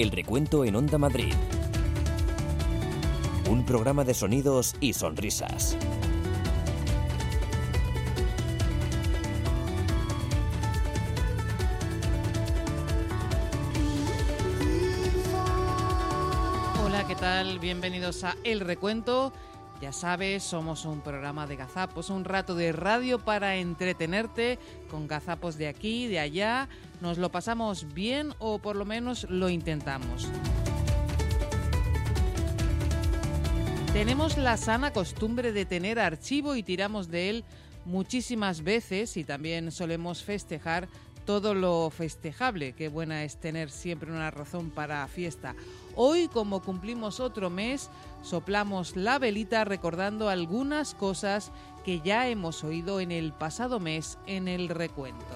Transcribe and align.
El 0.00 0.10
recuento 0.12 0.64
en 0.64 0.76
Onda 0.76 0.96
Madrid. 0.96 1.34
Un 3.50 3.66
programa 3.66 4.02
de 4.02 4.14
sonidos 4.14 4.74
y 4.80 4.94
sonrisas. 4.94 5.76
Hola, 16.82 17.06
¿qué 17.06 17.14
tal? 17.16 17.58
Bienvenidos 17.58 18.24
a 18.24 18.36
El 18.42 18.60
Recuento. 18.60 19.34
Ya 19.82 19.92
sabes, 19.92 20.42
somos 20.42 20.86
un 20.86 21.02
programa 21.02 21.46
de 21.46 21.56
gazapos, 21.56 22.08
un 22.08 22.24
rato 22.24 22.54
de 22.54 22.72
radio 22.72 23.18
para 23.18 23.56
entretenerte 23.56 24.58
con 24.90 25.06
gazapos 25.06 25.58
de 25.58 25.68
aquí, 25.68 26.06
de 26.06 26.20
allá. 26.20 26.70
Nos 27.00 27.18
lo 27.18 27.30
pasamos 27.30 27.92
bien 27.94 28.34
o 28.38 28.58
por 28.58 28.76
lo 28.76 28.84
menos 28.84 29.24
lo 29.30 29.48
intentamos. 29.48 30.28
Tenemos 33.92 34.38
la 34.38 34.56
sana 34.56 34.92
costumbre 34.92 35.52
de 35.52 35.64
tener 35.64 35.98
archivo 35.98 36.54
y 36.54 36.62
tiramos 36.62 37.10
de 37.10 37.30
él 37.30 37.44
muchísimas 37.84 38.62
veces 38.62 39.16
y 39.16 39.24
también 39.24 39.72
solemos 39.72 40.22
festejar 40.22 40.88
todo 41.24 41.54
lo 41.54 41.90
festejable. 41.90 42.72
Qué 42.72 42.88
buena 42.88 43.24
es 43.24 43.36
tener 43.36 43.70
siempre 43.70 44.10
una 44.10 44.30
razón 44.30 44.70
para 44.70 45.06
fiesta. 45.08 45.54
Hoy, 45.96 46.28
como 46.28 46.62
cumplimos 46.62 47.20
otro 47.20 47.50
mes, 47.50 47.90
soplamos 48.22 48.96
la 48.96 49.18
velita 49.18 49.64
recordando 49.64 50.28
algunas 50.28 50.94
cosas 50.94 51.50
que 51.84 52.00
ya 52.00 52.28
hemos 52.28 52.62
oído 52.64 53.00
en 53.00 53.10
el 53.10 53.32
pasado 53.32 53.80
mes 53.80 54.18
en 54.26 54.48
el 54.48 54.68
recuento. 54.68 55.26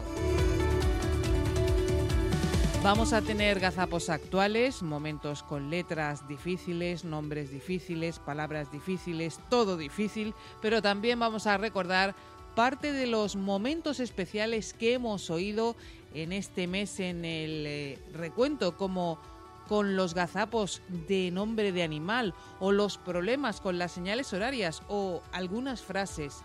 Vamos 2.85 3.15
a 3.15 3.23
tener 3.23 3.61
gazapos 3.61 4.11
actuales, 4.11 4.83
momentos 4.83 5.43
con 5.43 5.71
letras 5.71 6.29
difíciles, 6.29 7.03
nombres 7.03 7.51
difíciles, 7.51 8.19
palabras 8.19 8.71
difíciles, 8.71 9.41
todo 9.49 9.79
difícil, 9.79 10.35
pero 10.61 10.83
también 10.83 11.19
vamos 11.19 11.47
a 11.47 11.57
recordar 11.57 12.15
parte 12.55 12.93
de 12.93 13.07
los 13.07 13.37
momentos 13.37 14.01
especiales 14.01 14.75
que 14.75 14.93
hemos 14.93 15.31
oído 15.31 15.77
en 16.13 16.33
este 16.33 16.67
mes 16.67 17.01
en 17.01 17.25
el 17.25 17.65
eh, 17.67 17.99
recuento, 18.13 18.77
como 18.77 19.19
con 19.67 19.97
los 19.97 20.13
gazapos 20.13 20.83
de 21.09 21.31
nombre 21.31 21.73
de 21.73 21.85
animal 21.85 22.35
o 22.61 22.71
los 22.71 22.99
problemas 22.99 23.63
con 23.63 23.79
las 23.79 23.93
señales 23.93 24.35
horarias 24.35 24.83
o 24.89 25.23
algunas 25.33 25.81
frases 25.81 26.43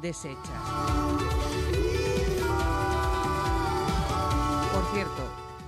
desechas. 0.00 1.81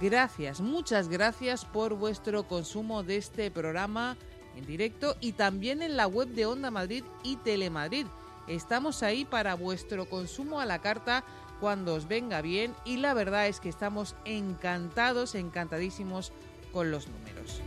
Gracias, 0.05 0.61
muchas 0.61 1.09
gracias 1.09 1.65
por 1.65 1.95
vuestro 1.95 2.47
consumo 2.47 3.03
de 3.03 3.17
este 3.17 3.51
programa 3.51 4.19
en 4.55 4.67
directo 4.67 5.17
y 5.21 5.33
también 5.33 5.81
en 5.81 5.97
la 5.97 6.07
web 6.07 6.29
de 6.29 6.45
Onda 6.45 6.71
Madrid 6.71 7.05
y 7.23 7.37
Telemadrid. 7.37 8.07
Estamos 8.47 9.03
ahí 9.03 9.25
para 9.25 9.55
vuestro 9.55 10.07
consumo 10.07 10.61
a 10.61 10.67
la 10.67 10.81
carta 10.81 11.25
cuando 11.59 11.95
os 11.95 12.07
venga 12.07 12.43
bien 12.43 12.75
y 12.85 12.99
la 12.99 13.15
verdad 13.15 13.49
es 13.49 13.61
que 13.61 13.71
estamos 13.71 14.15
encantados, 14.27 15.35
encantadísimos 15.35 16.33
con 16.71 16.91
los 16.91 17.09
números. 17.09 17.63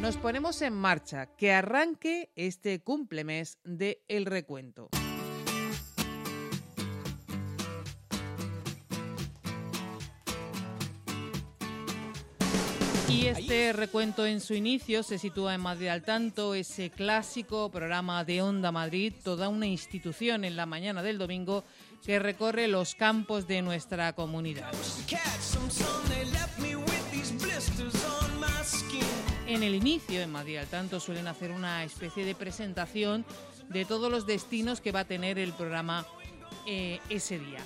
Nos 0.00 0.16
ponemos 0.16 0.60
en 0.62 0.74
marcha, 0.74 1.26
que 1.36 1.52
arranque 1.52 2.32
este 2.34 2.80
cumplemes 2.80 3.58
de 3.62 4.02
El 4.08 4.26
Recuento. 4.26 4.88
Y 13.18 13.26
este 13.26 13.72
recuento 13.72 14.24
en 14.26 14.40
su 14.40 14.54
inicio 14.54 15.02
se 15.02 15.18
sitúa 15.18 15.52
en 15.52 15.60
Madrid 15.60 15.88
al 15.88 16.04
tanto, 16.04 16.54
ese 16.54 16.88
clásico 16.90 17.68
programa 17.68 18.22
de 18.22 18.42
Onda 18.42 18.70
Madrid, 18.70 19.12
toda 19.24 19.48
una 19.48 19.66
institución 19.66 20.44
en 20.44 20.54
la 20.54 20.66
mañana 20.66 21.02
del 21.02 21.18
domingo 21.18 21.64
que 22.06 22.20
recorre 22.20 22.68
los 22.68 22.94
campos 22.94 23.48
de 23.48 23.60
nuestra 23.60 24.12
comunidad. 24.12 24.70
En 29.48 29.64
el 29.64 29.74
inicio, 29.74 30.20
en 30.20 30.30
Madrid 30.30 30.58
al 30.58 30.68
tanto, 30.68 31.00
suelen 31.00 31.26
hacer 31.26 31.50
una 31.50 31.82
especie 31.82 32.24
de 32.24 32.36
presentación 32.36 33.24
de 33.68 33.84
todos 33.84 34.12
los 34.12 34.26
destinos 34.26 34.80
que 34.80 34.92
va 34.92 35.00
a 35.00 35.04
tener 35.06 35.40
el 35.40 35.52
programa 35.54 36.06
eh, 36.66 37.00
ese 37.10 37.40
día. 37.40 37.58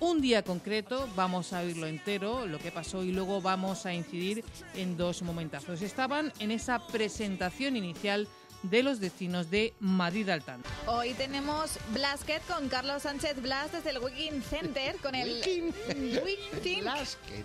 Un 0.00 0.20
día 0.20 0.44
concreto, 0.44 1.08
vamos 1.16 1.52
a 1.52 1.60
oírlo 1.60 1.88
entero, 1.88 2.46
lo 2.46 2.58
que 2.58 2.70
pasó, 2.70 3.02
y 3.02 3.10
luego 3.10 3.40
vamos 3.40 3.84
a 3.84 3.92
incidir 3.92 4.44
en 4.74 4.96
dos 4.96 5.22
momentazos. 5.22 5.82
Estaban 5.82 6.32
en 6.38 6.52
esa 6.52 6.78
presentación 6.86 7.76
inicial 7.76 8.28
de 8.62 8.84
los 8.84 9.00
destinos 9.00 9.50
de 9.50 9.74
Madrid 9.80 10.28
al 10.28 10.44
tanto. 10.44 10.68
Hoy 10.86 11.14
tenemos 11.14 11.78
Blasket 11.92 12.46
con 12.46 12.68
Carlos 12.68 13.02
Sánchez 13.02 13.42
Blas 13.42 13.72
desde 13.72 13.90
el 13.90 13.98
Wiking 13.98 14.42
Center 14.42 14.96
con 14.96 15.16
el 15.16 15.42
Wiking 15.44 16.80
Blasket. 16.82 17.44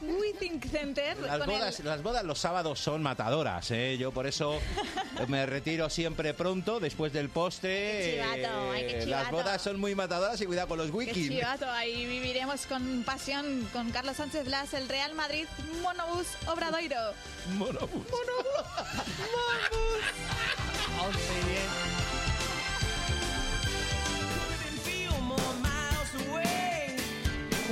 Wiking 0.00 0.60
Center 0.60 1.16
Las 1.18 1.38
con 1.38 1.48
bodas, 1.48 1.80
el 1.80 1.86
las 1.86 2.02
bodas 2.02 2.24
los 2.24 2.38
sábados 2.38 2.78
son 2.80 3.02
matadoras, 3.02 3.70
¿eh? 3.70 3.96
Yo 3.98 4.12
por 4.12 4.26
eso 4.26 4.60
me 5.28 5.46
retiro 5.46 5.88
siempre 5.88 6.34
pronto, 6.34 6.80
después 6.80 7.12
del 7.12 7.28
postre. 7.28 7.70
Qué 7.70 8.22
chivato, 8.38 8.70
ay, 8.72 8.82
qué 8.82 9.04
chivato. 9.04 9.10
Las 9.10 9.30
bodas 9.30 9.62
son 9.62 9.80
muy 9.80 9.94
matadoras 9.94 10.40
y 10.40 10.46
cuidado 10.46 10.68
con 10.68 10.78
los 10.78 10.90
wikis. 10.90 11.28
chivato, 11.28 11.70
ahí 11.70 12.06
viviremos 12.06 12.66
con 12.66 13.02
pasión 13.04 13.68
con 13.72 13.90
Carlos 13.90 14.16
Sánchez 14.16 14.46
Blas, 14.46 14.74
el 14.74 14.88
Real 14.88 15.14
Madrid 15.14 15.46
Monobús 15.82 16.26
Obradoiro. 16.46 17.14
Monobús. 17.56 18.04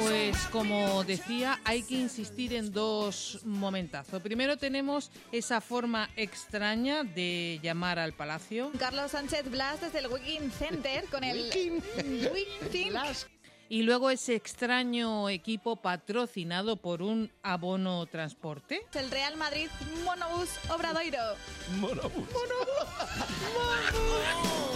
Pues 0.03 0.37
como 0.51 1.05
decía, 1.05 1.61
hay 1.65 1.83
que 1.85 1.95
insistir 1.95 2.55
en 2.55 2.73
dos 2.73 3.41
momentazos. 3.45 4.21
Primero 4.21 4.57
tenemos 4.57 5.11
esa 5.31 5.61
forma 5.61 6.11
extraña 6.17 7.05
de 7.05 7.61
llamar 7.63 8.01
al 8.01 8.13
palacio 8.13 8.73
Carlos 8.79 9.13
Sánchez 9.13 9.49
Blas 9.49 9.81
desde 9.81 10.01
el 10.01 10.09
Wiking 10.09 10.51
Center 10.51 11.05
con 11.05 11.23
el 11.23 11.45
Wiking 11.45 11.83
y 13.69 13.83
luego 13.85 14.11
ese 14.11 14.35
extraño 14.35 15.29
equipo 15.31 15.77
patrocinado 15.77 16.77
por 16.77 17.01
un 17.01 17.31
abono 17.43 18.05
transporte. 18.07 18.83
el 18.95 19.11
Real 19.11 19.37
Madrid 19.37 19.69
Monobús 20.05 20.51
Obradoiro. 20.69 21.37
Monobús. 21.79 22.29
Ahora 23.57 24.72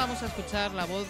vamos 0.00 0.22
a 0.22 0.28
escuchar 0.28 0.72
la 0.72 0.86
voz 0.86 1.06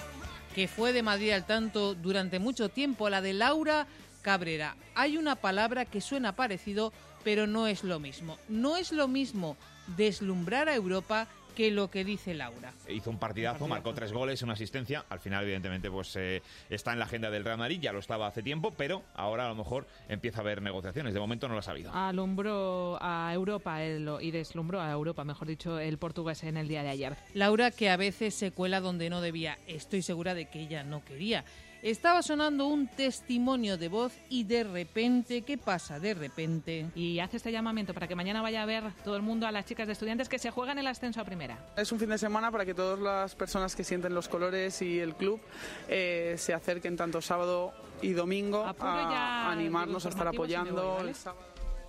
que 0.53 0.67
fue 0.67 0.93
de 0.93 1.05
Madrid 1.05 1.31
al 1.31 1.47
tanto 1.47 1.95
durante 1.95 2.41
mucho 2.41 2.71
tiempo, 2.71 3.09
la 3.09 3.21
de 3.21 3.33
Laura 3.33 3.87
Cabrera. 4.21 4.75
Hay 4.97 5.17
una 5.17 5.37
palabra 5.37 5.85
que 5.85 6.01
suena 6.01 6.35
parecido, 6.35 6.93
pero 7.23 7.47
no 7.47 7.69
es 7.69 7.85
lo 7.85 8.01
mismo. 8.01 8.37
No 8.49 8.77
es 8.77 8.91
lo 8.91 9.07
mismo 9.07 9.57
deslumbrar 9.97 10.69
a 10.69 10.75
Europa 10.75 11.29
que 11.51 11.71
lo 11.71 11.91
que 11.91 12.05
dice 12.05 12.35
Laura. 12.35 12.73
Hizo 12.89 13.11
un 13.11 13.19
partidazo, 13.19 13.67
marcó 13.69 13.93
tres 13.95 14.13
goles, 14.13 14.43
una 14.43 14.55
asistencia. 14.55 15.05
Al 15.09 15.21
final, 15.21 15.45
evidentemente, 15.45 15.91
pues 15.91 16.15
eh, 16.17 16.43
está 16.69 16.93
en 16.93 16.99
la 16.99 17.05
agenda 17.05 17.31
del 17.31 17.45
Real 17.45 17.59
Madrid, 17.59 17.79
ya 17.81 17.93
lo 17.93 17.99
estaba 17.99 18.27
hace 18.27 18.43
tiempo, 18.43 18.73
pero 18.77 19.03
ahora 19.15 19.47
a 19.47 19.49
lo 19.49 19.55
mejor 19.55 19.87
empieza 20.09 20.39
a 20.39 20.41
haber 20.43 20.63
negociaciones. 20.63 21.15
De 21.15 21.21
momento 21.21 21.49
no 21.49 21.55
las 21.55 21.69
ha 21.69 21.73
habido. 21.73 21.93
alumbró 21.93 22.99
a 23.01 23.33
Europa 23.35 23.83
el- 23.83 24.09
y 24.21 24.31
deslumbró 24.31 24.81
a 24.81 24.91
Europa, 24.91 25.25
mejor 25.25 25.49
dicho, 25.49 25.79
el 25.79 25.99
portugués 25.99 26.43
en 26.45 26.57
el 26.57 26.69
día 26.69 26.83
de 26.83 26.91
ayer. 26.91 27.17
Laura 27.35 27.71
que 27.71 27.91
a 27.91 27.97
veces 27.97 28.35
se 28.35 28.53
cuela 28.53 28.81
donde 28.81 29.11
no 29.11 29.21
debía. 29.21 29.59
Estoy 29.67 30.03
segura 30.03 30.35
de 30.35 30.49
que 30.49 30.61
ella 30.61 30.83
no 30.85 31.05
quería. 31.05 31.45
Estaba 31.83 32.23
sonando 32.23 32.67
un 32.67 32.89
testimonio 32.89 33.79
de 33.79 33.89
voz 33.89 34.13
y 34.29 34.45
de 34.45 34.65
repente, 34.65 35.43
¿qué 35.43 35.57
pasa? 35.57 35.99
De 35.99 36.13
repente... 36.13 36.91
Y 36.95 37.21
hace 37.21 37.39
este 37.39 37.51
llamamiento 37.51 37.95
para 37.95 38.07
que 38.07 38.15
mañana 38.15 38.43
vaya 38.43 38.63
a 38.63 38.67
ver 38.67 38.85
todo 39.03 39.17
el 39.17 39.23
mundo 39.23 39.47
a 39.47 39.53
las 39.53 39.65
chicas 39.65 39.87
de 39.87 39.95
estudiantes 39.95 40.29
que 40.29 40.39
se 40.39 40.51
juegan 40.51 40.79
el 40.79 40.87
ascenso 40.87 41.23
a 41.23 41.25
primera. 41.25 41.59
Es 41.77 41.91
un 41.91 41.99
fin 41.99 42.11
de 42.11 42.19
semana 42.19 42.51
para 42.51 42.67
que 42.67 42.75
todas 42.75 42.99
las 42.99 43.35
personas 43.35 43.75
que 43.75 43.83
sienten 43.83 44.15
los 44.15 44.29
colores 44.29 44.83
y 44.83 45.01
el 45.01 45.15
club 45.15 45.41
eh, 45.89 46.35
se 46.37 46.53
acerquen 46.53 46.97
tanto 46.97 47.23
sábado 47.23 47.73
y 48.03 48.13
domingo 48.13 48.63
a, 48.63 49.51
animarnos, 49.51 50.05
a 50.05 50.11
estar 50.11 50.29
apoyando. 50.29 50.83
voy, 50.83 50.97
¿vale? 50.97 51.09
El 51.11 51.15
sábado 51.15 51.41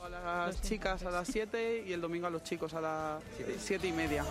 a 0.03 0.09
las 0.09 0.61
chicas 0.61 1.03
a 1.03 1.11
las 1.11 1.27
7 1.27 1.83
y 1.87 1.94
el 1.94 2.01
domingo 2.01 2.27
a 2.27 2.29
los 2.29 2.44
chicos 2.44 2.73
a 2.73 2.81
las 2.81 3.23
7 3.59 3.87
y 3.87 3.91
media. 3.91 4.25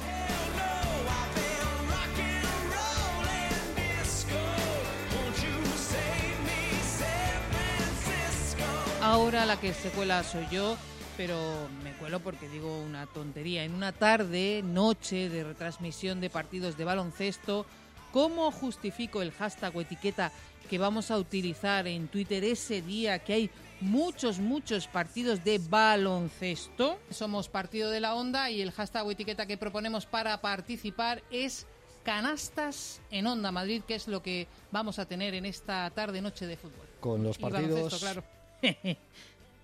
Ahora 9.02 9.46
la 9.46 9.58
que 9.58 9.72
se 9.72 9.88
cuela 9.90 10.22
soy 10.22 10.46
yo, 10.50 10.76
pero 11.16 11.38
me 11.82 11.92
cuelo 11.94 12.20
porque 12.20 12.50
digo 12.50 12.80
una 12.82 13.06
tontería. 13.06 13.64
En 13.64 13.74
una 13.74 13.92
tarde, 13.92 14.62
noche 14.62 15.30
de 15.30 15.42
retransmisión 15.42 16.20
de 16.20 16.28
partidos 16.28 16.76
de 16.76 16.84
baloncesto, 16.84 17.64
¿cómo 18.12 18.50
justifico 18.52 19.22
el 19.22 19.32
hashtag 19.32 19.74
o 19.74 19.80
etiqueta 19.80 20.32
que 20.68 20.76
vamos 20.76 21.10
a 21.10 21.16
utilizar 21.16 21.86
en 21.86 22.08
Twitter 22.08 22.44
ese 22.44 22.82
día 22.82 23.18
que 23.20 23.32
hay 23.32 23.50
muchos, 23.80 24.38
muchos 24.38 24.86
partidos 24.86 25.42
de 25.44 25.58
baloncesto? 25.58 26.98
Somos 27.08 27.48
Partido 27.48 27.90
de 27.90 28.00
la 28.00 28.14
Onda 28.14 28.50
y 28.50 28.60
el 28.60 28.70
hashtag 28.70 29.06
o 29.06 29.10
etiqueta 29.10 29.46
que 29.46 29.56
proponemos 29.56 30.04
para 30.04 30.42
participar 30.42 31.22
es 31.30 31.66
canastas 32.04 33.00
en 33.10 33.26
Onda 33.26 33.50
Madrid, 33.50 33.82
que 33.88 33.94
es 33.94 34.08
lo 34.08 34.22
que 34.22 34.46
vamos 34.70 34.98
a 34.98 35.06
tener 35.06 35.32
en 35.34 35.46
esta 35.46 35.88
tarde-noche 35.88 36.46
de 36.46 36.58
fútbol. 36.58 36.86
Con 37.00 37.22
los 37.22 37.38
Y 37.38 37.42
baloncesto, 37.42 37.80
partidos... 37.80 38.00
claro. 38.00 38.39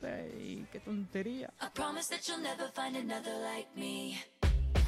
Ay, 0.03 0.67
qué 0.73 0.81
tontería. 0.81 1.53
I 1.61 1.69
promise 1.75 2.09
that 2.09 2.27
you'll 2.27 2.43
never 2.43 2.69
find 2.73 2.97
another 2.97 3.33
like 3.43 3.69
me. 3.77 4.19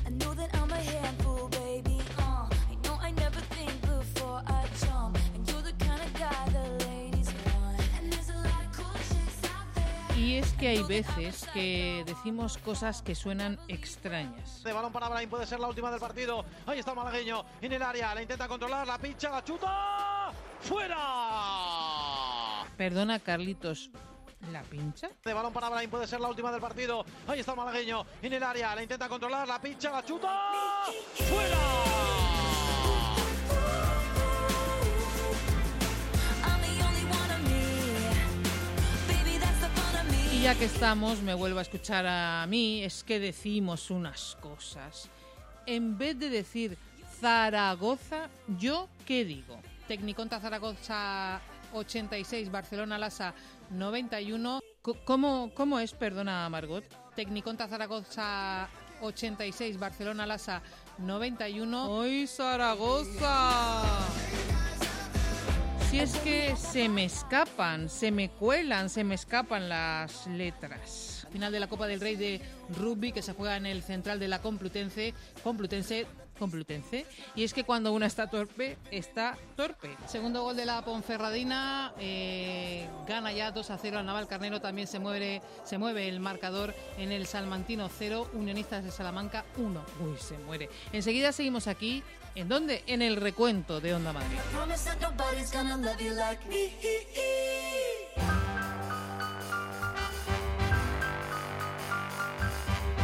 I 0.07 0.11
know 0.11 0.33
that 0.35 0.49
I'm 0.55 0.71
a 0.71 0.77
handful, 0.77 1.49
baby. 1.49 2.01
Uh, 2.19 2.49
I 2.49 2.77
know 2.85 2.99
I 3.01 3.11
never 3.13 3.41
think 3.55 3.71
before 3.83 4.43
I 4.47 4.65
jump. 4.81 5.19
And 5.35 5.47
you're 5.49 5.63
the 5.63 5.73
kind 5.85 6.01
of 6.01 6.13
guy 6.15 6.49
the 6.53 6.85
ladies 6.87 7.29
want. 7.45 7.81
And 7.99 8.13
there's 8.13 8.31
a 8.31 8.37
lot 8.37 8.65
of 8.65 8.73
cool 8.73 8.95
chicks 8.95 9.45
out 9.45 9.75
there. 9.75 10.17
Y 10.19 10.37
es 10.39 10.53
que 10.55 10.69
hay 10.69 10.83
veces 10.85 11.47
que 11.53 12.05
decimos 12.07 12.57
cosas 12.59 13.03
que 13.03 13.15
suenan 13.15 13.59
extrañas. 13.69 14.63
De 14.63 14.73
balón 14.73 14.93
para 14.93 15.09
Brahim, 15.09 15.29
puede 15.29 15.47
ser 15.47 15.61
la 15.61 15.69
última 15.69 15.91
del 15.91 16.01
partido. 16.01 16.45
Ahí 16.67 16.79
está 16.79 16.93
el 16.93 16.97
malagueño 16.97 17.45
en 17.61 17.73
el 17.73 17.83
área, 17.83 18.15
la 18.15 18.23
intenta 18.23 18.49
controlar, 18.49 18.87
la 18.87 18.99
pincha, 18.99 19.31
la 19.31 19.45
chuta. 19.45 20.33
¡Fuera! 20.61 22.28
Perdona, 22.77 23.19
Carlitos, 23.19 23.91
¿la 24.53 24.63
pincha? 24.63 25.11
De 25.25 25.35
balón 25.35 25.53
para 25.53 25.69
Brahim, 25.69 25.91
puede 25.91 26.07
ser 26.07 26.21
la 26.21 26.29
última 26.29 26.53
del 26.53 26.61
partido. 26.61 27.05
Ahí 27.27 27.41
está 27.41 27.53
el 27.53 27.59
malagueño 27.59 28.07
en 28.23 28.33
el 28.33 28.43
área, 28.43 28.75
la 28.75 28.83
intenta 28.83 29.09
controlar, 29.09 29.49
la 29.49 29.61
pincha, 29.61 29.91
la 29.91 30.05
chuta. 30.05 30.29
Me. 31.19 31.99
Y 40.39 40.43
ya 40.43 40.55
que 40.55 40.67
estamos, 40.67 41.21
me 41.21 41.35
vuelvo 41.35 41.59
a 41.59 41.63
escuchar 41.63 42.07
a 42.07 42.47
mí, 42.47 42.85
es 42.85 43.03
que 43.03 43.19
decimos 43.19 43.91
unas 43.91 44.37
cosas. 44.41 45.11
En 45.67 45.99
vez 45.99 46.17
de 46.17 46.31
decir 46.31 46.79
Zaragoza, 47.21 48.29
¿yo 48.57 48.89
qué 49.05 49.25
digo? 49.25 49.59
Tecniconta 49.89 50.39
Zaragoza 50.39 51.41
86, 51.73 52.51
Barcelona 52.51 52.99
Lasa 52.99 53.35
91. 53.71 54.61
Co- 54.83 54.97
¿Cómo, 55.05 55.51
¿Cómo 55.55 55.79
es, 55.79 55.93
perdona 55.93 56.49
Margot? 56.49 56.85
Tecniconta 57.15 57.69
Zaragoza 57.69 58.69
86, 59.01 59.79
Barcelona 59.79 60.27
Lasa 60.27 60.63
91. 60.99 61.91
¡Hoy 61.91 62.27
Zaragoza! 62.27 64.09
Si 65.91 65.99
es 65.99 66.17
que 66.19 66.55
se 66.57 66.89
me 66.89 67.05
escapan, 67.07 67.89
se 67.89 68.11
me 68.11 68.29
cuelan, 68.29 68.91
se 68.91 69.05
me 69.05 69.15
escapan 69.15 69.69
las 69.71 70.27
letras. 70.27 71.27
Final 71.33 71.51
de 71.51 71.61
la 71.61 71.67
Copa 71.67 71.87
del 71.87 72.01
Rey 72.01 72.17
de 72.17 72.41
rugby 72.77 73.11
que 73.13 73.23
se 73.23 73.33
juega 73.33 73.57
en 73.57 73.65
el 73.67 73.83
central 73.83 74.19
de 74.19 74.29
la 74.29 74.41
Complutense, 74.41 75.15
Complutense, 75.43 76.07
Complutense. 76.39 77.07
Y 77.35 77.45
es 77.45 77.53
que 77.53 77.65
cuando 77.65 77.93
uno 77.93 78.07
está 78.07 78.29
torpe, 78.29 78.79
está 78.91 79.37
torpe. 79.57 79.97
Segundo 80.07 80.43
gol 80.43 80.57
de 80.57 80.67
la 80.67 80.83
Ponferradina, 80.83 81.93
eh, 81.99 82.89
gana 83.07 83.33
ya 83.33 83.51
2 83.51 83.71
a 83.71 83.79
0 83.79 83.99
al 83.99 84.07
Naval 84.07 84.29
Carnero. 84.29 84.61
También 84.61 84.87
se 84.87 84.99
mueve, 84.99 85.43
se 85.65 85.79
mueve 85.79 86.09
el 86.09 86.21
marcador 86.21 86.75
en 86.97 87.13
el 87.13 87.27
Salmantino 87.27 87.89
0, 87.89 88.31
Unionistas 88.35 88.85
de 88.85 88.91
Salamanca 88.91 89.45
1. 89.57 89.85
Uy, 90.01 90.17
se 90.19 90.39
muere. 90.39 90.69
Enseguida 90.93 91.33
seguimos 91.33 91.67
aquí. 91.67 92.03
¿En 92.35 92.49
dónde? 92.49 92.85
En 92.87 93.03
el 93.03 93.17
recuento 93.17 93.81
de 93.81 93.95
Onda 93.95 94.13
Madrid. 94.13 94.39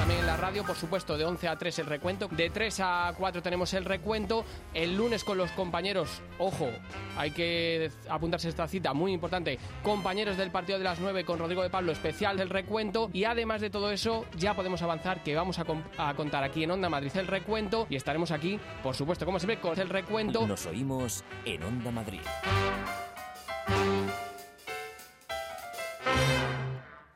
También 0.05 0.21
en 0.21 0.27
la 0.27 0.37
radio, 0.37 0.65
por 0.65 0.77
supuesto, 0.77 1.17
de 1.17 1.25
11 1.25 1.49
a 1.49 1.57
3 1.57 1.79
el 1.79 1.87
recuento. 1.87 2.29
De 2.29 2.51
3 2.51 2.81
a 2.81 3.15
4 3.17 3.43
tenemos 3.43 3.73
el 3.73 3.87
recuento. 3.87 4.45
El 4.75 4.99
lunes 4.99 5.25
con 5.25 5.39
los 5.39 5.51
compañeros, 5.53 6.21
ojo, 6.37 6.69
hay 7.17 7.31
que 7.31 7.91
apuntarse 8.11 8.51
esta 8.51 8.69
cita 8.69 8.93
muy 8.93 9.15
importante. 9.15 9.59
Compañeros 9.83 10.37
del 10.37 10.51
partido 10.51 10.77
de 10.77 10.85
las 10.85 11.01
9 11.01 11.25
con 11.25 11.39
Rodrigo 11.39 11.63
de 11.63 11.71
Pablo, 11.71 11.91
especial 11.91 12.37
del 12.37 12.51
recuento. 12.51 13.09
Y 13.15 13.25
además 13.25 13.63
de 13.63 13.71
todo 13.71 13.91
eso, 13.91 14.27
ya 14.37 14.53
podemos 14.53 14.83
avanzar 14.83 15.23
que 15.23 15.35
vamos 15.35 15.59
a 15.59 16.15
contar 16.15 16.45
aquí 16.45 16.65
en 16.65 16.73
Onda 16.73 16.91
Madrid 16.91 17.11
el 17.15 17.27
recuento. 17.27 17.87
Y 17.89 17.97
estaremos 17.97 18.31
aquí, 18.31 18.61
por 18.83 18.95
supuesto, 18.95 19.25
como 19.25 19.39
siempre, 19.39 19.59
con 19.59 19.81
el 19.81 19.89
recuento. 19.89 20.47
Nos 20.47 20.67
oímos 20.67 21.25
en 21.47 21.63
Onda 21.63 21.91
Madrid. 21.91 22.21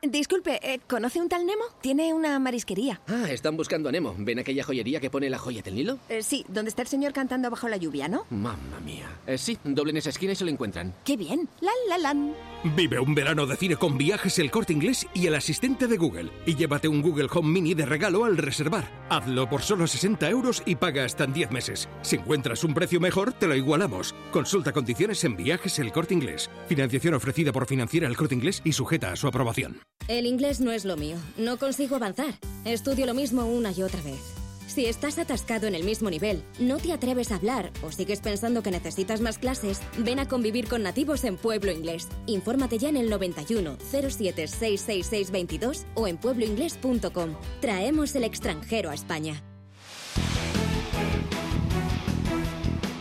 Disculpe, 0.01 0.59
eh, 0.63 0.79
¿conoce 0.87 1.19
un 1.19 1.27
tal 1.27 1.45
Nemo? 1.45 1.63
Tiene 1.81 2.13
una 2.13 2.39
marisquería. 2.39 3.01
Ah, 3.07 3.29
están 3.29 3.57
buscando 3.57 3.89
a 3.89 3.91
Nemo. 3.91 4.15
¿Ven 4.17 4.39
aquella 4.39 4.63
joyería 4.63 5.01
que 5.01 5.09
pone 5.09 5.29
la 5.29 5.37
joya 5.37 5.61
del 5.61 5.75
Nilo? 5.75 5.99
Eh, 6.07 6.23
sí, 6.23 6.45
donde 6.47 6.69
está 6.69 6.83
el 6.83 6.87
señor 6.87 7.11
cantando 7.11 7.49
bajo 7.49 7.67
la 7.67 7.75
lluvia, 7.75 8.07
¿no? 8.07 8.25
Mamma 8.29 8.79
mía. 8.85 9.09
Eh, 9.27 9.37
sí, 9.37 9.57
doblen 9.65 9.97
esa 9.97 10.09
esquina 10.09 10.31
y 10.31 10.35
se 10.37 10.45
lo 10.45 10.51
encuentran. 10.51 10.93
¡Qué 11.03 11.17
bien! 11.17 11.49
¡La, 11.59 11.71
la, 11.89 11.97
lan! 11.97 12.33
Vive 12.77 12.99
un 12.99 13.13
verano 13.13 13.45
de 13.45 13.57
cine 13.57 13.75
con 13.75 13.97
viajes 13.97 14.39
el 14.39 14.51
corte 14.51 14.71
inglés 14.71 15.05
y 15.13 15.27
el 15.27 15.35
asistente 15.35 15.87
de 15.87 15.97
Google. 15.97 16.31
Y 16.45 16.55
llévate 16.55 16.87
un 16.87 17.01
Google 17.01 17.27
Home 17.33 17.49
Mini 17.51 17.73
de 17.73 17.85
regalo 17.85 18.23
al 18.23 18.37
reservar. 18.37 18.89
Hazlo 19.09 19.49
por 19.49 19.61
solo 19.63 19.85
60 19.85 20.29
euros 20.29 20.63
y 20.65 20.75
paga 20.75 21.03
hasta 21.03 21.25
en 21.25 21.33
10 21.33 21.51
meses. 21.51 21.89
Si 22.03 22.15
encuentras 22.15 22.63
un 22.63 22.73
precio 22.73 23.01
mejor, 23.01 23.33
te 23.33 23.47
lo 23.47 23.55
igualamos. 23.55 24.15
Consulta 24.31 24.71
condiciones 24.71 25.23
en 25.25 25.35
viajes 25.35 25.77
el 25.79 25.91
corte 25.91 26.13
inglés. 26.13 26.49
Financiación 26.67 27.15
ofrecida 27.15 27.51
por 27.51 27.65
financiera 27.65 28.07
el 28.07 28.15
corte 28.15 28.35
inglés 28.35 28.61
y 28.63 28.71
sujeta 28.71 29.11
a 29.11 29.15
su 29.17 29.27
aprobación. 29.27 29.81
El 30.07 30.25
inglés 30.25 30.59
no 30.59 30.71
es 30.71 30.85
lo 30.85 30.97
mío. 30.97 31.17
No 31.37 31.57
consigo 31.57 31.95
avanzar. 31.95 32.33
Estudio 32.65 33.05
lo 33.05 33.13
mismo 33.13 33.45
una 33.45 33.71
y 33.71 33.83
otra 33.83 34.01
vez. 34.01 34.19
Si 34.67 34.85
estás 34.85 35.17
atascado 35.17 35.65
en 35.65 35.73
el 35.73 35.83
mismo 35.83 36.11
nivel, 36.11 36.43
no 36.59 36.77
te 36.77 36.93
atreves 36.93 37.31
a 37.31 37.35
hablar 37.35 37.71
o 37.83 37.91
sigues 37.91 38.21
pensando 38.21 38.61
que 38.61 38.69
necesitas 38.69 39.19
más 39.19 39.39
clases, 39.39 39.81
ven 39.97 40.19
a 40.19 40.27
convivir 40.27 40.67
con 40.67 40.83
nativos 40.83 41.23
en 41.23 41.37
Pueblo 41.37 41.71
Inglés. 41.71 42.07
Infórmate 42.27 42.77
ya 42.77 42.89
en 42.89 42.97
el 42.97 43.09
91 43.09 43.77
07 43.79 44.47
666 44.47 45.31
22 45.31 45.85
o 45.95 46.07
en 46.07 46.17
puebloinglés.com. 46.17 47.35
Traemos 47.61 48.15
el 48.15 48.23
extranjero 48.23 48.91
a 48.91 48.93
España. 48.93 49.43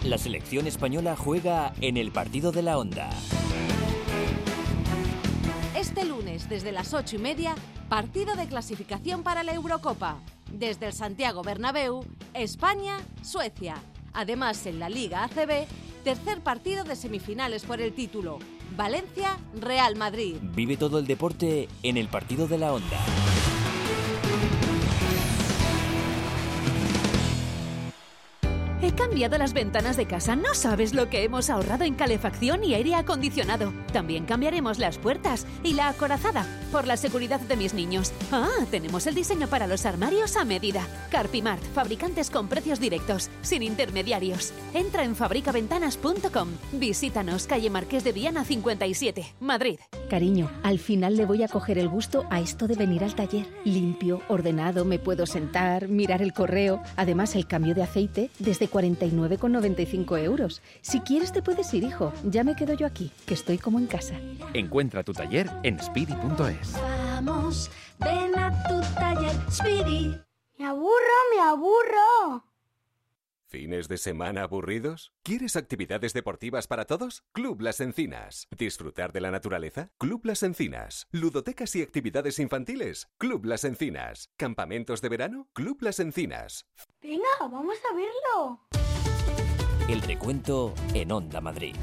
La 0.05 0.17
selección 0.17 0.67
española 0.67 1.17
juega 1.17 1.75
en 1.83 1.99
el 1.99 2.13
partido 2.13 2.51
de 2.51 2.63
la 2.63 2.79
Onda. 2.79 3.11
Desde 6.47 6.73
las 6.73 6.95
ocho 6.95 7.17
y 7.17 7.19
media, 7.19 7.55
partido 7.89 8.37
de 8.37 8.47
clasificación 8.47 9.23
para 9.23 9.43
la 9.43 9.53
Eurocopa. 9.55 10.19
Desde 10.53 10.87
el 10.87 10.93
Santiago 10.93 11.43
Bernabéu, 11.43 12.05
España-Suecia. 12.35 13.77
Además, 14.13 14.65
en 14.67 14.79
la 14.79 14.89
Liga 14.89 15.25
ACB, 15.25 15.67
tercer 16.05 16.41
partido 16.41 16.85
de 16.85 16.97
semifinales 16.97 17.65
por 17.65 17.81
el 17.81 17.93
título. 17.93 18.39
Valencia-Real 18.77 19.97
Madrid. 19.97 20.37
Vive 20.55 20.77
todo 20.77 20.99
el 20.99 21.07
deporte 21.07 21.69
en 21.83 21.97
el 21.97 22.09
partido 22.09 22.47
de 22.47 22.59
la 22.59 22.73
Onda. 22.73 22.99
Cambiado 28.99 29.39
las 29.39 29.53
ventanas 29.53 29.97
de 29.97 30.07
casa. 30.07 30.35
No 30.35 30.55
sabes 30.55 30.93
lo 30.93 31.09
que 31.09 31.23
hemos 31.23 31.51
ahorrado 31.51 31.85
en 31.85 31.95
calefacción 31.95 32.65
y 32.65 32.75
aire 32.75 32.97
acondicionado. 32.97 33.73
También 33.93 34.27
cambiaremos 34.27 34.81
las 34.81 34.99
puertas 34.99 35.47
y 35.63 35.75
la 35.75 35.89
acorazada 35.89 36.45
por 36.71 36.87
la 36.87 36.97
seguridad 36.97 37.41
de 37.41 37.57
mis 37.57 37.75
niños. 37.75 38.13
Ah, 38.31 38.65
tenemos 38.71 39.07
el 39.07 39.15
diseño 39.15 39.49
para 39.49 39.67
los 39.67 39.87
armarios 39.87 40.37
a 40.37 40.45
medida. 40.45 40.87
Carpimart, 41.11 41.63
fabricantes 41.75 42.31
con 42.31 42.49
precios 42.49 42.81
directos, 42.81 43.31
sin 43.43 43.63
intermediarios. 43.63 44.53
Entra 44.75 45.05
en 45.05 45.17
fabricaventanas.com. 45.17 46.49
Visítanos, 46.73 47.47
calle 47.47 47.71
Marqués 47.71 48.05
de 48.05 48.13
Viana 48.13 48.45
57, 48.45 49.35
Madrid. 49.41 49.79
Cariño, 50.11 50.51
al 50.63 50.79
final 50.79 51.17
le 51.17 51.27
voy 51.27 51.43
a 51.43 51.49
coger 51.49 51.79
el 51.79 51.89
gusto 51.89 52.25
a 52.31 52.41
esto 52.41 52.67
de 52.67 52.75
venir 52.77 53.05
al 53.05 53.15
taller. 53.15 53.47
Limpio, 53.65 54.23
ordenado, 54.29 54.85
me 54.85 54.99
puedo 54.99 55.27
sentar, 55.27 55.89
mirar 55.89 56.23
el 56.23 56.33
correo. 56.33 56.83
Además, 56.97 57.35
el 57.37 57.47
cambio 57.47 57.75
de 57.75 57.83
aceite 57.83 58.31
desde 58.39 58.71
49,95 58.71 60.19
euros. 60.23 60.63
Si 60.81 61.01
quieres 61.01 61.33
te 61.33 61.43
puedes 61.43 61.73
ir, 61.75 61.85
hijo. 61.85 62.13
Ya 62.25 62.45
me 62.45 62.57
quedo 62.57 62.75
yo 62.75 62.87
aquí, 62.87 63.11
que 63.27 63.35
estoy 63.35 63.59
como 63.59 63.79
en 63.79 63.87
casa. 63.87 64.15
Encuentra 64.55 65.03
tu 65.03 65.13
taller 65.13 65.51
en 65.63 65.79
speedy.es. 65.79 66.58
Vamos, 66.73 67.71
ven 67.99 68.39
a 68.39 68.51
tu 68.69 68.81
taller, 68.95 69.35
Speedy. 69.51 70.21
Me 70.59 70.67
aburro, 70.67 71.17
me 71.35 71.41
aburro. 71.41 72.45
¿Fines 73.51 73.89
de 73.89 73.97
semana 73.97 74.43
aburridos? 74.43 75.15
¿Quieres 75.23 75.57
actividades 75.57 76.13
deportivas 76.13 76.67
para 76.67 76.85
todos? 76.85 77.25
Club 77.33 77.63
Las 77.63 77.81
Encinas. 77.81 78.47
¿Disfrutar 78.55 79.11
de 79.13 79.23
la 79.23 79.31
naturaleza? 79.31 79.91
Club 79.97 80.21
Las 80.25 80.43
Encinas. 80.43 81.09
¿Ludotecas 81.13 81.75
y 81.75 81.81
actividades 81.81 82.39
infantiles? 82.41 83.09
Club 83.17 83.47
Las 83.47 83.65
Encinas. 83.65 84.31
¿Campamentos 84.37 85.01
de 85.01 85.09
verano? 85.09 85.49
Club 85.55 85.79
Las 85.81 85.99
Encinas. 85.99 86.67
Venga, 87.01 87.25
vamos 87.41 87.79
a 87.91 87.95
verlo. 87.95 88.61
El 89.89 90.03
recuento 90.03 90.75
en 90.93 91.11
Onda 91.11 91.41
Madrid. 91.41 91.75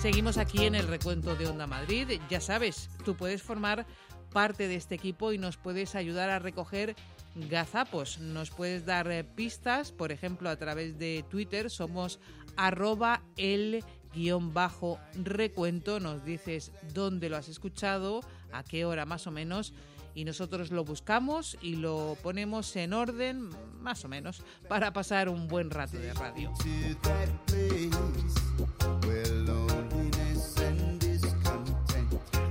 Seguimos 0.00 0.38
aquí 0.38 0.64
en 0.64 0.76
el 0.76 0.86
recuento 0.86 1.34
de 1.34 1.48
Onda 1.48 1.66
Madrid. 1.66 2.20
Ya 2.30 2.40
sabes, 2.40 2.88
tú 3.04 3.16
puedes 3.16 3.42
formar 3.42 3.84
parte 4.32 4.68
de 4.68 4.76
este 4.76 4.94
equipo 4.94 5.32
y 5.32 5.38
nos 5.38 5.56
puedes 5.56 5.96
ayudar 5.96 6.30
a 6.30 6.38
recoger 6.38 6.94
gazapos. 7.34 8.20
Nos 8.20 8.50
puedes 8.50 8.86
dar 8.86 9.10
eh, 9.10 9.24
pistas, 9.24 9.90
por 9.90 10.12
ejemplo, 10.12 10.50
a 10.50 10.56
través 10.56 10.98
de 10.98 11.24
Twitter. 11.28 11.68
Somos 11.68 12.20
arroba 12.56 13.22
el 13.36 13.84
guion 14.14 14.54
bajo 14.54 15.00
recuento. 15.14 15.98
Nos 15.98 16.24
dices 16.24 16.70
dónde 16.94 17.28
lo 17.28 17.36
has 17.36 17.48
escuchado, 17.48 18.20
a 18.52 18.62
qué 18.62 18.84
hora 18.84 19.04
más 19.04 19.26
o 19.26 19.32
menos. 19.32 19.74
Y 20.14 20.24
nosotros 20.24 20.70
lo 20.70 20.84
buscamos 20.84 21.58
y 21.60 21.74
lo 21.74 22.16
ponemos 22.22 22.76
en 22.76 22.92
orden, 22.92 23.50
más 23.80 24.04
o 24.04 24.08
menos, 24.08 24.42
para 24.68 24.92
pasar 24.92 25.28
un 25.28 25.48
buen 25.48 25.70
rato 25.70 25.96
de 25.98 26.14
radio. 26.14 26.52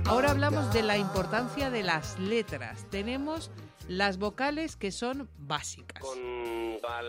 Ahora 0.08 0.30
hablamos 0.30 0.72
de 0.72 0.82
la 0.82 0.96
importancia 0.96 1.68
de 1.68 1.82
las 1.82 2.18
letras. 2.18 2.86
Tenemos 2.90 3.50
las 3.88 4.16
vocales 4.16 4.74
que 4.74 4.90
son 4.90 5.28
básicas. 5.36 6.02
con 6.02 6.78
tal 6.80 7.06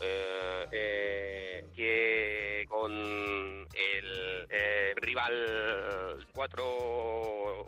eh, 0.00 0.66
eh, 0.72 1.68
que 1.76 2.64
con 2.66 2.90
el 2.90 4.46
eh, 4.48 4.94
rival 4.96 6.26
4 6.32 7.66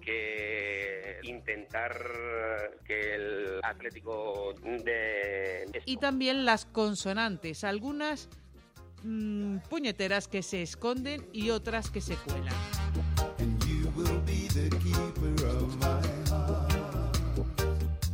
que 0.00 1.18
intentar 1.24 1.98
que 2.86 3.14
el 3.16 3.60
Atlético 3.64 4.54
de 4.62 5.82
Y 5.86 5.96
también 5.96 6.44
las 6.44 6.66
consonantes, 6.66 7.64
algunas 7.64 8.28
mm, 9.02 9.58
puñeteras 9.68 10.28
que 10.28 10.44
se 10.44 10.62
esconden 10.62 11.28
y 11.32 11.50
otras 11.50 11.90
que 11.90 12.00
se 12.00 12.14
cuelan. 12.14 12.54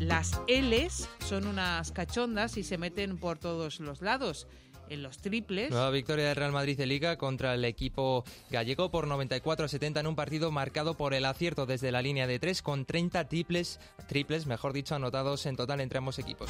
Las 0.06 0.40
L's 0.46 1.08
son 1.18 1.48
unas 1.48 1.90
cachondas 1.90 2.56
y 2.56 2.62
se 2.62 2.78
meten 2.78 3.18
por 3.18 3.38
todos 3.38 3.80
los 3.80 4.02
lados. 4.02 4.46
En 4.88 5.02
los 5.02 5.18
triples. 5.18 5.70
Nueva 5.72 5.90
victoria 5.90 6.28
del 6.28 6.36
Real 6.36 6.52
Madrid 6.52 6.78
de 6.78 6.86
Liga 6.86 7.16
contra 7.16 7.54
el 7.54 7.64
equipo 7.64 8.22
gallego 8.48 8.92
por 8.92 9.08
94 9.08 9.66
a 9.66 9.68
70 9.68 9.98
en 9.98 10.06
un 10.06 10.14
partido 10.14 10.52
marcado 10.52 10.96
por 10.96 11.12
el 11.12 11.24
acierto 11.24 11.66
desde 11.66 11.90
la 11.90 12.02
línea 12.02 12.28
de 12.28 12.38
3 12.38 12.62
con 12.62 12.84
30 12.84 13.28
triples, 13.28 13.80
triples, 14.06 14.46
mejor 14.46 14.72
dicho, 14.72 14.94
anotados 14.94 15.44
en 15.46 15.56
total 15.56 15.80
entre 15.80 15.98
ambos 15.98 16.20
equipos. 16.20 16.48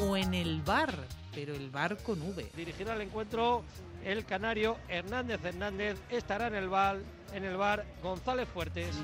O 0.00 0.16
en 0.16 0.34
el 0.34 0.62
bar, 0.62 0.92
pero 1.32 1.54
el 1.54 1.70
bar 1.70 1.96
con 1.98 2.20
V. 2.20 2.44
Dirigirá 2.56 2.96
el 2.96 3.02
encuentro 3.02 3.62
el 4.04 4.24
canario 4.24 4.76
Hernández 4.88 5.44
Hernández. 5.44 5.98
Estará 6.10 6.48
en 6.48 6.54
el 6.54 6.68
bar, 6.68 6.98
en 7.32 7.44
el 7.44 7.56
bar 7.56 7.84
González 8.02 8.48
Fuertes. 8.48 8.94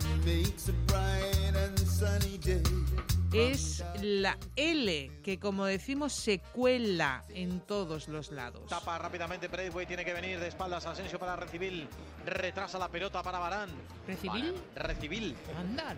Es 3.32 3.84
la 4.00 4.38
L 4.56 5.10
que, 5.22 5.38
como 5.38 5.66
decimos, 5.66 6.14
se 6.14 6.38
cuela 6.38 7.22
en 7.28 7.60
todos 7.60 8.08
los 8.08 8.30
lados. 8.30 8.68
Tapa 8.68 8.98
rápidamente 8.98 9.48
Braithwaite, 9.48 9.88
tiene 9.88 10.04
que 10.04 10.14
venir 10.14 10.40
de 10.40 10.48
espaldas 10.48 10.86
Asensio 10.86 11.18
para 11.18 11.36
recibir. 11.36 11.88
Retrasa 12.24 12.78
la 12.78 12.88
pelota 12.88 13.22
para 13.22 13.38
Barán. 13.38 13.68
¿Recibir? 14.06 14.54
Recibir. 14.74 15.36
Andar. 15.58 15.96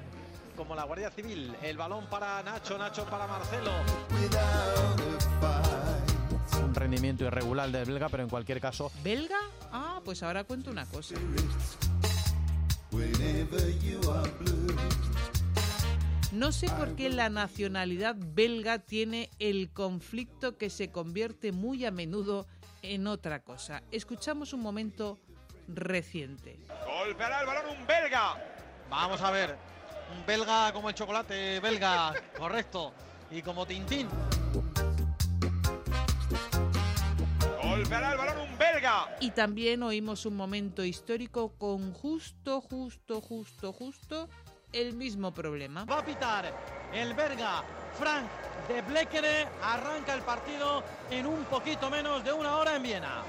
Como 0.57 0.75
la 0.75 0.85
Guardia 0.85 1.11
Civil. 1.11 1.55
El 1.63 1.77
balón 1.77 2.07
para 2.07 2.43
Nacho, 2.43 2.77
Nacho 2.77 3.05
para 3.07 3.27
Marcelo. 3.27 3.71
Rendimiento 6.81 7.25
irregular 7.25 7.71
del 7.71 7.85
belga, 7.85 8.09
pero 8.09 8.23
en 8.23 8.29
cualquier 8.29 8.61
caso. 8.61 8.91
¿Belga? 9.05 9.39
Ah, 9.71 10.01
pues 10.05 10.23
ahora 10.23 10.45
cuento 10.45 10.71
una 10.71 10.87
cosa. 10.87 11.15
No 16.33 16.53
sé 16.53 16.69
por 16.69 16.97
qué 16.97 17.11
la 17.11 17.29
nacionalidad 17.29 18.17
belga 18.19 18.79
tiene 18.79 19.31
el 19.39 19.71
conflicto 19.73 20.57
que 20.57 20.71
se 20.71 20.91
convierte 20.91 21.53
muy 21.53 21.85
a 21.85 21.91
menudo 21.91 22.47
en 22.83 23.07
otra 23.07 23.43
cosa. 23.43 23.83
Escuchamos 23.91 24.53
un 24.53 24.61
momento 24.61 25.19
reciente. 25.69 26.59
Golpeará 26.87 27.41
el 27.41 27.47
balón 27.47 27.79
un 27.79 27.87
belga. 27.87 28.37
Vamos 28.89 29.21
a 29.21 29.31
ver. 29.31 29.57
Un 30.17 30.27
belga 30.27 30.73
como 30.73 30.89
el 30.89 30.95
chocolate 30.95 31.61
belga, 31.61 32.15
correcto. 32.39 32.93
Y 33.31 33.43
como 33.43 33.67
Tintín. 33.67 34.09
Golpeará 37.81 38.13
el 38.13 38.19
balón 38.19 38.41
un 38.41 38.59
belga. 38.59 39.17
Y 39.21 39.31
también 39.31 39.83
oímos 39.83 40.27
un 40.27 40.37
momento 40.37 40.85
histórico 40.85 41.55
con 41.57 41.95
justo, 41.95 42.61
justo, 42.61 43.23
justo, 43.23 43.73
justo 43.73 44.29
el 44.71 44.93
mismo 44.95 45.33
problema. 45.33 45.87
Va 45.87 46.01
a 46.01 46.05
pitar 46.05 46.53
el 46.93 47.15
belga 47.15 47.65
Frank 47.99 48.27
de 48.69 48.83
Blekere. 48.83 49.49
Arranca 49.63 50.13
el 50.13 50.21
partido 50.21 50.85
en 51.11 51.25
un 51.25 51.43
poquito 51.45 51.89
menos 51.89 52.23
de 52.23 52.35
una 52.35 52.59
hora 52.59 52.77
en 52.77 52.83
Viena. 52.83 53.23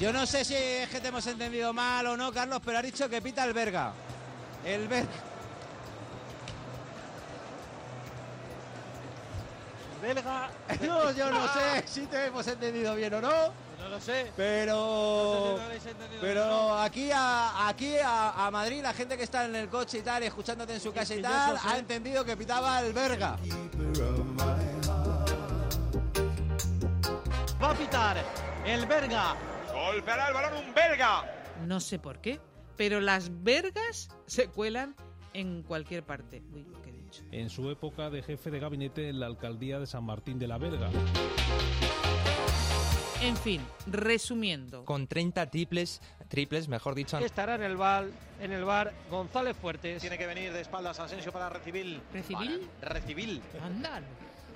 Yo 0.00 0.12
no 0.12 0.26
sé 0.26 0.44
si 0.44 0.56
es 0.56 0.88
que 0.88 1.00
te 1.00 1.06
hemos 1.06 1.26
entendido 1.28 1.72
mal 1.72 2.04
o 2.08 2.16
no, 2.16 2.32
Carlos, 2.32 2.60
pero 2.64 2.78
ha 2.78 2.82
dicho 2.82 3.08
que 3.08 3.22
pita 3.22 3.44
el 3.44 3.52
Berga. 3.52 3.92
El 4.64 4.88
Berga. 4.88 5.37
Belga. 10.00 10.50
No, 10.86 11.10
yo 11.12 11.30
no 11.30 11.48
sé 11.52 11.82
si 11.86 12.06
te 12.06 12.26
hemos 12.26 12.46
entendido 12.46 12.94
bien 12.94 13.14
o 13.14 13.20
no. 13.20 13.68
No 13.78 13.88
lo 13.90 14.00
sé. 14.00 14.32
Pero, 14.36 15.58
No 15.58 15.68
sé 15.70 15.80
si 15.80 15.88
pero 16.20 16.74
aquí 16.78 17.10
a 17.12 17.68
aquí 17.68 17.96
a, 17.98 18.46
a 18.46 18.50
Madrid 18.50 18.82
la 18.82 18.92
gente 18.92 19.16
que 19.16 19.22
está 19.22 19.44
en 19.44 19.54
el 19.54 19.68
coche 19.68 19.98
y 19.98 20.02
tal, 20.02 20.22
escuchándote 20.22 20.74
en 20.74 20.80
su 20.80 20.92
casa 20.92 21.14
y 21.14 21.22
tal, 21.22 21.56
ha 21.64 21.78
entendido 21.78 22.24
que 22.24 22.36
pitaba 22.36 22.80
el 22.80 22.92
Berga. 22.92 23.36
Va 27.62 27.70
a 27.70 27.74
pitar 27.74 28.16
el 28.64 28.86
belga. 28.86 29.34
Golpeará 29.72 30.28
el 30.28 30.34
balón 30.34 30.64
un 30.64 30.74
belga. 30.74 31.24
No 31.66 31.80
sé 31.80 31.98
por 31.98 32.20
qué, 32.20 32.40
pero 32.76 33.00
las 33.00 33.42
vergas 33.42 34.08
se 34.26 34.48
cuelan 34.48 34.94
en 35.32 35.62
cualquier 35.62 36.04
parte. 36.04 36.42
Uy. 36.52 36.66
En 37.32 37.50
su 37.50 37.70
época 37.70 38.10
de 38.10 38.22
jefe 38.22 38.50
de 38.50 38.58
gabinete 38.58 39.08
en 39.08 39.20
la 39.20 39.26
alcaldía 39.26 39.78
de 39.78 39.86
San 39.86 40.04
Martín 40.04 40.38
de 40.38 40.48
la 40.48 40.58
Verga. 40.58 40.90
En 43.20 43.36
fin, 43.36 43.60
resumiendo. 43.86 44.84
Con 44.84 45.08
30 45.08 45.50
triples, 45.50 46.00
triples, 46.28 46.68
mejor 46.68 46.94
dicho, 46.94 47.18
Estará 47.18 47.56
en 47.56 47.64
el 47.64 47.76
bar, 47.76 48.06
en 48.40 48.52
el 48.52 48.64
bar 48.64 48.92
González 49.10 49.56
Fuertes. 49.56 50.00
Tiene 50.00 50.16
que 50.16 50.26
venir 50.26 50.52
de 50.52 50.60
espaldas 50.60 51.00
Asensio 51.00 51.32
para 51.32 51.48
recibir. 51.48 52.00
¿Recibir? 52.12 52.68
Recibir. 52.80 53.42
Andar. 53.62 54.02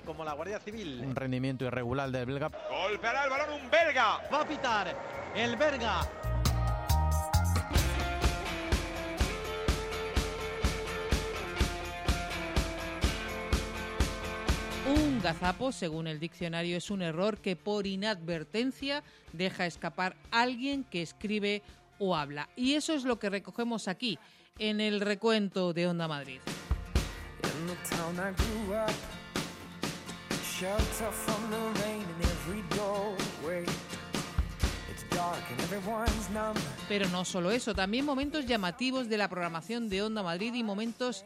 Como 0.05 0.23
la 0.23 0.33
Guardia 0.33 0.59
Civil. 0.59 1.01
Un 1.05 1.15
rendimiento 1.15 1.65
irregular 1.65 2.09
del 2.11 2.25
belga. 2.25 2.49
Golpeará 2.69 3.25
el 3.25 3.29
balón 3.29 3.61
un 3.61 3.69
belga. 3.69 4.21
Va 4.31 4.41
a 4.41 4.47
pitar 4.47 4.95
el 5.35 5.55
belga. 5.55 6.22
Gazapo, 15.23 15.71
según 15.71 16.05
el 16.07 16.19
diccionario, 16.19 16.77
es 16.77 16.91
un 16.91 17.01
error 17.01 17.39
que 17.39 17.55
por 17.55 17.87
inadvertencia 17.87 19.03
deja 19.31 19.65
escapar 19.65 20.15
alguien 20.29 20.83
que 20.83 21.01
escribe 21.01 21.63
o 21.97 22.15
habla. 22.15 22.49
Y 22.55 22.73
eso 22.73 22.93
es 22.93 23.05
lo 23.05 23.17
que 23.17 23.29
recogemos 23.29 23.87
aquí, 23.87 24.19
en 24.59 24.81
el 24.81 24.99
recuento 24.99 25.73
de 25.73 25.87
Onda 25.87 26.07
Madrid. 26.07 26.41
Pero 36.89 37.07
no 37.09 37.25
solo 37.25 37.51
eso, 37.51 37.73
también 37.73 38.05
momentos 38.05 38.45
llamativos 38.45 39.07
de 39.07 39.17
la 39.17 39.29
programación 39.29 39.89
de 39.89 40.03
Onda 40.03 40.21
Madrid 40.21 40.53
y 40.53 40.63
momentos 40.63 41.23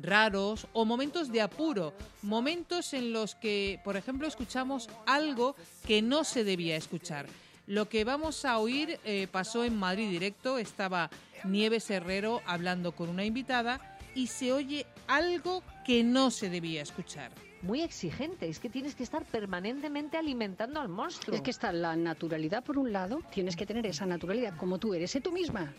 raros 0.00 0.66
o 0.72 0.84
momentos 0.84 1.30
de 1.30 1.40
apuro, 1.40 1.92
momentos 2.22 2.94
en 2.94 3.12
los 3.12 3.34
que, 3.34 3.80
por 3.84 3.96
ejemplo, 3.96 4.26
escuchamos 4.26 4.88
algo 5.06 5.56
que 5.86 6.02
no 6.02 6.24
se 6.24 6.44
debía 6.44 6.76
escuchar. 6.76 7.26
Lo 7.66 7.88
que 7.88 8.04
vamos 8.04 8.44
a 8.44 8.58
oír 8.58 8.98
eh, 9.04 9.28
pasó 9.30 9.64
en 9.64 9.76
Madrid 9.76 10.08
directo, 10.08 10.58
estaba 10.58 11.10
Nieves 11.44 11.90
Herrero 11.90 12.40
hablando 12.46 12.92
con 12.92 13.08
una 13.08 13.24
invitada 13.24 13.98
y 14.14 14.28
se 14.28 14.52
oye 14.52 14.86
algo 15.06 15.62
que 15.84 16.02
no 16.02 16.30
se 16.30 16.48
debía 16.48 16.82
escuchar. 16.82 17.30
Muy 17.60 17.82
exigente, 17.82 18.48
es 18.48 18.60
que 18.60 18.70
tienes 18.70 18.94
que 18.94 19.02
estar 19.02 19.24
permanentemente 19.24 20.16
alimentando 20.16 20.80
al 20.80 20.88
monstruo. 20.88 21.34
Es 21.34 21.42
que 21.42 21.50
está 21.50 21.72
la 21.72 21.96
naturalidad 21.96 22.62
por 22.62 22.78
un 22.78 22.92
lado, 22.92 23.20
tienes 23.32 23.56
que 23.56 23.66
tener 23.66 23.84
esa 23.86 24.06
naturalidad 24.06 24.56
como 24.56 24.78
tú 24.78 24.94
eres, 24.94 25.10
sé 25.10 25.20
tú 25.20 25.32
misma, 25.32 25.72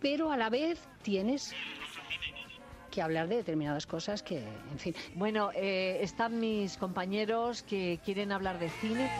pero 0.00 0.32
a 0.32 0.36
la 0.36 0.50
vez 0.50 0.80
tienes 1.02 1.54
que 2.94 3.02
hablar 3.02 3.26
de 3.26 3.36
determinadas 3.36 3.86
cosas 3.86 4.22
que, 4.22 4.38
en 4.38 4.78
fin. 4.78 4.94
Bueno, 5.16 5.50
eh, 5.52 5.98
están 6.00 6.38
mis 6.38 6.76
compañeros 6.76 7.64
que 7.64 7.98
quieren 8.04 8.30
hablar 8.30 8.60
de 8.60 8.70
cine. 8.70 9.10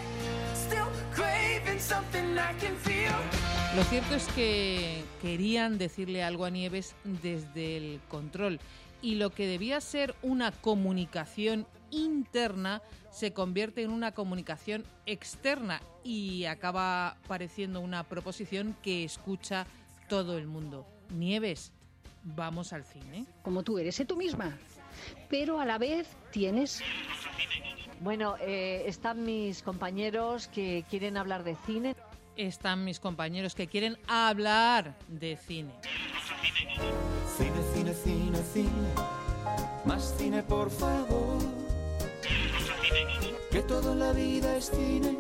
Lo 3.77 3.83
cierto 3.83 4.15
es 4.15 4.29
que 4.29 5.03
querían 5.21 5.77
decirle 5.77 6.23
algo 6.23 6.45
a 6.45 6.51
Nieves 6.51 6.95
desde 7.03 7.77
el 7.77 8.01
control 8.09 8.61
y 9.03 9.17
lo 9.17 9.31
que 9.31 9.49
debía 9.49 9.81
ser 9.81 10.15
una 10.23 10.53
comunicación 10.53 11.67
interna 11.91 12.81
se 13.11 13.33
convierte 13.33 13.83
en 13.83 13.91
una 13.91 14.13
comunicación 14.13 14.85
externa 15.07 15.83
y 16.05 16.45
acaba 16.45 17.17
pareciendo 17.27 17.81
una 17.81 18.05
proposición 18.05 18.77
que 18.83 19.03
escucha 19.03 19.67
todo 20.09 20.39
el 20.39 20.47
mundo. 20.47 20.87
Nieves, 21.11 21.73
vamos 22.25 22.73
al 22.73 22.85
cine. 22.85 23.27
Como 23.43 23.63
tú 23.63 23.79
eres, 23.79 23.95
sé 23.95 24.05
tú 24.05 24.17
misma, 24.17 24.57
pero 25.29 25.61
a 25.61 25.65
la 25.65 25.79
vez 25.79 26.09
tienes 26.31 26.83
Bueno, 28.01 28.37
eh, 28.41 28.85
están 28.87 29.25
mis 29.25 29.63
compañeros 29.63 30.49
que 30.49 30.85
quieren 30.91 31.17
hablar 31.17 31.45
de 31.45 31.57
cine. 31.67 31.95
Están 32.37 32.85
mis 32.85 32.99
compañeros 32.99 33.55
que 33.55 33.69
quieren 33.69 33.97
hablar 34.09 34.97
de 35.09 35.37
cine. 35.37 35.73
Cine, 37.37 37.63
cine, 37.73 37.95
cine, 37.95 38.39
cine. 38.53 38.89
Más 39.85 40.15
cine, 40.19 40.43
por 40.43 40.71
favor. 40.71 41.39
Que 43.51 43.63
todo 43.63 43.93
en 43.93 43.99
la 44.01 44.13
vida 44.13 44.57
es 44.57 44.71
cine. 44.71 45.17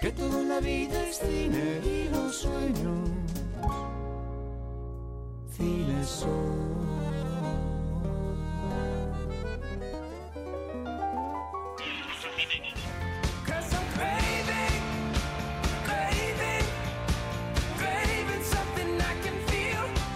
Que 0.00 0.10
todo 0.12 0.40
en 0.40 0.48
la 0.48 0.60
vida 0.60 1.06
es 1.06 1.18
cine. 1.18 1.80
Y 1.84 2.08
los 2.08 2.36
sueños. 2.36 3.29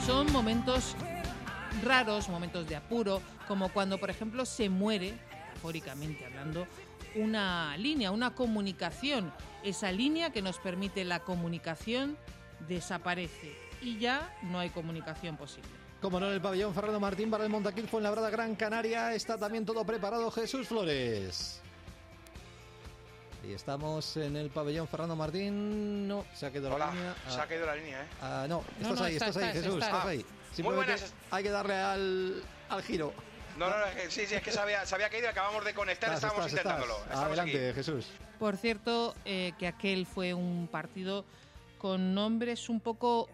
Son 0.07 0.33
momentos 0.33 0.97
raros, 1.83 2.31
momentos 2.31 2.67
de 2.67 2.77
apuro, 2.77 3.21
como 3.47 3.69
cuando, 3.69 3.99
por 3.99 4.09
ejemplo, 4.09 4.47
se 4.47 4.71
muere, 4.71 5.13
metafóricamente 5.13 6.25
hablando, 6.25 6.67
una 7.15 7.77
línea, 7.77 8.11
una 8.11 8.35
comunicación. 8.35 9.31
Esa 9.63 9.93
línea 9.93 10.31
que 10.31 10.41
nos 10.41 10.59
permite 10.59 11.05
la 11.05 11.21
comunicación 11.21 12.17
desaparece 12.67 13.74
y 13.85 13.99
ya 13.99 14.35
no 14.43 14.59
hay 14.59 14.71
comunicación 14.71 15.37
posible. 15.37 15.69
Como 16.01 16.19
no, 16.21 16.27
en 16.27 16.33
el 16.35 16.41
pabellón 16.41 16.75
Fernando 16.75 17.01
Martín 17.01 17.31
para 17.31 17.45
el 17.45 17.51
Montaquil 17.51 17.89
fue 17.89 18.01
en 18.01 18.05
Labrada 18.05 18.31
Gran 18.31 18.55
Canaria. 18.57 19.15
Está 19.15 19.39
también 19.39 19.65
todo 19.65 19.85
preparado 19.85 20.31
Jesús 20.31 20.69
Flores. 20.69 21.61
Y 23.47 23.53
estamos 23.53 24.17
en 24.17 24.37
el 24.37 24.51
pabellón 24.51 24.89
Fernando 24.89 25.17
Martín. 25.17 26.09
No, 26.09 26.25
se 26.35 26.47
ha 26.47 26.51
quedado 26.51 26.75
Hola, 26.75 26.87
la 26.87 26.93
línea. 26.95 27.15
se 27.29 27.41
ha 27.41 27.47
caído 27.47 27.67
la 27.67 27.77
línea, 27.77 28.03
¿eh? 28.03 28.07
Ah, 28.23 28.47
no, 28.49 28.65
estás 28.81 28.99
no, 28.99 29.05
ahí, 29.05 29.13
está- 29.15 29.27
estás 29.29 29.43
ahí, 29.43 29.49
está- 29.51 29.61
Jesús, 29.63 29.75
está. 29.75 29.87
estás 29.87 30.07
ahí. 30.07 30.17
Muy 30.19 30.57
Simplemente 30.57 30.93
buenas. 30.93 31.15
hay 31.31 31.43
que 31.43 31.51
darle 31.51 31.75
al, 31.75 32.43
al 32.71 32.83
giro. 32.83 33.13
No, 33.59 33.69
no, 33.71 33.77
no, 33.79 33.85
sí, 34.09 34.27
sí, 34.27 34.35
es 34.35 34.43
que 34.43 34.51
se 34.51 34.59
había, 34.59 34.85
se 34.87 34.95
había 34.95 35.09
caído 35.11 35.29
acabamos 35.29 35.65
de 35.65 35.75
conectar, 35.75 36.13
Estás, 36.13 36.25
estábamos 36.33 36.47
estás, 36.53 36.65
intentándolo. 36.65 36.99
Adelante, 37.13 37.69
aquí. 37.69 37.75
Jesús. 37.77 38.07
Por 38.39 38.57
cierto, 38.57 39.15
eh, 39.25 39.53
que 39.59 39.69
aquel 39.69 40.07
fue 40.07 40.35
un 40.35 40.69
partido 40.71 41.25
con 41.79 42.15
nombres 42.15 42.69
un 42.69 42.81
poco 42.81 43.29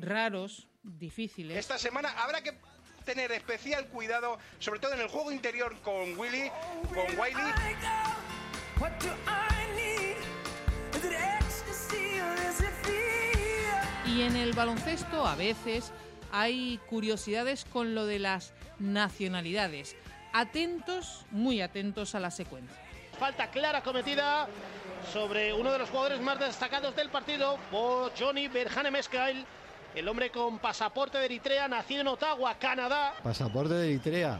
raros, 0.00 0.68
difíciles. 0.82 1.56
Esta 1.56 1.78
semana 1.78 2.10
habrá 2.22 2.42
que 2.42 2.58
tener 3.04 3.32
especial 3.32 3.86
cuidado, 3.86 4.38
sobre 4.58 4.80
todo 4.80 4.94
en 4.94 5.00
el 5.00 5.08
juego 5.08 5.32
interior 5.32 5.74
con 5.82 6.18
Willy, 6.18 6.50
con 6.88 7.18
Wiley. 7.18 7.52
Y 14.06 14.22
en 14.22 14.36
el 14.36 14.52
baloncesto 14.52 15.26
a 15.26 15.34
veces 15.36 15.92
hay 16.32 16.78
curiosidades 16.88 17.64
con 17.64 17.94
lo 17.94 18.06
de 18.06 18.18
las 18.18 18.52
nacionalidades. 18.78 19.96
Atentos, 20.32 21.24
muy 21.30 21.60
atentos 21.60 22.14
a 22.14 22.20
la 22.20 22.30
secuencia. 22.30 22.76
Falta 23.18 23.50
clara 23.50 23.82
cometida 23.82 24.48
sobre 25.12 25.52
uno 25.52 25.72
de 25.72 25.78
los 25.78 25.88
jugadores 25.88 26.20
más 26.20 26.38
destacados 26.38 26.94
del 26.94 27.08
partido, 27.08 27.58
por 27.70 28.12
Johnny 28.18 28.48
Berhane 28.48 28.90
Mescail, 28.90 29.44
el 29.94 30.08
hombre 30.08 30.30
con 30.30 30.58
pasaporte 30.58 31.18
de 31.18 31.24
Eritrea, 31.26 31.68
nacido 31.68 32.00
en 32.02 32.08
Ottawa, 32.08 32.54
Canadá. 32.58 33.14
Pasaporte 33.22 33.74
de 33.74 33.86
Eritrea. 33.88 34.38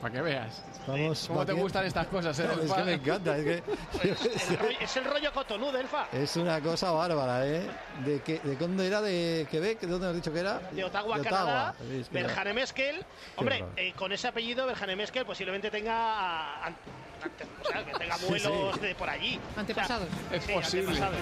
Para 0.00 0.14
que 0.14 0.20
veas. 0.22 0.62
Estamos 0.78 1.26
¿Cómo 1.26 1.44
te 1.44 1.52
gustan 1.52 1.84
estas 1.84 2.06
cosas, 2.06 2.38
eh, 2.38 2.48
es 2.64 2.72
que 2.72 2.82
me 2.84 2.92
encanta, 2.94 3.36
es 3.36 3.44
que 3.44 3.62
El 4.08 4.16
rollo- 4.58 4.78
es 4.80 4.96
el 4.96 5.04
rollo 5.04 5.32
Cotonou, 5.32 5.72
Delfa. 5.72 6.06
es 6.12 6.36
una 6.36 6.60
cosa 6.60 6.92
bárbara, 6.92 7.44
¿eh? 7.46 7.62
¿De, 8.04 8.22
qué, 8.22 8.38
¿De 8.38 8.54
dónde 8.56 8.86
era? 8.86 9.00
¿De 9.02 9.46
Quebec? 9.50 9.80
¿De 9.80 9.86
dónde 9.88 10.06
has 10.08 10.14
dicho 10.14 10.32
que 10.32 10.38
era? 10.40 10.60
De 10.70 10.84
Ottawa, 10.84 11.18
De 11.18 11.24
Canadá, 11.24 11.74
Es 11.92 12.08
que- 12.08 12.14
Berhane 12.22 12.52
Meskel. 12.54 13.04
Hombre, 13.36 13.64
eh, 13.76 13.92
con 13.96 14.12
ese 14.12 14.28
apellido, 14.28 14.66
Berhane 14.66 14.94
Meskel, 14.94 15.24
posiblemente 15.26 15.68
tenga. 15.70 16.64
an- 16.64 16.76
ante- 17.24 17.44
o 17.60 17.64
sea, 17.66 17.84
que 17.84 17.92
tenga 17.98 18.16
Sí, 18.16 18.26
vuelos 18.28 18.74
sí. 18.76 18.80
de 18.80 18.94
por 18.94 19.10
allí. 19.10 19.40
Antepasados. 19.56 20.08
O 20.08 20.28
sea, 20.28 20.36
Es 20.38 20.44
sí, 20.44 20.52
posible. 20.52 20.90
antepasados. 20.92 21.18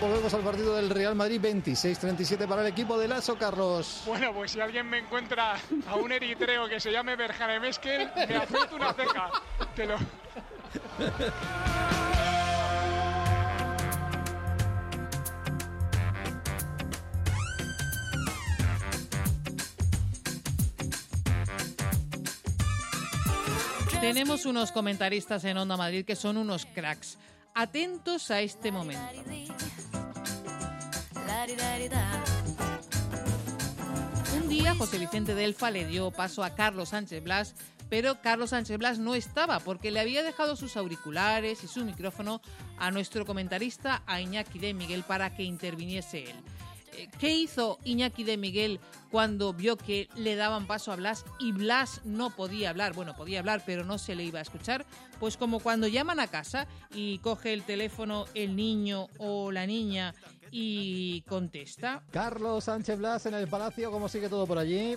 Volvemos 0.00 0.32
al 0.32 0.40
partido 0.40 0.76
del 0.76 0.88
Real 0.88 1.14
Madrid 1.14 1.38
26-37 1.42 2.48
para 2.48 2.62
el 2.62 2.68
equipo 2.68 2.96
de 2.98 3.06
Lazo 3.06 3.36
Carlos. 3.36 4.02
Bueno, 4.06 4.32
pues 4.32 4.52
si 4.52 4.60
alguien 4.60 4.88
me 4.88 4.98
encuentra 4.98 5.56
a 5.86 5.96
un 5.96 6.10
eritreo 6.10 6.66
que 6.68 6.80
se 6.80 6.90
llame 6.90 7.16
Berjane 7.16 7.60
Meskel, 7.60 8.10
me 8.16 8.36
afecta 8.36 8.74
una 8.76 8.94
ceja. 8.94 9.30
Te 9.76 9.86
lo... 9.86 9.96
Tenemos 24.00 24.46
unos 24.46 24.72
comentaristas 24.72 25.44
en 25.44 25.58
Onda 25.58 25.76
Madrid 25.76 26.06
que 26.06 26.16
son 26.16 26.38
unos 26.38 26.64
cracks. 26.64 27.18
Atentos 27.60 28.30
a 28.30 28.40
este 28.40 28.72
momento. 28.72 29.02
Un 34.34 34.48
día 34.48 34.74
José 34.74 34.98
Vicente 34.98 35.34
Delfa 35.34 35.70
le 35.70 35.84
dio 35.84 36.10
paso 36.10 36.42
a 36.42 36.54
Carlos 36.54 36.88
Sánchez 36.88 37.22
Blas, 37.22 37.54
pero 37.90 38.22
Carlos 38.22 38.48
Sánchez 38.48 38.78
Blas 38.78 38.98
no 38.98 39.14
estaba 39.14 39.60
porque 39.60 39.90
le 39.90 40.00
había 40.00 40.22
dejado 40.22 40.56
sus 40.56 40.78
auriculares 40.78 41.62
y 41.62 41.68
su 41.68 41.84
micrófono 41.84 42.40
a 42.78 42.90
nuestro 42.92 43.26
comentarista, 43.26 44.02
a 44.06 44.22
Iñaki 44.22 44.58
de 44.58 44.72
Miguel, 44.72 45.02
para 45.02 45.36
que 45.36 45.42
interviniese 45.42 46.30
él. 46.30 46.36
Eh, 46.96 47.08
¿Qué 47.18 47.30
hizo 47.34 47.78
Iñaki 47.84 48.24
de 48.24 48.36
Miguel 48.36 48.80
cuando 49.10 49.52
vio 49.52 49.76
que 49.76 50.08
le 50.16 50.36
daban 50.36 50.66
paso 50.66 50.92
a 50.92 50.96
Blas 50.96 51.24
y 51.38 51.52
Blas 51.52 52.00
no 52.04 52.30
podía 52.30 52.70
hablar? 52.70 52.92
Bueno, 52.94 53.14
podía 53.16 53.38
hablar, 53.40 53.62
pero 53.64 53.84
no 53.84 53.98
se 53.98 54.14
le 54.14 54.24
iba 54.24 54.38
a 54.38 54.42
escuchar. 54.42 54.84
Pues 55.18 55.36
como 55.36 55.60
cuando 55.60 55.86
llaman 55.86 56.20
a 56.20 56.26
casa 56.26 56.66
y 56.94 57.18
coge 57.18 57.52
el 57.52 57.62
teléfono 57.62 58.24
el 58.34 58.56
niño 58.56 59.08
o 59.18 59.52
la 59.52 59.66
niña 59.66 60.14
y 60.50 61.22
contesta. 61.22 62.02
Carlos 62.10 62.64
Sánchez 62.64 62.98
Blas 62.98 63.26
en 63.26 63.34
el 63.34 63.46
Palacio, 63.46 63.90
¿cómo 63.90 64.08
sigue 64.08 64.28
todo 64.28 64.46
por 64.46 64.58
allí? 64.58 64.96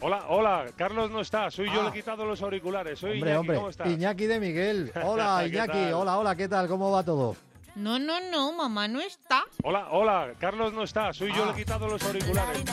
Hola, 0.00 0.26
hola, 0.28 0.66
Carlos 0.76 1.10
no 1.10 1.20
está, 1.22 1.50
soy 1.50 1.66
yo, 1.66 1.80
Ah. 1.80 1.82
le 1.84 1.88
he 1.88 1.92
quitado 1.92 2.24
los 2.24 2.40
auriculares, 2.40 3.00
soy 3.00 3.14
Hombre, 3.14 3.30
Iñaki, 3.30 3.38
hombre, 3.40 3.56
¿cómo 3.56 3.68
estás? 3.70 3.88
Iñaki 3.90 4.26
de 4.26 4.38
Miguel. 4.38 4.92
Hola, 5.04 5.40
¿Qué 5.42 5.48
Iñaki. 5.48 5.72
tal? 5.72 5.94
Hola, 5.94 6.18
hola, 6.18 6.36
¿qué 6.36 6.46
tal? 6.48 6.68
¿Cómo 6.68 6.92
va 6.92 7.02
todo? 7.02 7.34
No, 7.78 7.96
no, 8.00 8.18
no, 8.20 8.50
mamá 8.50 8.88
no 8.88 9.00
está. 9.00 9.44
Hola, 9.62 9.86
hola, 9.92 10.34
Carlos 10.40 10.72
no 10.72 10.82
está, 10.82 11.12
soy 11.12 11.32
yo, 11.32 11.46
le 11.46 11.52
he 11.52 11.54
quitado 11.54 11.86
los 11.86 12.02
auriculares. 12.02 12.64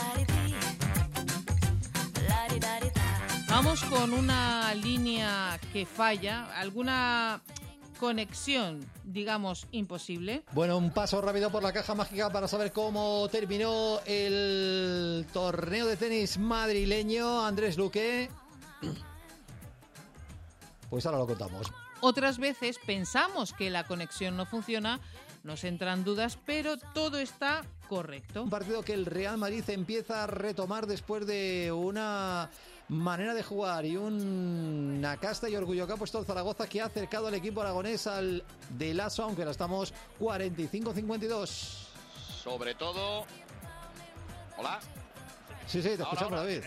Vamos 3.48 3.84
con 3.84 4.12
una 4.12 4.74
línea 4.74 5.60
que 5.72 5.86
falla, 5.86 6.46
alguna 6.56 7.40
conexión, 8.00 8.84
digamos, 9.04 9.68
imposible. 9.70 10.42
Bueno, 10.50 10.76
un 10.76 10.90
paso 10.90 11.20
rápido 11.20 11.50
por 11.50 11.62
la 11.62 11.72
caja 11.72 11.94
mágica 11.94 12.30
para 12.30 12.48
saber 12.48 12.72
cómo 12.72 13.28
terminó 13.30 14.00
el 14.06 15.24
torneo 15.32 15.86
de 15.86 15.96
tenis 15.96 16.36
madrileño. 16.36 17.46
Andrés 17.46 17.78
Luque. 17.78 18.28
Pues 20.88 21.04
ahora 21.04 21.18
lo 21.18 21.26
contamos. 21.26 21.72
Otras 22.00 22.38
veces 22.38 22.78
pensamos 22.84 23.52
que 23.52 23.70
la 23.70 23.84
conexión 23.86 24.36
no 24.36 24.46
funciona, 24.46 25.00
nos 25.44 25.64
entran 25.64 26.04
dudas, 26.04 26.38
pero 26.44 26.76
todo 26.76 27.18
está 27.18 27.62
correcto. 27.88 28.42
Un 28.42 28.50
partido 28.50 28.82
que 28.82 28.92
el 28.94 29.06
Real 29.06 29.38
Madrid 29.38 29.64
empieza 29.68 30.24
a 30.24 30.26
retomar 30.26 30.86
después 30.86 31.26
de 31.26 31.72
una 31.72 32.50
manera 32.88 33.34
de 33.34 33.42
jugar 33.42 33.84
y 33.84 33.96
un- 33.96 34.96
una 34.98 35.16
casta 35.16 35.48
y 35.48 35.56
orgullo 35.56 35.86
que 35.86 35.92
ha 35.92 35.96
puesto 35.96 36.18
el 36.18 36.24
Zaragoza 36.26 36.68
que 36.68 36.80
ha 36.80 36.86
acercado 36.86 37.26
al 37.28 37.34
equipo 37.34 37.60
aragonés 37.60 38.06
al 38.06 38.44
de 38.70 38.94
Lazo, 38.94 39.24
aunque 39.24 39.42
ahora 39.42 39.50
estamos 39.52 39.92
45-52. 40.20 41.48
Sobre 42.42 42.74
todo. 42.74 43.24
Hola. 44.58 44.78
Sí, 45.66 45.82
sí, 45.82 45.88
te 45.88 45.88
Ahora, 45.94 46.02
escuchamos, 46.04 46.38
ahora. 46.38 46.42
David. 46.52 46.64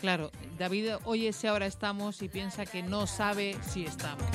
Claro, 0.00 0.30
David 0.58 0.92
oye 1.04 1.28
ese 1.28 1.48
ahora 1.48 1.66
estamos 1.66 2.22
y 2.22 2.28
piensa 2.28 2.64
que 2.64 2.82
no 2.82 3.06
sabe 3.06 3.56
si 3.62 3.84
estamos. 3.84 4.26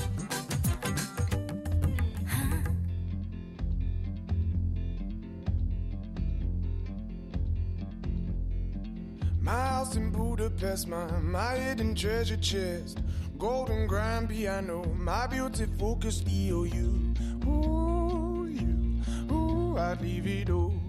My 9.41 9.51
house 9.51 9.95
in 9.95 10.11
Budapest, 10.11 10.87
my, 10.87 11.05
my 11.21 11.55
hidden 11.55 11.95
treasure 11.95 12.37
chest, 12.37 12.99
golden 13.37 13.87
grand 13.87 14.29
piano, 14.29 14.83
my 14.95 15.27
beauty 15.27 15.65
focused 15.79 16.27
EOU. 16.27 17.45
Ooh, 17.47 18.47
you, 18.47 19.33
ooh, 19.33 19.77
I'd 19.77 20.01
leave 20.01 20.27
it 20.27 20.49
all. 20.49 20.84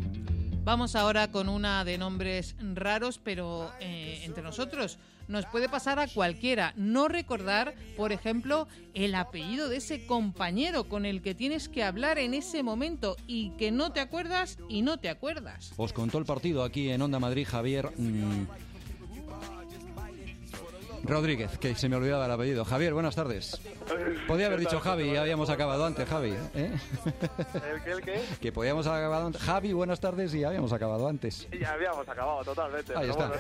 Vamos 0.67 0.97
ahora 0.97 1.31
con 1.31 1.49
una 1.49 1.85
de 1.85 1.97
nombres 1.97 2.57
raros, 2.75 3.21
pero 3.23 3.71
eh, 3.79 4.23
entre 4.25 4.43
nosotros 4.43 4.99
nos 5.29 5.47
puede 5.47 5.69
pasar 5.69 6.01
a 6.01 6.09
cualquiera. 6.09 6.73
No 6.75 7.07
recordar, 7.07 7.77
por 7.97 8.11
ejemplo, 8.11 8.67
el 8.93 9.15
apellido 9.15 9.69
de 9.69 9.77
ese 9.77 10.07
compañero 10.07 10.89
con 10.89 11.07
el 11.07 11.23
que 11.23 11.37
tienes 11.37 11.69
que 11.69 11.85
hablar 11.85 12.19
en 12.19 12.35
ese 12.35 12.65
momento 12.65 13.17
y 13.29 13.51
que 13.51 13.71
no 13.71 13.93
te 13.93 14.01
acuerdas 14.01 14.59
y 14.69 14.83
no 14.83 14.99
te 14.99 15.09
acuerdas. 15.09 15.73
Os 15.77 15.93
contó 15.93 16.19
el 16.19 16.25
partido 16.25 16.65
aquí 16.65 16.91
en 16.91 17.01
Onda 17.01 17.21
Madrid 17.21 17.47
Javier 17.49 17.93
mm, 17.97 18.47
Rodríguez, 21.07 21.59
que 21.59 21.75
se 21.75 21.89
me 21.89 21.97
olvidaba 21.97 22.27
el 22.27 22.33
apellido. 22.33 22.65
Javier, 22.65 22.93
buenas 22.95 23.15
tardes. 23.15 23.61
Podía 24.27 24.47
haber 24.47 24.59
¿Qué 24.59 24.65
dicho? 24.65 24.81
Javi, 24.81 25.03
¿Cómo 25.05 25.15
ya 25.15 25.21
va? 25.21 25.23
habíamos 25.23 25.51
acabado 25.51 25.87
antes, 25.87 26.09
Javi. 26.09 26.35
¿eh? 26.55 26.73
¿El 27.73 27.83
qué, 27.83 27.91
el 27.93 28.01
qué? 28.03 28.25
Que 28.41 28.53
podíamos 28.53 28.87
haber 28.87 29.01
acabado 29.05 29.27
antes. 29.27 29.43
Javi, 29.43 29.73
buenas 29.73 30.01
tardes 30.01 30.35
y 30.35 30.41
ya 30.41 30.49
habíamos 30.49 30.73
acabado 30.73 31.09
antes. 31.09 31.47
Ya 31.59 31.73
habíamos 31.73 32.09
acabado 32.09 32.45
totalmente. 32.45 32.93
Ahí 32.97 33.11
está. 33.11 33.33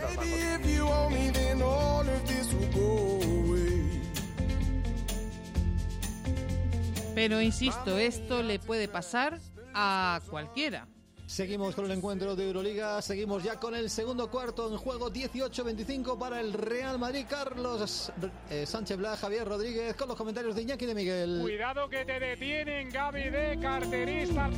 Pero 7.14 7.40
insisto, 7.40 7.98
esto 7.98 8.42
le 8.42 8.58
puede 8.58 8.88
pasar 8.88 9.40
a 9.74 10.20
cualquiera. 10.30 10.86
Seguimos 11.26 11.74
con 11.74 11.86
el 11.86 11.90
encuentro 11.90 12.36
de 12.36 12.46
Euroliga, 12.46 13.02
seguimos 13.02 13.42
ya 13.42 13.56
con 13.56 13.74
el 13.74 13.90
segundo 13.90 14.30
cuarto 14.30 14.70
en 14.70 14.76
juego 14.76 15.12
18-25 15.12 16.16
para 16.16 16.40
el 16.40 16.52
Real 16.52 17.00
Madrid. 17.00 17.26
Carlos 17.28 18.12
eh, 18.48 18.64
Sánchez 18.64 18.96
Blas, 18.96 19.18
Javier 19.18 19.46
Rodríguez, 19.46 19.96
con 19.96 20.06
los 20.06 20.16
comentarios 20.16 20.54
de 20.54 20.62
Iñaki 20.62 20.86
de 20.86 20.94
Miguel. 20.94 21.38
Cuidado 21.42 21.88
que 21.88 22.04
te 22.04 22.20
detienen, 22.20 22.90
Gaby 22.90 23.30
de 23.30 23.58
carterista. 23.60 24.48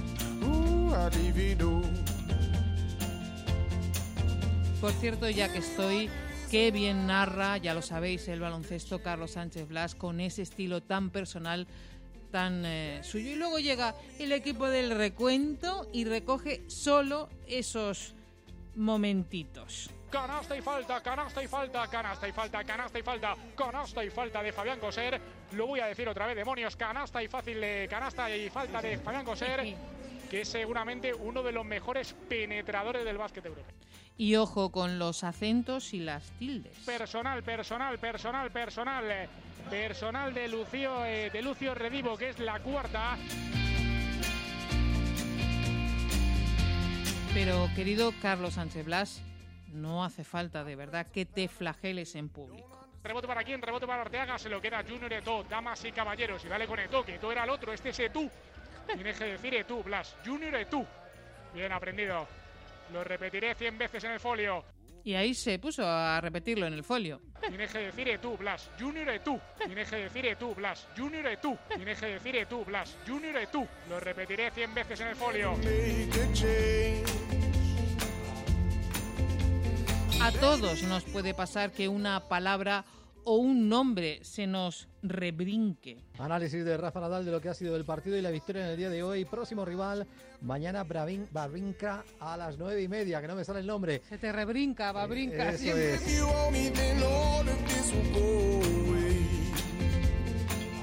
All. 0.43 1.11
Por 4.81 4.93
cierto, 4.93 5.29
ya 5.29 5.53
que 5.53 5.59
estoy, 5.59 6.09
qué 6.51 6.71
bien 6.71 7.07
narra, 7.07 7.57
ya 7.59 7.75
lo 7.75 7.83
sabéis, 7.83 8.29
el 8.29 8.41
baloncesto 8.41 9.03
Carlos 9.03 9.33
Sánchez 9.33 9.67
Blas 9.67 9.95
con 9.95 10.21
ese 10.21 10.43
estilo 10.43 10.83
tan 10.83 11.11
personal, 11.11 11.67
tan 12.31 12.65
eh, 12.65 13.01
suyo. 13.03 13.31
Y 13.31 13.37
luego 13.37 13.59
llega 13.59 13.95
el 14.19 14.33
equipo 14.33 14.69
del 14.69 14.97
recuento 14.97 15.89
y 15.93 16.05
recoge 16.05 16.63
solo 16.69 17.29
esos 17.47 18.15
momentitos. 18.77 19.91
Canasta 20.11 20.57
y 20.57 20.63
falta, 20.63 21.03
canasta 21.03 21.43
y 21.43 21.47
falta, 21.47 21.87
canasta 21.87 22.27
y 22.27 22.33
falta, 22.33 22.65
canasta 22.65 22.99
y 22.99 23.03
falta, 23.03 23.37
canasta 23.55 24.05
y 24.05 24.11
falta 24.11 24.43
de 24.43 24.53
Fabián 24.53 24.81
Coser. 24.81 25.21
Lo 25.53 25.67
voy 25.67 25.81
a 25.81 25.87
decir 25.87 26.09
otra 26.09 26.27
vez, 26.27 26.35
demonios, 26.35 26.77
canasta 26.77 27.23
y 27.23 27.29
fácil 27.29 27.61
de 27.61 27.87
canasta 27.91 28.35
y 28.35 28.49
falta 28.49 28.81
de 28.81 28.97
Fabián 28.99 29.25
Coser, 29.27 29.75
que 30.31 30.41
es 30.41 30.49
seguramente 30.49 31.13
uno 31.13 31.43
de 31.43 31.53
los 31.53 31.65
mejores 31.65 32.15
penetradores 32.27 33.05
del 33.05 33.19
básquet 33.19 33.45
europeo. 33.45 33.75
Y 34.19 34.35
ojo 34.35 34.71
con 34.73 34.99
los 34.99 35.23
acentos 35.23 35.95
y 35.95 36.01
las 36.01 36.25
tildes. 36.33 36.77
Personal, 36.85 37.43
personal, 37.43 37.99
personal, 37.99 38.51
personal. 38.51 39.11
eh, 39.11 39.29
Personal 39.71 40.33
de 40.33 40.49
Lucio, 40.49 41.05
eh, 41.05 41.31
de 41.31 41.43
Lucio 41.43 41.75
Redivo, 41.75 42.17
que 42.17 42.31
es 42.31 42.39
la 42.39 42.59
cuarta. 42.61 43.17
Pero 47.35 47.69
querido 47.77 48.13
Carlos 48.23 48.55
Sánchez 48.55 48.87
Blas, 48.87 49.23
no 49.73 50.05
hace 50.05 50.25
falta 50.25 50.65
de 50.65 50.75
verdad 50.75 51.07
que 51.07 51.27
te 51.27 51.49
flageles 51.49 52.15
en 52.15 52.29
público. 52.31 52.89
Rebote 53.05 53.27
para 53.27 53.45
quién, 53.45 53.61
rebote 53.61 53.87
para 53.87 54.03
Arteaga, 54.03 54.39
se 54.39 54.49
lo 54.49 54.61
queda 54.61 54.83
Junior 54.83 55.13
Eto, 55.13 55.45
damas 55.45 55.85
y 55.85 55.93
caballeros, 55.93 56.45
y 56.45 56.49
vale 56.49 56.67
con 56.67 56.79
Eto, 56.81 57.05
que 57.05 57.17
Eto 57.17 57.31
era 57.31 57.45
el 57.45 57.51
otro, 57.51 57.73
este 57.73 57.91
es 57.91 57.99
Etu. 58.01 58.29
Tienes 58.93 59.19
que 59.19 59.25
decir 59.25 59.55
Etu, 59.55 59.83
Blas, 59.83 60.17
Junior 60.25 60.55
Etu. 60.55 60.85
Bien 61.55 61.73
aprendido. 61.73 62.27
Lo 62.93 63.05
repetiré 63.05 63.55
100 63.55 63.79
veces 63.79 64.05
en 64.05 64.13
el 64.13 64.21
folio. 64.21 64.65
Y 65.05 65.15
ahí 65.15 65.33
se 65.35 65.59
puso 65.59 65.87
a 65.87 66.21
repetirlo 66.21 66.67
en 66.67 66.75
el 66.75 66.85
folio. 66.85 67.21
Tienes 67.41 67.73
que 67.73 67.79
decir 67.79 68.09
Etu, 68.09 68.37
Blas, 68.37 68.71
Junior 68.79 69.09
Etu. 69.09 69.41
Tienes 69.65 69.89
que 69.89 69.97
decir 69.97 70.27
Etu, 70.27 70.55
Blas, 70.55 70.87
Junior 70.97 71.27
Etu. 71.27 71.57
Tienes 71.75 72.01
que 72.01 72.07
decir 72.07 72.37
Etu, 72.37 72.65
Blas, 72.65 72.97
Junior 73.07 73.37
Etu. 73.37 73.67
Lo 73.89 74.01
repetiré 74.01 74.51
100 74.51 74.75
veces 74.75 75.01
en 75.01 75.09
el 75.09 75.17
folio. 75.17 75.55
A 80.21 80.33
todos 80.33 80.83
nos 80.83 81.05
puede 81.05 81.33
pasar 81.33 81.71
que 81.71 81.89
una 81.89 82.29
palabra 82.29 82.85
o 83.29 83.37
un 83.37 83.69
nombre 83.69 84.21
se 84.23 84.47
nos 84.47 84.89
rebrinque. 85.03 86.03
Análisis 86.19 86.65
de 86.65 86.79
Rafa 86.79 86.99
Nadal 87.01 87.27
de 87.27 87.31
lo 87.31 87.43
que 87.43 87.51
ha 87.51 87.55
sido 87.55 87.77
el 87.77 87.85
partido 87.85 88.17
y 88.17 88.23
la 88.23 88.31
victoria 88.31 88.65
en 88.65 88.71
el 88.71 88.77
día 88.79 88.89
de 88.89 89.03
hoy. 89.03 89.27
Próximo 89.27 89.67
rival, 89.67 90.07
mañana 90.41 90.83
Bravin, 90.83 91.29
Babrinka 91.31 92.05
a 92.21 92.39
las 92.39 92.57
nueve 92.57 92.83
y 92.83 92.89
media, 92.89 93.21
que 93.21 93.29
no 93.29 93.37
me 93.37 93.45
sale 93.45 93.61
el 93.61 93.67
nombre. 93.67 94.01
Se 94.09 94.17
te 94.17 94.33
rebrinca, 94.33 94.93
va 94.93 95.07
brinca. 95.07 95.51
Eso 95.51 95.59
siempre. 95.59 95.95
es. 95.95 96.09
If 96.09 96.19
you 96.19 96.25
owe 96.27 96.51
me, 96.51 96.71
then 96.71 97.03
all 97.03 97.47
of 97.47 97.59
this 97.67 97.93
will 97.93 98.13
go 98.15 98.91
away. 98.91 99.19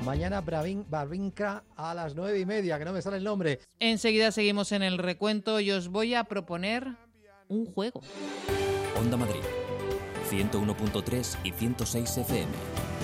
Mañana 0.05 0.41
Bravin, 0.41 0.85
Babrinka 0.87 1.63
a 1.75 1.95
las 1.95 2.13
nueve 2.13 2.39
y 2.39 2.45
media, 2.45 2.77
que 2.77 2.85
no 2.85 2.93
me 2.93 3.01
sale 3.01 3.17
el 3.17 3.23
nombre. 3.23 3.59
Enseguida 3.79 4.31
seguimos 4.31 4.71
en 4.71 4.83
el 4.83 4.99
recuento 4.99 5.59
y 5.59 5.71
os 5.71 5.87
voy 5.87 6.13
a 6.13 6.25
proponer 6.25 6.95
un 7.47 7.65
juego. 7.65 8.01
Onda 8.99 9.17
Madrid, 9.17 9.41
101.3 10.31 11.37
y 11.43 11.51
106 11.51 12.17
FM. 12.17 12.94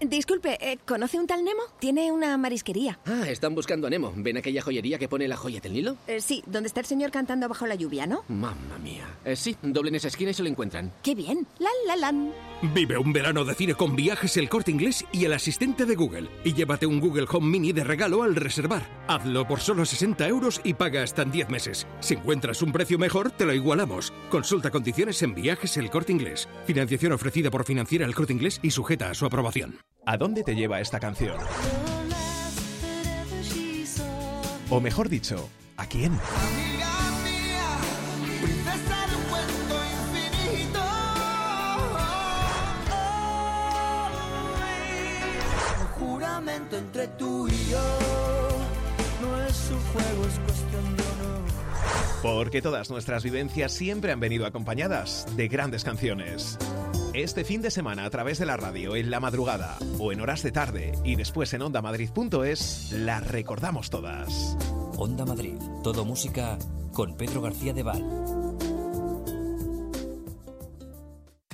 Disculpe, 0.00 0.58
eh, 0.60 0.78
¿conoce 0.86 1.18
un 1.18 1.26
tal 1.26 1.44
Nemo? 1.44 1.62
Tiene 1.78 2.10
una 2.10 2.36
marisquería. 2.38 2.98
Ah, 3.04 3.28
están 3.28 3.54
buscando 3.54 3.86
a 3.86 3.90
Nemo. 3.90 4.12
¿Ven 4.16 4.38
aquella 4.38 4.62
joyería 4.62 4.98
que 4.98 5.08
pone 5.08 5.28
la 5.28 5.36
joya 5.36 5.60
del 5.60 5.74
Nilo? 5.74 5.96
Eh, 6.06 6.20
sí, 6.20 6.42
donde 6.46 6.68
está 6.68 6.80
el 6.80 6.86
señor 6.86 7.10
cantando 7.10 7.48
bajo 7.48 7.66
la 7.66 7.74
lluvia, 7.74 8.06
¿no? 8.06 8.24
Mamma 8.28 8.78
mía. 8.82 9.06
Eh, 9.26 9.36
sí, 9.36 9.56
doblen 9.62 9.94
esa 9.94 10.08
esquina 10.08 10.30
y 10.30 10.34
se 10.34 10.42
lo 10.42 10.48
encuentran. 10.48 10.90
¡Qué 11.02 11.14
bien! 11.14 11.46
¡La, 11.58 11.68
la, 11.86 11.96
lan! 11.96 12.32
Vive 12.74 12.96
un 12.96 13.12
verano 13.12 13.44
de 13.44 13.54
cine 13.54 13.74
con 13.74 13.94
viajes 13.94 14.36
el 14.38 14.48
corte 14.48 14.70
inglés 14.70 15.04
y 15.12 15.26
el 15.26 15.34
asistente 15.34 15.84
de 15.84 15.94
Google. 15.96 16.28
Y 16.44 16.54
llévate 16.54 16.86
un 16.86 16.98
Google 16.98 17.26
Home 17.30 17.48
Mini 17.48 17.72
de 17.72 17.84
regalo 17.84 18.22
al 18.22 18.36
reservar. 18.36 18.86
Hazlo 19.06 19.46
por 19.46 19.60
solo 19.60 19.84
60 19.84 20.26
euros 20.28 20.62
y 20.64 20.74
paga 20.74 21.02
hasta 21.02 21.22
en 21.22 21.30
10 21.30 21.50
meses. 21.50 21.86
Si 22.00 22.14
encuentras 22.14 22.62
un 22.62 22.72
precio 22.72 22.98
mejor, 22.98 23.30
te 23.32 23.44
lo 23.44 23.52
igualamos. 23.52 24.14
Consulta 24.30 24.70
condiciones 24.70 25.22
en 25.22 25.34
viajes 25.34 25.76
el 25.76 25.90
corte 25.90 26.12
inglés. 26.12 26.48
Financiación 26.66 27.12
ofrecida 27.12 27.50
por 27.50 27.64
financiera 27.64 28.06
el 28.06 28.14
corte 28.14 28.32
inglés 28.32 28.60
y 28.62 28.70
sujeta 28.70 29.10
a 29.10 29.14
su 29.14 29.26
aprobación. 29.26 29.78
¿A 30.04 30.16
dónde 30.16 30.42
te 30.42 30.54
lleva 30.54 30.80
esta 30.80 30.98
canción? 30.98 31.36
O 34.70 34.80
mejor 34.80 35.08
dicho, 35.08 35.48
¿a 35.76 35.86
quién? 35.86 36.18
Entre 46.72 47.08
tú 47.08 47.46
y 47.46 47.70
yo. 47.70 47.78
No 49.20 49.42
es 49.42 49.70
un 49.70 49.80
juego, 49.92 50.26
es 50.26 50.38
cuestión 50.38 50.96
de 50.96 51.02
honor. 51.02 51.42
Porque 52.22 52.62
todas 52.62 52.90
nuestras 52.90 53.22
vivencias 53.22 53.72
siempre 53.72 54.12
han 54.12 54.20
venido 54.20 54.46
acompañadas 54.46 55.26
de 55.36 55.48
grandes 55.48 55.84
canciones. 55.84 56.58
Este 57.12 57.44
fin 57.44 57.60
de 57.60 57.72
semana 57.72 58.04
a 58.04 58.10
través 58.10 58.38
de 58.38 58.46
la 58.46 58.56
radio, 58.56 58.94
en 58.94 59.10
la 59.10 59.18
madrugada 59.18 59.76
o 59.98 60.12
en 60.12 60.20
horas 60.20 60.44
de 60.44 60.52
tarde 60.52 60.92
y 61.04 61.16
después 61.16 61.52
en 61.52 61.62
ondamadrid.es, 61.62 62.92
las 62.92 63.26
recordamos 63.26 63.90
todas. 63.90 64.56
Onda 64.96 65.24
Madrid, 65.24 65.56
todo 65.82 66.04
música 66.04 66.56
con 66.92 67.16
Pedro 67.16 67.42
García 67.42 67.72
de 67.72 67.82
Val. 67.82 68.04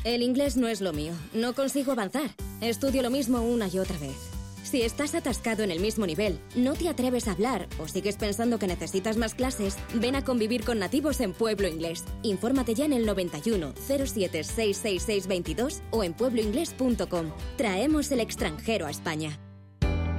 El 0.04 0.22
inglés 0.22 0.58
no 0.58 0.68
es 0.68 0.82
lo 0.82 0.92
mío. 0.92 1.14
No 1.32 1.54
consigo 1.54 1.92
avanzar. 1.92 2.30
Estudio 2.60 3.02
lo 3.02 3.10
mismo 3.10 3.40
una 3.40 3.66
y 3.68 3.78
otra 3.78 3.96
vez. 3.98 4.35
Si 4.66 4.82
estás 4.82 5.14
atascado 5.14 5.62
en 5.62 5.70
el 5.70 5.78
mismo 5.78 6.06
nivel, 6.06 6.40
no 6.56 6.74
te 6.74 6.88
atreves 6.88 7.28
a 7.28 7.32
hablar 7.32 7.68
o 7.78 7.86
sigues 7.86 8.16
pensando 8.16 8.58
que 8.58 8.66
necesitas 8.66 9.16
más 9.16 9.36
clases, 9.36 9.76
ven 9.94 10.16
a 10.16 10.24
convivir 10.24 10.64
con 10.64 10.80
nativos 10.80 11.20
en 11.20 11.34
Pueblo 11.34 11.68
Inglés. 11.68 12.04
Infórmate 12.22 12.74
ya 12.74 12.84
en 12.84 12.92
el 12.92 13.06
91 13.06 13.74
07 13.76 14.42
66622 14.42 15.82
o 15.92 16.02
en 16.02 16.14
puebloinglés.com. 16.14 17.30
Traemos 17.56 18.10
el 18.10 18.18
extranjero 18.18 18.86
a 18.86 18.90
España. 18.90 19.38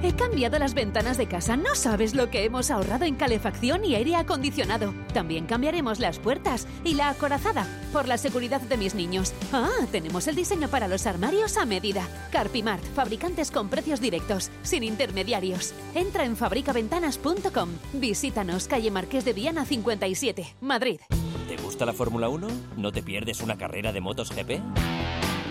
He 0.00 0.14
cambiado 0.14 0.60
las 0.60 0.74
ventanas 0.74 1.18
de 1.18 1.26
casa. 1.26 1.56
No 1.56 1.74
sabes 1.74 2.14
lo 2.14 2.30
que 2.30 2.44
hemos 2.44 2.70
ahorrado 2.70 3.04
en 3.04 3.16
calefacción 3.16 3.84
y 3.84 3.96
aire 3.96 4.14
acondicionado. 4.14 4.94
También 5.12 5.46
cambiaremos 5.46 5.98
las 5.98 6.20
puertas 6.20 6.68
y 6.84 6.94
la 6.94 7.08
acorazada 7.08 7.66
por 7.92 8.06
la 8.06 8.16
seguridad 8.16 8.60
de 8.60 8.76
mis 8.76 8.94
niños. 8.94 9.34
Ah, 9.52 9.86
tenemos 9.90 10.28
el 10.28 10.36
diseño 10.36 10.68
para 10.68 10.86
los 10.86 11.06
armarios 11.06 11.56
a 11.56 11.64
medida. 11.64 12.06
Carpimart, 12.30 12.84
fabricantes 12.94 13.50
con 13.50 13.68
precios 13.68 14.00
directos, 14.00 14.50
sin 14.62 14.84
intermediarios. 14.84 15.74
Entra 15.96 16.24
en 16.24 16.36
fabricaventanas.com. 16.36 17.70
Visítanos, 17.94 18.68
calle 18.68 18.92
Marqués 18.92 19.24
de 19.24 19.32
Viana 19.32 19.64
57, 19.64 20.54
Madrid. 20.60 21.00
¿Te 21.48 21.56
gusta 21.56 21.84
la 21.84 21.92
Fórmula 21.92 22.28
1? 22.28 22.46
¿No 22.76 22.92
te 22.92 23.02
pierdes 23.02 23.40
una 23.40 23.58
carrera 23.58 23.92
de 23.92 24.00
motos 24.00 24.30
GP? 24.30 24.60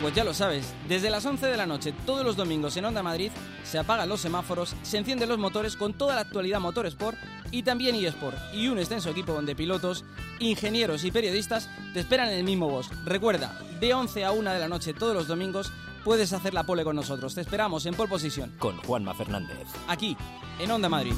Pues 0.02 0.14
ya 0.14 0.24
lo 0.24 0.34
sabes, 0.34 0.74
desde 0.88 1.10
las 1.10 1.26
11 1.26 1.48
de 1.48 1.58
la 1.58 1.66
noche 1.66 1.94
todos 2.06 2.24
los 2.24 2.36
domingos 2.36 2.78
en 2.78 2.86
Onda 2.86 3.02
Madrid 3.02 3.32
se 3.64 3.80
apagan 3.80 4.08
los 4.08 4.22
semáforos, 4.22 4.76
se 4.84 4.98
encienden 4.98 5.28
los 5.28 5.40
motores 5.40 5.76
con 5.76 5.94
toda 5.94 6.16
la 6.16 6.22
actualidad 6.22 6.60
Motorsport 6.60 7.18
y 7.52 7.64
también 7.64 7.96
eSport 7.96 8.38
y 8.54 8.68
un 8.68 8.78
extenso 8.78 9.10
equipo 9.10 9.34
donde 9.34 9.56
pilotos, 9.56 10.06
ingenieros 10.40 11.04
y 11.04 11.12
periodistas 11.12 11.70
te 11.94 12.00
esperan 12.00 12.30
en 12.30 12.38
el 12.38 12.44
mismo 12.44 12.70
bosque. 12.70 12.96
Recuerda, 13.06 13.60
de 13.80 13.94
11 13.94 14.24
a 14.24 14.32
1 14.32 14.52
de 14.52 14.60
la 14.60 14.68
noche 14.68 14.94
todos 14.94 15.16
los 15.16 15.28
domingos 15.28 15.72
puedes 16.04 16.32
hacer 16.32 16.54
la 16.54 16.64
pole 16.64 16.84
con 16.84 16.96
nosotros. 16.96 17.36
Te 17.36 17.42
esperamos 17.42 17.86
en 17.86 17.96
pole 17.96 18.10
position. 18.10 18.54
Con 18.60 18.78
Juanma 18.78 19.14
Fernández. 19.14 19.68
Aquí, 19.88 20.16
en 20.60 20.72
Onda 20.72 20.90
Madrid. 20.90 21.14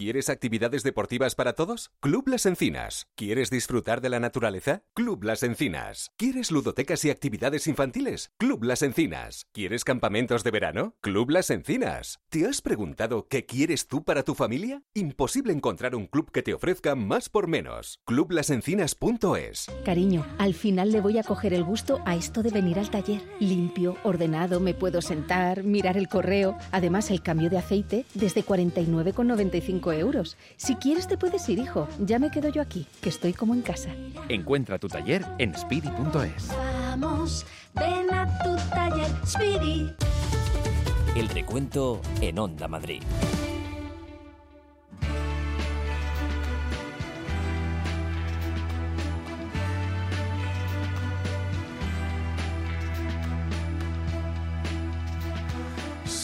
¿Quieres 0.00 0.30
actividades 0.30 0.82
deportivas 0.82 1.34
para 1.34 1.52
todos? 1.52 1.90
Club 2.00 2.26
Las 2.28 2.46
Encinas. 2.46 3.08
¿Quieres 3.16 3.50
disfrutar 3.50 4.00
de 4.00 4.08
la 4.08 4.18
naturaleza? 4.18 4.82
Club 4.94 5.24
Las 5.24 5.42
Encinas. 5.42 6.10
¿Quieres 6.16 6.50
ludotecas 6.50 7.04
y 7.04 7.10
actividades 7.10 7.66
infantiles? 7.66 8.30
Club 8.38 8.64
Las 8.64 8.80
Encinas. 8.80 9.44
¿Quieres 9.52 9.84
campamentos 9.84 10.42
de 10.42 10.52
verano? 10.52 10.94
Club 11.02 11.28
Las 11.28 11.50
Encinas. 11.50 12.18
¿Te 12.30 12.46
has 12.46 12.62
preguntado 12.62 13.28
qué 13.28 13.44
quieres 13.44 13.88
tú 13.88 14.02
para 14.02 14.22
tu 14.22 14.34
familia? 14.34 14.82
Imposible 14.94 15.52
encontrar 15.52 15.94
un 15.94 16.06
club 16.06 16.30
que 16.30 16.42
te 16.42 16.54
ofrezca 16.54 16.94
más 16.94 17.28
por 17.28 17.46
menos. 17.46 18.00
Clublasencinas.es. 18.06 19.66
Cariño, 19.84 20.26
al 20.38 20.54
final 20.54 20.92
le 20.92 21.02
voy 21.02 21.18
a 21.18 21.24
coger 21.24 21.52
el 21.52 21.62
gusto 21.62 22.00
a 22.06 22.16
esto 22.16 22.42
de 22.42 22.48
venir 22.48 22.78
al 22.78 22.88
taller. 22.88 23.20
Limpio, 23.38 23.98
ordenado, 24.02 24.60
me 24.60 24.72
puedo 24.72 25.02
sentar, 25.02 25.62
mirar 25.62 25.98
el 25.98 26.08
correo. 26.08 26.56
Además, 26.72 27.10
el 27.10 27.20
cambio 27.20 27.50
de 27.50 27.58
aceite 27.58 28.06
desde 28.14 28.42
49,95 28.42 29.89
euros. 29.92 30.36
Si 30.56 30.76
quieres 30.76 31.06
te 31.08 31.18
puedes 31.18 31.48
ir, 31.48 31.58
hijo. 31.58 31.88
Ya 31.98 32.18
me 32.18 32.30
quedo 32.30 32.48
yo 32.48 32.62
aquí, 32.62 32.86
que 33.00 33.08
estoy 33.08 33.32
como 33.32 33.54
en 33.54 33.62
casa. 33.62 33.90
Encuentra 34.28 34.78
tu 34.78 34.88
taller 34.88 35.24
en 35.38 35.56
speedy.es. 35.56 36.48
Vamos, 36.48 37.46
ven 37.74 38.12
a 38.12 38.26
tu 38.42 38.56
taller, 38.70 39.10
Speedy. 39.26 39.92
El 41.14 41.28
recuento 41.28 42.00
en 42.20 42.38
Onda 42.38 42.68
Madrid. 42.68 43.02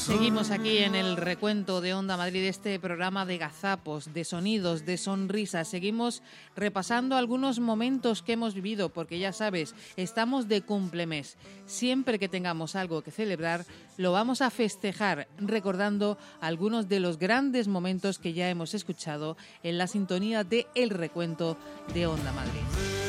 Seguimos 0.06 0.52
aquí 0.52 0.78
en 0.78 0.94
el 0.94 1.16
recuento 1.16 1.80
de 1.80 1.92
Onda 1.92 2.16
Madrid, 2.16 2.44
este 2.44 2.78
programa 2.78 3.26
de 3.26 3.38
gazapos, 3.38 4.14
de 4.14 4.22
sonidos, 4.22 4.86
de 4.86 4.98
sonrisas. 4.98 5.66
Seguimos 5.66 6.22
repasando 6.54 7.16
algunos 7.16 7.58
momentos 7.58 8.22
que 8.22 8.34
hemos 8.34 8.54
vivido, 8.54 8.90
porque 8.90 9.18
ya 9.18 9.32
sabes, 9.32 9.74
estamos 9.96 10.46
de 10.46 10.62
cumplemes. 10.62 11.36
Siempre 11.66 12.20
que 12.20 12.28
tengamos 12.28 12.76
algo 12.76 13.02
que 13.02 13.10
celebrar, 13.10 13.66
lo 13.96 14.12
vamos 14.12 14.42
a 14.42 14.50
festejar, 14.50 15.26
recordando 15.38 16.18
algunos 16.40 16.88
de 16.88 17.00
los 17.00 17.18
grandes 17.18 17.66
momentos 17.66 18.20
que 18.20 18.32
ya 18.32 18.48
hemos 18.48 18.74
escuchado 18.74 19.36
en 19.64 19.76
la 19.76 19.88
sintonía 19.88 20.44
de 20.44 20.68
El 20.76 20.90
Recuento 20.90 21.58
de 21.92 22.06
Onda 22.06 22.30
Madrid. 22.30 23.05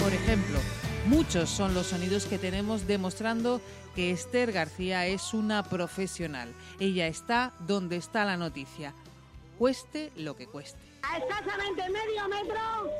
Por 0.00 0.14
ejemplo, 0.14 0.58
muchos 1.08 1.50
son 1.50 1.74
los 1.74 1.88
sonidos 1.88 2.24
que 2.24 2.38
tenemos 2.38 2.86
demostrando 2.86 3.60
que 3.94 4.10
Esther 4.10 4.50
García 4.50 5.06
es 5.06 5.34
una 5.34 5.62
profesional. 5.62 6.54
Ella 6.78 7.06
está 7.06 7.52
donde 7.66 7.96
está 7.96 8.24
la 8.24 8.38
noticia, 8.38 8.94
cueste 9.58 10.10
lo 10.16 10.36
que 10.36 10.46
cueste. 10.46 10.80
A 11.02 11.18
escasamente 11.18 11.82
medio 11.90 12.28
metro, 12.30 12.90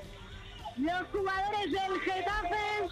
los 0.76 1.08
jugadores 1.08 1.72
del 1.72 2.00
Getafe 2.00 2.90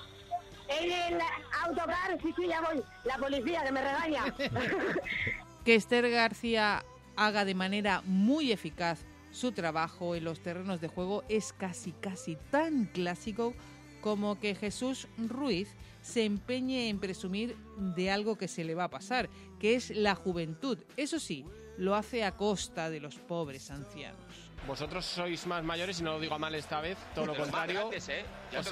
en 0.69 1.15
el 1.15 1.21
autocar, 1.67 2.19
sí, 2.23 2.33
sí, 2.35 2.49
ya 2.49 2.63
voy, 2.63 2.83
la 3.05 3.19
policía 3.19 3.63
que 3.65 3.73
me 3.73 3.83
regaña. 3.83 4.35
Que 5.67 5.75
Esther 5.75 6.09
García 6.09 6.83
haga 7.15 7.45
de 7.45 7.55
manera 7.55 8.01
muy 8.07 8.53
eficaz 8.53 9.05
su 9.31 9.53
trabajo 9.53 10.15
en 10.15 10.25
los 10.25 10.41
terrenos 10.41 10.81
de 10.81 10.89
juego 10.89 11.25
es 11.29 11.53
casi, 11.53 11.93
casi 11.93 12.37
tan 12.51 12.87
clásico 12.87 13.53
como 14.01 14.39
que 14.39 14.55
Jesús 14.55 15.09
Ruiz 15.19 15.69
se 16.03 16.25
empeñe 16.25 16.89
en 16.89 16.99
presumir 16.99 17.57
de 17.77 18.11
algo 18.11 18.37
que 18.37 18.49
se 18.49 18.65
le 18.65 18.75
va 18.75 18.85
a 18.85 18.91
pasar, 18.91 19.29
que 19.61 19.75
es 19.75 19.91
la 19.91 20.15
juventud. 20.15 20.79
Eso 20.97 21.19
sí, 21.19 21.45
lo 21.77 21.95
hace 21.95 22.25
a 22.25 22.37
costa 22.37 22.91
de 22.91 23.01
los 23.01 23.17
pobres 23.17 23.71
ancianos. 23.71 24.21
Vosotros 24.67 25.05
sois 25.07 25.47
más 25.47 25.63
mayores 25.63 26.01
y 26.01 26.03
no 26.03 26.13
lo 26.13 26.21
digo 26.21 26.35
a 26.35 26.39
mal 26.39 26.55
esta 26.55 26.81
vez, 26.81 26.99
todo 27.15 27.27
lo 27.27 27.37
contrario. 27.37 27.91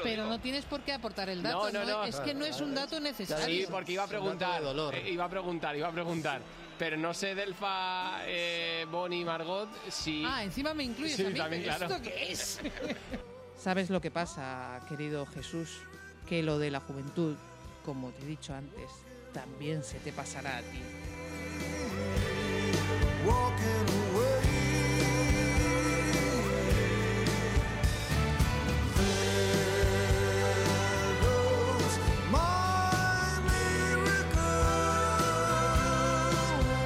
Pero 0.03 0.27
no 0.27 0.41
tienes 0.41 0.65
por 0.65 0.83
qué 0.83 0.93
aportar 0.93 1.29
el 1.29 1.43
dato, 1.43 1.71
No, 1.71 1.85
no, 1.85 1.85
no. 1.85 2.05
es 2.05 2.17
que 2.21 2.35
no 2.35 2.45
es 2.45 2.61
un 2.61 2.75
dato 2.75 3.01
necesario. 3.01 3.47
Sí, 3.47 3.67
porque 3.71 3.93
iba 3.93 4.03
a 4.03 4.09
preguntar, 4.09 4.63
eh, 4.93 5.11
iba 5.11 5.25
a 5.25 5.29
preguntar, 5.29 5.77
iba 5.77 5.89
a 5.89 5.93
preguntar. 5.93 6.43
Pero 6.79 6.99
no 6.99 7.15
sé, 7.15 7.35
Delfa, 7.35 8.21
eh, 8.27 8.85
Bonnie, 8.91 9.25
Margot, 9.25 9.69
si... 9.89 10.23
Ah, 10.27 10.45
encima 10.45 10.75
me 10.75 10.85
incluyes 10.85 11.17
Sí, 11.17 11.25
a 11.25 11.31
mí, 11.31 11.39
también, 11.39 11.63
¿pero 11.63 11.77
claro. 11.79 11.95
¿esto 11.95 12.03
qué 12.03 12.33
es? 12.33 12.61
¿Sabes 13.59 13.91
lo 13.91 14.01
que 14.01 14.11
pasa, 14.11 14.81
querido 14.89 15.27
Jesús? 15.27 15.81
Que 16.29 16.43
lo 16.43 16.59
de 16.59 16.71
la 16.71 16.81
juventud, 16.81 17.37
como 17.85 18.11
te 18.11 18.23
he 18.23 18.27
dicho 18.27 18.55
antes, 18.55 18.91
también 19.33 19.83
se 19.83 19.99
te 19.99 20.13
pasará 20.13 20.59
a 20.59 20.63
ti. 20.63 20.81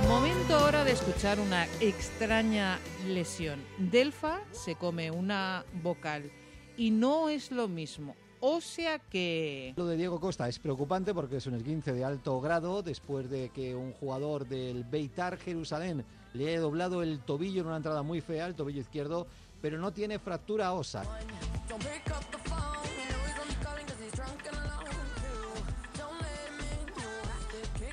Momento 0.08 0.56
ahora 0.56 0.84
de 0.84 0.92
escuchar 0.92 1.38
una 1.40 1.66
extraña 1.80 2.78
lesión. 3.06 3.62
Delfa 3.78 4.40
se 4.52 4.76
come 4.76 5.10
una 5.10 5.64
vocal 5.82 6.30
y 6.80 6.90
no 6.90 7.28
es 7.28 7.50
lo 7.50 7.68
mismo. 7.68 8.16
O 8.40 8.62
sea 8.62 8.98
que... 8.98 9.74
Lo 9.76 9.84
de 9.84 9.98
Diego 9.98 10.18
Costa 10.18 10.48
es 10.48 10.58
preocupante 10.58 11.12
porque 11.12 11.36
es 11.36 11.46
un 11.46 11.52
esguince 11.52 11.92
de 11.92 12.06
alto 12.06 12.40
grado 12.40 12.82
después 12.82 13.28
de 13.28 13.50
que 13.50 13.76
un 13.76 13.92
jugador 13.92 14.48
del 14.48 14.84
Beitar 14.84 15.36
Jerusalén 15.36 16.06
le 16.32 16.48
haya 16.48 16.60
doblado 16.60 17.02
el 17.02 17.20
tobillo 17.20 17.60
en 17.60 17.66
una 17.66 17.76
entrada 17.76 18.02
muy 18.02 18.22
fea, 18.22 18.46
el 18.46 18.54
tobillo 18.54 18.80
izquierdo, 18.80 19.26
pero 19.60 19.76
no 19.76 19.92
tiene 19.92 20.18
fractura 20.18 20.72
ósea. 20.72 21.02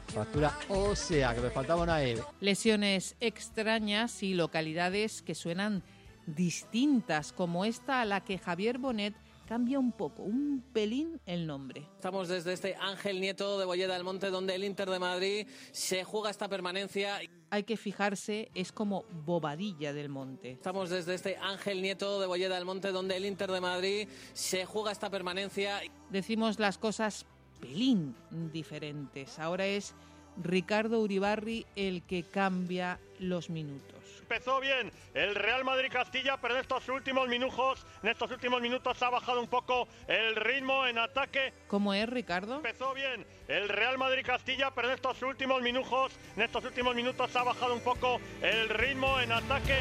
Fractura 0.08 0.58
ósea, 0.70 1.36
que 1.36 1.42
me 1.42 1.50
faltaba 1.50 1.84
una 1.84 2.02
E. 2.06 2.24
Lesiones 2.40 3.18
extrañas 3.20 4.24
y 4.24 4.34
localidades 4.34 5.22
que 5.22 5.36
suenan 5.36 5.84
distintas, 6.28 7.34
como 7.34 7.66
esta 7.66 8.02
a 8.02 8.06
la 8.06 8.24
que 8.24 8.38
Javier 8.38 8.78
Bonet 8.78 9.16
cambia 9.48 9.80
un 9.80 9.94
poco, 9.94 10.24
un 10.24 10.62
pelín 10.74 11.22
el 11.26 11.48
nombre. 11.48 11.88
Estamos 11.96 12.28
desde 12.28 12.54
este 12.54 12.76
Ángel 12.76 13.22
Nieto 13.22 13.58
de 13.58 13.66
Bolleda 13.66 13.94
del 13.94 14.04
Monte, 14.04 14.30
donde 14.30 14.54
el 14.54 14.64
Inter 14.66 14.90
de 14.90 15.00
Madrid 15.00 15.48
se 15.72 16.04
juega 16.04 16.30
esta 16.30 16.50
permanencia. 16.50 17.20
Hay 17.50 17.64
que 17.64 17.78
fijarse, 17.78 18.52
es 18.54 18.74
como 18.74 19.06
Bobadilla 19.26 19.94
del 19.94 20.10
Monte. 20.10 20.52
Estamos 20.52 20.90
desde 20.90 21.16
este 21.16 21.38
Ángel 21.38 21.82
Nieto 21.82 22.20
de 22.20 22.28
Bolleda 22.28 22.56
del 22.56 22.66
Monte, 22.66 22.92
donde 22.92 23.16
el 23.16 23.26
Inter 23.26 23.50
de 23.50 23.62
Madrid 23.62 24.10
se 24.34 24.66
juega 24.66 24.92
esta 24.92 25.10
permanencia. 25.10 25.80
Decimos 26.10 26.60
las 26.60 26.78
cosas 26.78 27.26
pelín 27.62 28.16
diferentes. 28.52 29.40
Ahora 29.40 29.66
es 29.66 29.94
Ricardo 30.44 31.00
Uribarri 31.00 31.66
el 31.76 32.04
que 32.04 32.24
cambia 32.24 33.00
los 33.20 33.50
minutos. 33.50 33.97
Empezó 34.30 34.60
bien 34.60 34.92
el 35.14 35.36
Real 35.36 35.64
Madrid 35.64 35.90
Castilla, 35.90 36.36
pero 36.36 36.56
en 36.56 36.60
estos 36.60 36.90
últimos 36.90 37.30
minutos, 37.30 37.86
en 38.04 38.10
estos 38.10 38.30
últimos 38.30 38.60
minutos 38.60 39.02
ha 39.02 39.10
bajado 39.10 39.40
un 39.40 39.48
poco 39.48 39.88
el 40.06 40.36
ritmo 40.36 40.86
en 40.86 40.98
ataque. 40.98 41.54
¿Cómo 41.70 41.94
es, 41.94 42.10
Ricardo? 42.10 42.58
Empezó 42.58 42.94
bien 42.94 43.26
el 43.48 43.70
Real 43.70 43.98
Madrid 43.98 44.26
Castilla, 44.26 44.72
pero 44.72 44.90
en 44.90 44.96
estos 44.96 45.22
últimos 45.22 45.62
minutos, 45.62 46.12
en 46.36 46.42
estos 46.42 46.66
últimos 46.66 46.94
minutos 46.94 47.34
ha 47.38 47.44
bajado 47.44 47.74
un 47.74 47.80
poco 47.80 48.20
el 48.42 48.68
ritmo 48.68 49.18
en 49.22 49.32
ataque. 49.32 49.80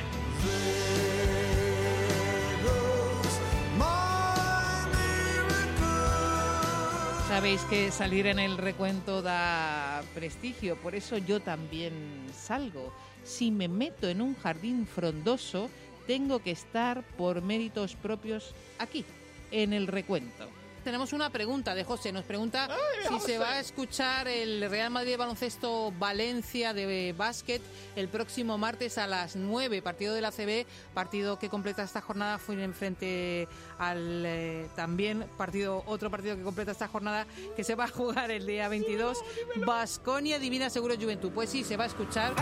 Sabéis 7.29 7.63
que 7.63 7.91
salir 7.91 8.29
en 8.29 8.39
el 8.39 8.57
recuento 8.57 9.21
da 9.21 10.03
prestigio, 10.15 10.77
por 10.77 10.95
eso 10.95 11.19
yo 11.19 11.41
también 11.41 12.29
salgo. 12.33 12.95
Si 13.27 13.51
me 13.51 13.67
meto 13.67 14.09
en 14.09 14.23
un 14.23 14.37
jardín 14.37 14.87
frondoso, 14.87 15.69
tengo 16.07 16.39
que 16.39 16.53
estar 16.53 17.03
por 17.17 17.43
méritos 17.43 17.97
propios 17.97 18.55
aquí, 18.79 19.05
en 19.51 19.73
el 19.73 19.89
recuento. 19.89 20.49
Tenemos 20.87 21.13
una 21.13 21.31
pregunta 21.31 21.75
de 21.75 21.83
José. 21.83 22.13
Nos 22.13 22.25
pregunta 22.25 22.69
si 23.09 23.19
se 23.19 23.39
va 23.39 23.55
a 23.55 23.59
escuchar 23.59 24.29
el 24.29 24.71
Real 24.71 24.89
Madrid 24.89 25.17
baloncesto 25.19 25.93
Valencia 25.99 26.73
de 26.75 27.13
básquet 27.13 27.61
el 27.97 28.09
próximo 28.09 28.57
martes 28.57 28.97
a 28.97 29.09
las 29.09 29.35
9, 29.35 29.83
partido 29.83 30.15
de 30.15 30.21
la 30.21 30.31
CB, 30.31 30.65
partido 30.95 31.41
que 31.41 31.49
completa 31.49 31.83
esta 31.83 32.01
jornada. 32.01 32.39
Fue 32.39 32.63
en 32.63 32.73
frente 32.73 33.49
al 33.79 34.23
eh, 34.25 34.69
también 34.77 35.27
partido 35.37 35.83
otro 35.87 36.09
partido 36.09 36.37
que 36.37 36.45
completa 36.45 36.71
esta 36.71 36.87
jornada 36.87 37.27
que 37.57 37.65
se 37.65 37.75
va 37.75 37.87
a 37.87 37.89
jugar 37.89 38.31
el 38.31 38.47
día 38.47 38.69
22, 38.69 39.19
Basconia 39.67 40.39
Divina 40.39 40.71
Seguro 40.71 40.95
Juventud. 40.95 41.33
Pues 41.33 41.51
sí, 41.51 41.65
se 41.65 41.77
va 41.77 41.83
a 41.83 41.89
escuchar. 41.89 42.33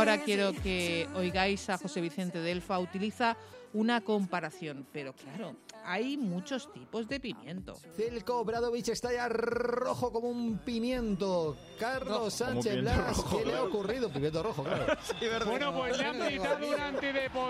Ahora 0.00 0.22
quiero 0.22 0.54
que 0.54 1.06
oigáis 1.14 1.68
a 1.68 1.76
José 1.76 2.00
Vicente 2.00 2.38
Delfa. 2.38 2.78
Utiliza 2.78 3.36
una 3.74 4.00
comparación, 4.00 4.86
pero 4.90 5.12
claro, 5.12 5.56
hay 5.84 6.16
muchos 6.16 6.72
tipos 6.72 7.06
de 7.06 7.20
pimiento. 7.20 7.76
Celko 7.94 8.42
Bradovic 8.42 8.88
está 8.88 9.12
ya 9.12 9.28
rojo 9.28 10.10
como 10.10 10.28
un 10.28 10.56
pimiento. 10.58 11.54
Carlos 11.78 12.32
Sánchez 12.32 12.80
Blas, 12.80 13.22
¿qué 13.30 13.44
le 13.44 13.54
ha 13.54 13.62
ocurrido? 13.62 14.10
Pimiento 14.10 14.42
rojo, 14.42 14.64
claro. 14.64 14.86
Bueno, 15.46 15.76
pues 15.76 15.98
le 15.98 16.04
han 16.06 16.28
pitado 16.28 16.66
una 16.66 16.88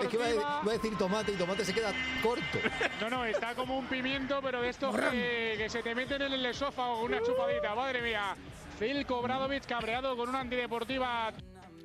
Es 0.01 0.07
que 0.09 0.15
iba 0.17 0.25
a, 0.25 0.31
iba 0.61 0.71
a 0.71 0.73
decir 0.73 0.97
tomate 0.97 1.31
y 1.31 1.35
tomate 1.37 1.63
se 1.63 1.73
queda 1.73 1.93
corto. 2.21 2.59
No, 2.99 3.09
no, 3.09 3.23
está 3.23 3.55
como 3.55 3.77
un 3.77 3.87
pimiento, 3.87 4.41
pero 4.43 4.61
de 4.61 4.69
estos 4.69 4.93
que, 4.93 5.55
que 5.57 5.69
se 5.69 5.81
te 5.81 5.95
meten 5.95 6.21
en 6.21 6.33
el 6.33 6.45
esófago 6.45 6.97
con 6.97 7.05
una 7.05 7.21
chupadita. 7.23 7.73
Madre 7.75 8.01
mía. 8.01 8.35
Filko 8.77 9.21
Bradovic 9.21 9.65
cabreado 9.65 10.17
con 10.17 10.27
una 10.27 10.41
antideportiva. 10.41 11.31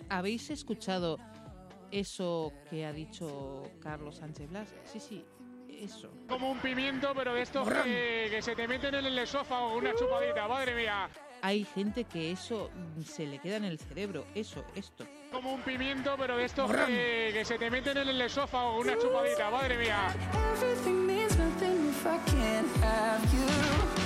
¿Habéis 0.08 0.50
escuchado 0.50 1.18
eso 1.90 2.52
que 2.70 2.86
ha 2.86 2.92
dicho 2.92 3.64
Carlos 3.80 4.16
Sánchez 4.16 4.50
Blas? 4.50 4.74
Sí, 4.84 5.00
sí, 5.00 5.24
eso. 5.68 6.10
Como 6.28 6.50
un 6.50 6.58
pimiento, 6.58 7.12
pero 7.14 7.34
de 7.34 7.42
estos 7.42 7.68
que, 7.68 8.28
que 8.30 8.42
se 8.42 8.54
te 8.54 8.68
meten 8.68 8.94
en 8.94 9.06
el 9.06 9.18
esófago 9.18 9.76
una 9.76 9.94
chupadita. 9.94 10.48
Madre 10.48 10.74
mía. 10.74 11.08
Hay 11.42 11.64
gente 11.64 12.04
que 12.04 12.30
eso 12.30 12.70
se 13.04 13.26
le 13.26 13.38
queda 13.38 13.56
en 13.56 13.64
el 13.64 13.78
cerebro. 13.78 14.26
Eso, 14.34 14.64
esto. 14.74 15.04
Como 15.32 15.52
un 15.52 15.60
pimiento, 15.62 16.14
pero 16.18 16.36
de 16.36 16.44
estos 16.44 16.70
que, 16.70 17.30
que 17.32 17.44
se 17.44 17.58
te 17.58 17.70
meten 17.70 17.98
en 17.98 18.08
el 18.08 18.20
esófago 18.20 18.78
una 18.78 18.96
chupadita. 18.98 19.50
Madre 19.50 19.76
mía. 19.76 21.15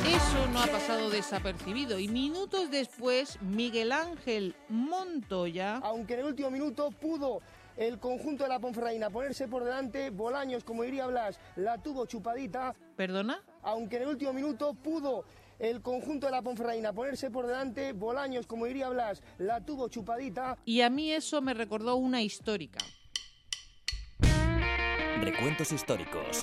Eso 0.06 0.46
no 0.52 0.60
ha 0.60 0.66
pasado 0.66 1.10
desapercibido. 1.10 1.98
Y 1.98 2.08
minutos 2.08 2.70
después, 2.70 3.40
Miguel 3.42 3.92
Ángel 3.92 4.56
Montoya. 4.68 5.76
Aunque 5.78 6.14
en 6.14 6.20
el 6.20 6.26
último 6.26 6.50
minuto 6.50 6.90
pudo 6.90 7.40
el 7.76 7.98
conjunto 7.98 8.44
de 8.44 8.50
la 8.50 8.58
Ponferradina 8.58 9.08
ponerse 9.08 9.48
por 9.48 9.64
delante, 9.64 10.10
Bolaños, 10.10 10.64
como 10.64 10.82
diría 10.82 11.06
Blas, 11.06 11.38
la 11.56 11.78
tuvo 11.78 12.06
chupadita. 12.06 12.74
¿Perdona? 12.96 13.42
Aunque 13.62 13.96
en 13.96 14.02
el 14.02 14.08
último 14.08 14.32
minuto 14.32 14.74
pudo 14.74 15.24
el 15.58 15.80
conjunto 15.80 16.26
de 16.26 16.32
la 16.32 16.42
Ponferradina 16.42 16.92
ponerse 16.92 17.30
por 17.30 17.46
delante, 17.46 17.92
Bolaños, 17.92 18.46
como 18.46 18.66
diría 18.66 18.88
Blas, 18.88 19.22
la 19.38 19.64
tuvo 19.64 19.88
chupadita. 19.88 20.58
Y 20.64 20.80
a 20.80 20.90
mí 20.90 21.12
eso 21.12 21.40
me 21.40 21.54
recordó 21.54 21.96
una 21.96 22.22
histórica. 22.22 22.80
Recuentos 25.20 25.70
históricos. 25.70 26.40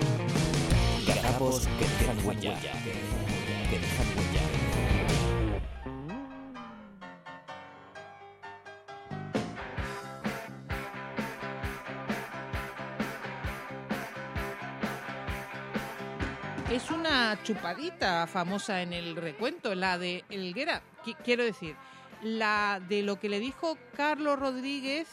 Es 16.72 16.92
una 16.92 17.42
chupadita 17.44 18.28
famosa 18.28 18.82
en 18.82 18.92
el 18.92 19.16
recuento, 19.16 19.74
la 19.74 19.98
de 19.98 20.26
Elguera. 20.30 20.82
Qui- 21.04 21.16
Quiero 21.24 21.44
decir, 21.44 21.76
la 22.22 22.82
de 22.90 23.04
lo 23.04 23.20
que 23.20 23.30
le 23.30 23.40
dijo 23.40 23.78
Carlos 23.96 24.38
Rodríguez 24.38 25.08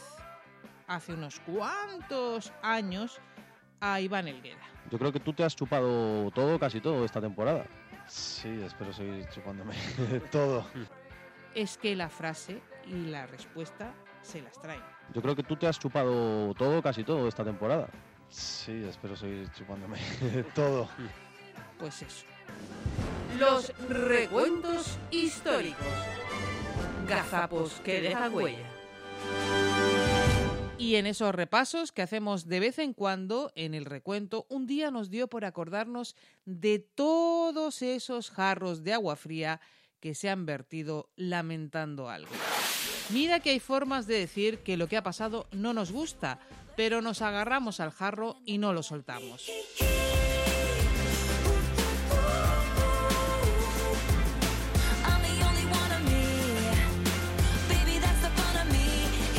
hace 0.89 1.13
unos 1.13 1.39
cuantos 1.41 2.53
años 2.63 3.21
a 3.81 4.01
Iván 4.01 4.27
Elguera. 4.27 4.74
Yo 4.91 4.99
creo 4.99 5.13
que 5.13 5.21
tú 5.21 5.33
te 5.33 5.45
has 5.45 5.57
chupado 5.57 6.31
todo, 6.33 6.59
casi 6.59 6.81
todo 6.81 7.05
esta 7.05 7.21
temporada. 7.21 7.65
Sí, 8.07 8.49
espero 8.65 8.93
seguir 8.93 9.27
chupándome 9.31 9.75
todo. 10.31 10.67
Es 11.55 11.79
que 11.79 11.97
la 11.97 12.09
frase 12.09 12.61
y 12.87 13.07
la 13.07 13.27
respuesta 13.27 13.93
se 14.23 14.43
las 14.43 14.61
traen. 14.61 14.83
Yo 15.13 15.23
creo 15.23 15.35
que 15.37 15.43
tú 15.43 15.57
te 15.57 15.67
has 15.67 15.79
chupado 15.79 16.53
todo, 16.55 16.83
casi 16.83 17.05
todo 17.05 17.29
esta 17.29 17.45
temporada. 17.45 17.89
Sí, 18.29 18.85
espero 18.89 19.17
seguir 19.17 19.51
chupándome 19.53 19.99
todo. 20.55 20.89
Pues 21.79 22.03
eso. 22.03 22.27
Los 23.39 23.73
recuentos 23.89 24.99
históricos. 25.11 25.87
Gazapos 27.09 27.81
que 27.85 28.01
dejan 28.01 28.35
huella. 28.35 28.67
Y 30.85 30.97
en 30.97 31.07
esos 31.07 31.35
repasos 31.35 31.93
que 31.93 32.03
hacemos 32.03 32.47
de 32.47 32.61
vez 32.61 32.79
en 32.79 32.93
cuando 32.93 33.51
en 33.55 33.73
el 33.73 33.87
recuento, 33.87 34.45
un 34.51 34.67
día 34.67 34.91
nos 34.91 35.09
dio 35.09 35.29
por 35.29 35.47
acordarnos 35.47 36.15
de 36.45 36.79
todos 36.79 37.81
esos 37.81 38.31
jarros 38.31 38.85
de 38.85 38.93
agua 38.93 39.17
fría 39.17 39.63
que 39.99 40.15
se 40.15 40.29
han 40.29 40.45
vertido 40.45 41.09
lamentando 41.17 42.11
algo. 42.11 42.31
Mira 43.09 43.41
que 43.41 43.49
hay 43.49 43.61
formas 43.61 44.07
de 44.07 44.19
decir 44.19 44.59
que 44.59 44.77
lo 44.77 44.87
que 44.87 44.99
ha 44.99 45.03
pasado 45.03 45.47
no 45.53 45.73
nos 45.73 45.91
gusta, 45.91 46.39
pero 46.77 47.01
nos 47.01 47.23
agarramos 47.23 47.81
al 47.81 47.91
jarro 47.91 48.37
y 48.45 48.59
no 48.59 48.75
lo 48.75 48.83
soltamos. 48.83 49.49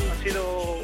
Ha 0.09 0.23
sido 0.23 0.74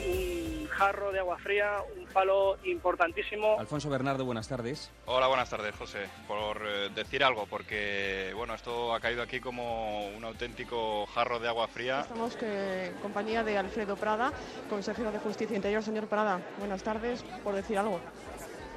jarro 0.82 1.12
de 1.12 1.20
agua 1.20 1.38
fría, 1.38 1.78
un 1.96 2.08
palo 2.08 2.58
importantísimo. 2.64 3.60
Alfonso 3.60 3.88
Bernardo, 3.88 4.26
buenas 4.26 4.48
tardes. 4.48 4.90
Hola, 5.06 5.28
buenas 5.28 5.48
tardes, 5.48 5.76
José. 5.76 6.10
Por 6.28 6.58
eh, 6.66 6.90
decir 6.96 7.24
algo, 7.24 7.46
porque 7.46 8.34
bueno, 8.36 8.56
esto 8.56 8.92
ha 8.96 9.00
caído 9.00 9.22
aquí 9.22 9.40
como 9.40 10.08
un 10.08 10.24
auténtico 10.24 11.06
jarro 11.14 11.40
de 11.40 11.48
agua 11.48 11.68
fría. 11.68 12.02
Estamos 12.02 12.36
que, 12.36 12.88
en 12.88 12.94
compañía 12.96 13.44
de 13.44 13.60
Alfredo 13.60 13.96
Prada, 13.96 14.34
consejero 14.72 15.12
de 15.12 15.20
Justicia 15.20 15.54
e 15.54 15.58
Interior. 15.58 15.84
Señor 15.84 16.08
Prada, 16.08 16.42
buenas 16.58 16.82
tardes, 16.82 17.24
por 17.44 17.54
decir 17.54 17.78
algo. 17.78 18.00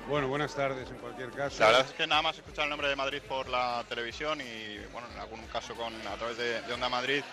Bueno, 0.07 0.29
buenas 0.29 0.55
tardes 0.55 0.91
en 0.91 0.99
cualquier 0.99 1.31
caso. 1.31 1.61
La 1.61 1.69
verdad 1.69 1.87
es 1.87 1.93
que 1.95 2.07
nada 2.07 2.21
más 2.21 2.37
escuchar 2.37 2.65
el 2.65 2.71
nombre 2.71 2.89
de 2.89 2.97
Madrid 2.97 3.23
por 3.27 3.49
la 3.49 3.83
televisión 3.89 4.43
y 4.43 4.77
bueno, 4.93 5.09
en 5.15 5.21
algún 5.21 5.41
caso 5.47 5.75
con 5.75 5.95
a 6.07 6.17
través 6.17 6.37
de, 6.37 6.61
de 6.61 6.73
Onda 6.75 6.91
Madrid, 6.91 7.25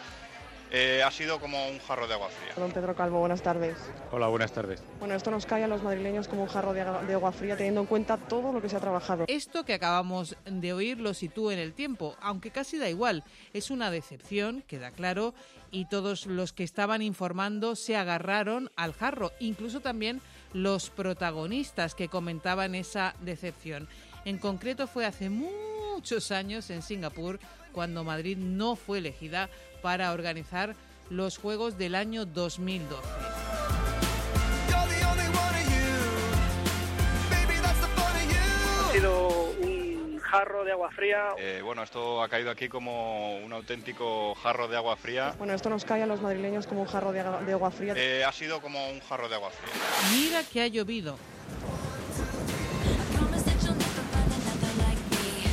Eh, 0.73 1.03
ha 1.03 1.11
sido 1.11 1.37
como 1.41 1.67
un 1.67 1.79
jarro 1.79 2.07
de 2.07 2.13
agua 2.13 2.29
fría. 2.29 2.53
Don 2.55 2.71
Pedro 2.71 2.95
Calvo, 2.95 3.19
buenas 3.19 3.41
tardes. 3.41 3.75
Hola, 4.09 4.27
buenas 4.27 4.53
tardes. 4.53 4.81
Bueno, 4.99 5.15
esto 5.15 5.29
nos 5.29 5.45
cae 5.45 5.65
a 5.65 5.67
los 5.67 5.83
madrileños 5.83 6.29
como 6.29 6.43
un 6.43 6.47
jarro 6.47 6.71
de, 6.71 6.85
de 6.85 7.13
agua 7.13 7.33
fría 7.33 7.57
teniendo 7.57 7.81
en 7.81 7.87
cuenta 7.87 8.15
todo 8.15 8.53
lo 8.53 8.61
que 8.61 8.69
se 8.69 8.77
ha 8.77 8.79
trabajado. 8.79 9.25
Esto 9.27 9.65
que 9.65 9.73
acabamos 9.73 10.37
de 10.45 10.71
oír 10.71 10.97
lo 11.01 11.13
sitúa 11.13 11.51
en 11.51 11.59
el 11.59 11.73
tiempo, 11.73 12.15
aunque 12.21 12.51
casi 12.51 12.77
da 12.77 12.89
igual. 12.89 13.25
Es 13.53 13.69
una 13.69 13.91
decepción, 13.91 14.63
queda 14.65 14.91
claro, 14.91 15.33
y 15.71 15.89
todos 15.89 16.25
los 16.25 16.53
que 16.53 16.63
estaban 16.63 17.01
informando 17.01 17.75
se 17.75 17.97
agarraron 17.97 18.71
al 18.77 18.93
jarro, 18.93 19.33
incluso 19.41 19.81
también 19.81 20.21
los 20.53 20.89
protagonistas 20.89 21.95
que 21.95 22.07
comentaban 22.07 22.75
esa 22.75 23.13
decepción. 23.19 23.89
En 24.23 24.37
concreto 24.37 24.87
fue 24.87 25.05
hace 25.05 25.29
muchos 25.29 26.31
años 26.31 26.69
en 26.69 26.81
Singapur 26.81 27.39
cuando 27.73 28.03
Madrid 28.03 28.37
no 28.37 28.75
fue 28.75 28.99
elegida 28.99 29.49
para 29.81 30.11
organizar 30.11 30.75
los 31.09 31.37
Juegos 31.37 31.77
del 31.77 31.95
año 31.95 32.25
2012. 32.25 33.01
Ha 38.79 38.93
sido 38.93 39.27
un 39.59 40.19
jarro 40.19 40.63
de 40.63 40.71
agua 40.71 40.91
fría. 40.91 41.29
Eh, 41.37 41.61
bueno, 41.63 41.83
esto 41.83 42.21
ha 42.21 42.29
caído 42.29 42.51
aquí 42.51 42.69
como 42.69 43.37
un 43.37 43.51
auténtico 43.53 44.35
jarro 44.35 44.67
de 44.67 44.77
agua 44.77 44.95
fría. 44.95 45.33
Bueno, 45.37 45.53
esto 45.53 45.69
nos 45.69 45.85
cae 45.85 46.03
a 46.03 46.05
los 46.05 46.21
madrileños 46.21 46.67
como 46.67 46.81
un 46.81 46.87
jarro 46.87 47.11
de, 47.11 47.19
agua 47.19 47.71
fría. 47.71 47.93
Eh, 47.97 48.23
ha 48.23 48.31
sido 48.31 48.61
como 48.61 48.89
un 48.89 48.99
jarro 49.01 49.27
de 49.29 49.35
agua 49.35 49.49
fría. 49.49 49.73
Mira 50.11 50.43
que 50.43 50.61
ha 50.61 50.67
llovido. 50.67 51.17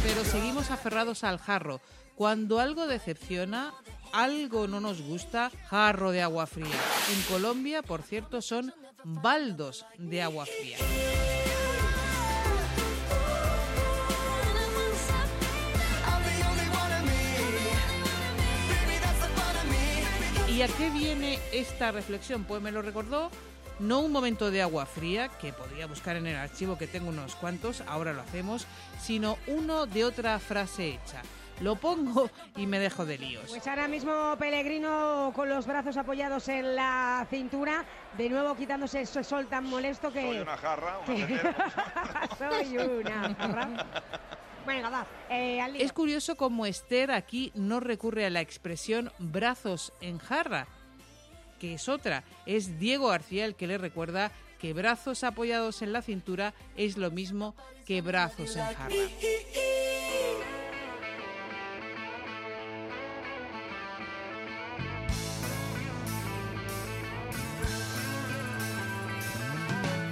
Pero 0.05 0.25
seguimos 0.25 0.71
aferrados 0.71 1.23
al 1.23 1.39
jarro. 1.39 1.81
Cuando 2.15 2.59
algo 2.59 2.89
decepciona, 2.89 3.73
algo 4.13 4.67
no 4.67 4.81
nos 4.81 5.03
gusta, 5.03 5.51
jarro 5.69 6.11
de 6.11 6.23
agua 6.23 6.47
fría. 6.47 6.67
En 7.13 7.23
Colombia, 7.23 7.83
por 7.83 8.03
cierto, 8.03 8.43
son 8.43 8.73
baldos 9.05 9.87
de 9.99 10.23
agua 10.23 10.47
fría. 10.47 10.79
¿Y 20.49 20.63
a 20.63 20.67
qué 20.67 20.91
viene 20.91 21.39
esta 21.53 21.93
reflexión? 21.93 22.45
Pues 22.45 22.61
me 22.61 22.73
lo 22.73 22.83
recordó 22.83 23.31
no 23.79 24.01
un 24.01 24.13
momento 24.13 24.51
de 24.51 24.63
agua 24.63 24.87
fría, 24.87 25.29
que 25.29 25.53
podría 25.53 25.87
buscar 25.87 26.17
en 26.17 26.27
el 26.27 26.37
archivo 26.37 26.77
que 26.77 26.87
tengo 26.87 27.11
unos 27.11 27.37
cuantos, 27.37 27.83
ahora 27.87 28.13
lo 28.13 28.23
hacemos, 28.23 28.67
sino 29.01 29.39
uno 29.47 29.87
de 29.87 30.05
otra 30.05 30.39
frase 30.39 30.89
hecha. 30.89 31.23
Lo 31.61 31.77
pongo 31.77 32.31
y 32.57 32.67
me 32.67 32.79
dejo 32.79 33.05
de 33.05 33.19
líos. 33.19 33.47
Pues 33.49 33.67
ahora 33.67 33.89
mismo 33.89 34.37
Pellegrino 34.39 35.33
con 35.35 35.49
los 35.49 35.67
brazos 35.67 35.97
apoyados 35.97 36.49
en 36.49 36.77
la 36.77 37.27
cintura, 37.29 37.85
de 38.17 38.31
nuevo 38.31 38.57
quitándose 38.57 39.01
ese 39.03 39.25
sol 39.25 39.47
tan 39.47 39.65
molesto 39.65 40.13
que... 40.13 40.23
Soy 40.23 40.39
una 40.39 40.57
jarra, 40.57 40.99
una. 41.07 42.29
Soy 42.39 42.79
una 42.79 43.35
jarra. 43.35 43.87
Venga, 44.67 44.91
va, 44.91 45.07
eh, 45.31 45.61
al. 45.61 45.77
Es 45.77 45.93
curioso 45.93 46.37
cómo 46.37 46.67
Esther 46.67 47.11
aquí 47.11 47.51
no 47.55 47.81
recurre 47.81 48.27
a 48.27 48.31
la 48.31 48.41
expresión 48.41 49.11
brazos 49.19 49.93
en 50.01 50.19
jarra, 50.19 50.69
que 51.59 51.75
es 51.75 51.89
otra. 51.89 52.23
Es 52.45 52.79
Diego 52.79 53.09
García 53.09 53.47
el 53.47 53.55
que 53.55 53.67
le 53.67 53.79
recuerda 53.79 54.31
que 54.61 54.75
brazos 54.75 55.25
apoyados 55.25 55.83
en 55.83 55.93
la 55.93 56.03
cintura 56.03 56.53
es 56.77 56.99
lo 56.99 57.11
mismo 57.11 57.55
que 57.87 58.03
brazos 58.03 58.57
en 58.57 58.65
jarra. 58.75 58.95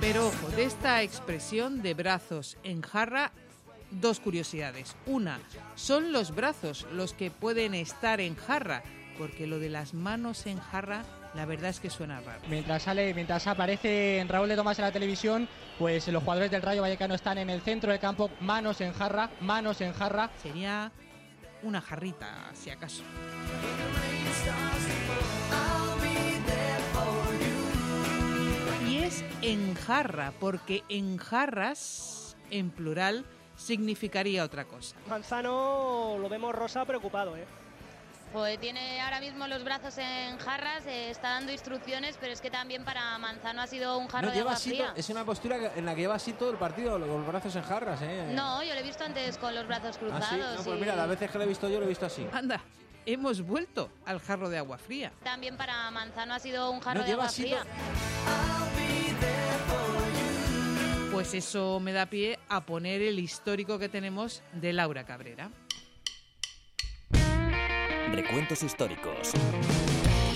Pero 0.06 0.28
ojo, 0.28 0.48
de 0.54 0.62
esta 0.62 1.02
expresión 1.02 1.82
de 1.82 1.92
brazos 1.92 2.58
en 2.62 2.80
jarra, 2.80 3.32
dos 3.90 4.20
curiosidades. 4.20 4.94
Una, 5.04 5.40
son 5.74 6.12
los 6.12 6.32
brazos 6.32 6.86
los 6.92 7.12
que 7.12 7.32
pueden 7.32 7.74
estar 7.74 8.20
en 8.20 8.36
jarra, 8.36 8.84
porque 9.18 9.48
lo 9.48 9.58
de 9.58 9.68
las 9.68 9.94
manos 9.94 10.46
en 10.46 10.60
jarra, 10.60 11.02
la 11.34 11.44
verdad 11.44 11.70
es 11.70 11.80
que 11.80 11.90
suena 11.90 12.20
raro. 12.20 12.40
Mientras 12.48 12.84
sale, 12.84 13.12
mientras 13.14 13.48
aparece 13.48 14.20
en 14.20 14.28
Raúl 14.28 14.48
de 14.48 14.54
Tomás 14.54 14.78
en 14.78 14.84
la 14.84 14.92
televisión, 14.92 15.48
pues 15.76 16.06
los 16.06 16.22
jugadores 16.22 16.52
del 16.52 16.62
Rayo 16.62 16.82
Vallecano 16.82 17.16
están 17.16 17.38
en 17.38 17.50
el 17.50 17.60
centro 17.62 17.90
del 17.90 17.98
campo, 17.98 18.30
manos 18.40 18.80
en 18.80 18.92
jarra, 18.92 19.30
manos 19.40 19.80
en 19.80 19.92
jarra. 19.92 20.30
Sería 20.40 20.92
una 21.64 21.80
jarrita, 21.80 22.52
si 22.54 22.70
acaso. 22.70 23.02
Es 29.06 29.24
en 29.42 29.74
jarra, 29.74 30.32
porque 30.40 30.82
en 30.88 31.16
jarras, 31.16 32.36
en 32.50 32.70
plural, 32.70 33.24
significaría 33.56 34.42
otra 34.44 34.64
cosa. 34.64 34.96
Manzano 35.08 36.16
lo 36.20 36.28
vemos 36.28 36.52
rosa 36.54 36.84
preocupado, 36.84 37.36
¿eh? 37.36 37.44
Pues 38.32 38.58
tiene 38.58 39.00
ahora 39.00 39.20
mismo 39.20 39.46
los 39.46 39.62
brazos 39.62 39.96
en 39.98 40.36
jarras, 40.38 40.84
eh, 40.86 41.10
está 41.10 41.30
dando 41.30 41.52
instrucciones, 41.52 42.16
pero 42.20 42.32
es 42.32 42.40
que 42.40 42.50
también 42.50 42.84
para 42.84 43.16
Manzano 43.18 43.62
ha 43.62 43.66
sido 43.68 43.96
un 43.96 44.08
jarro 44.08 44.26
No, 44.28 44.34
de 44.34 44.40
agua 44.40 44.52
así 44.54 44.70
fría. 44.70 44.88
to- 44.92 44.96
es 45.00 45.08
una 45.08 45.24
postura 45.24 45.72
en 45.76 45.86
la 45.86 45.94
que 45.94 46.00
lleva 46.00 46.16
así 46.16 46.32
todo 46.32 46.50
el 46.50 46.56
partido, 46.56 46.98
con 46.98 47.06
los 47.08 47.26
brazos 47.26 47.54
en 47.54 47.62
jarras, 47.62 48.02
¿eh? 48.02 48.32
No, 48.34 48.62
yo 48.64 48.74
lo 48.74 48.80
he 48.80 48.82
visto 48.82 49.04
antes 49.04 49.38
con 49.38 49.54
los 49.54 49.66
brazos 49.68 49.94
¿Ah, 49.96 49.98
cruzados. 50.00 50.28
sí? 50.30 50.36
No, 50.58 50.64
pues 50.64 50.76
y 50.76 50.80
mira, 50.80 50.96
las 50.96 51.08
veces 51.08 51.30
que 51.30 51.38
lo 51.38 51.44
he 51.44 51.46
visto 51.46 51.68
yo 51.68 51.78
lo 51.78 51.86
he 51.86 51.88
visto 51.88 52.06
así. 52.06 52.26
Anda, 52.32 52.60
hemos 53.06 53.40
vuelto 53.42 53.88
al 54.04 54.18
jarro 54.20 54.50
de 54.50 54.58
agua 54.58 54.76
fría. 54.78 55.12
También 55.22 55.56
para 55.56 55.88
Manzano 55.92 56.34
ha 56.34 56.40
sido 56.40 56.70
un 56.72 56.80
jarro 56.80 57.00
No, 57.00 57.06
de 57.06 57.12
agua 57.12 57.26
así 57.26 57.42
fría. 57.42 57.62
Pues 61.16 61.32
eso 61.32 61.80
me 61.80 61.94
da 61.94 62.04
pie 62.04 62.38
a 62.46 62.66
poner 62.66 63.00
el 63.00 63.18
histórico 63.18 63.78
que 63.78 63.88
tenemos 63.88 64.42
de 64.52 64.74
Laura 64.74 65.06
Cabrera. 65.06 65.50
Recuentos 68.12 68.62
históricos. 68.62 69.32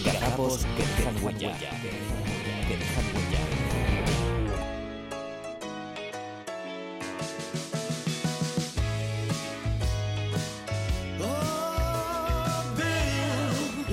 Garapos 0.02 0.64
que 0.64 0.82
dejan 0.82 1.22
huella. 1.22 1.58
Que 1.58 2.78
dejan 2.78 3.04
huella. 3.14 3.40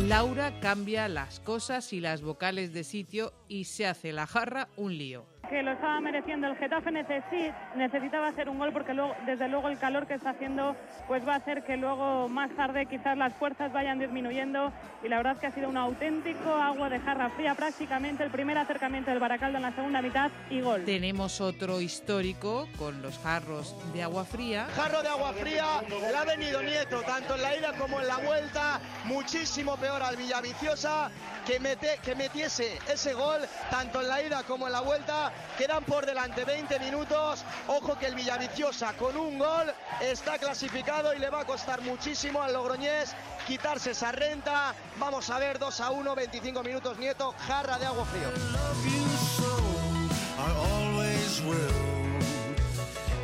Laura 0.07 0.57
cambia 0.61 1.09
las 1.09 1.41
cosas 1.41 1.91
y 1.91 1.99
las 1.99 2.21
vocales 2.21 2.71
de 2.71 2.85
sitio 2.85 3.33
y 3.49 3.65
se 3.65 3.85
hace 3.85 4.13
la 4.13 4.25
jarra 4.25 4.69
un 4.77 4.97
lío. 4.97 5.25
Que 5.49 5.63
lo 5.63 5.71
estaba 5.71 5.99
mereciendo 6.01 6.47
el 6.47 6.55
Getafe 6.57 6.91
necesi- 6.91 7.53
necesitaba 7.75 8.27
hacer 8.27 8.49
un 8.49 8.57
gol 8.59 8.71
porque 8.73 8.93
luego 8.93 9.15
desde 9.25 9.47
luego 9.47 9.69
el 9.69 9.77
calor 9.77 10.05
que 10.07 10.15
está 10.15 10.31
haciendo 10.31 10.75
pues 11.07 11.27
va 11.27 11.33
a 11.33 11.37
hacer 11.37 11.63
que 11.63 11.77
luego 11.77 12.27
más 12.27 12.49
tarde 12.55 12.85
quizás 12.85 13.17
las 13.17 13.33
fuerzas 13.33 13.71
vayan 13.71 13.99
disminuyendo 13.99 14.71
y 15.03 15.07
la 15.07 15.17
verdad 15.17 15.33
es 15.33 15.39
que 15.39 15.47
ha 15.47 15.51
sido 15.53 15.69
un 15.69 15.77
auténtico 15.77 16.53
agua 16.53 16.89
de 16.89 16.99
jarra 16.99 17.29
fría 17.29 17.55
prácticamente 17.55 18.23
el 18.23 18.31
primer 18.31 18.57
acercamiento 18.57 19.11
del 19.11 19.19
Baracaldo 19.19 19.57
en 19.57 19.63
la 19.63 19.71
segunda 19.73 20.01
mitad 20.01 20.31
y 20.49 20.61
gol. 20.61 20.83
Tenemos 20.85 21.39
otro 21.41 21.79
histórico 21.81 22.67
con 22.77 23.01
los 23.01 23.17
jarros 23.19 23.75
de 23.93 24.03
agua 24.03 24.25
fría. 24.25 24.67
Jarro 24.75 25.01
de 25.01 25.09
agua 25.09 25.33
fría, 25.33 25.65
le 25.89 26.17
ha 26.17 26.23
venido 26.25 26.61
Nieto, 26.61 27.01
tanto 27.03 27.35
en 27.35 27.41
la 27.41 27.55
ida 27.55 27.73
como 27.73 27.99
en 28.01 28.07
la 28.07 28.17
vuelta, 28.17 28.79
muchísimo 29.05 29.77
peor 29.77 30.01
al 30.01 30.15
Villaviciosa, 30.17 31.09
que, 31.45 31.59
mete, 31.59 31.99
que 32.03 32.15
metiese 32.15 32.77
ese 32.91 33.13
gol, 33.13 33.41
tanto 33.69 34.01
en 34.01 34.07
la 34.09 34.21
ida 34.23 34.43
como 34.43 34.67
en 34.67 34.73
la 34.73 34.81
vuelta, 34.81 35.31
quedan 35.57 35.83
por 35.83 36.05
delante 36.05 36.45
20 36.45 36.79
minutos, 36.79 37.43
ojo 37.67 37.97
que 37.97 38.07
el 38.07 38.15
Villaviciosa 38.15 38.93
con 38.93 39.17
un 39.17 39.39
gol 39.39 39.73
está 40.01 40.37
clasificado 40.37 41.13
y 41.13 41.19
le 41.19 41.29
va 41.29 41.41
a 41.41 41.45
costar 41.45 41.81
muchísimo 41.81 42.41
al 42.41 42.53
Logroñés 42.53 43.15
quitarse 43.47 43.91
esa 43.91 44.11
renta, 44.11 44.75
vamos 44.99 45.29
a 45.29 45.39
ver 45.39 45.57
2 45.57 45.79
a 45.79 45.91
1, 45.91 46.15
25 46.15 46.63
minutos 46.63 46.97
Nieto, 46.97 47.33
jarra 47.47 47.79
de 47.79 47.85
agua 47.85 48.05
frío. 48.05 48.27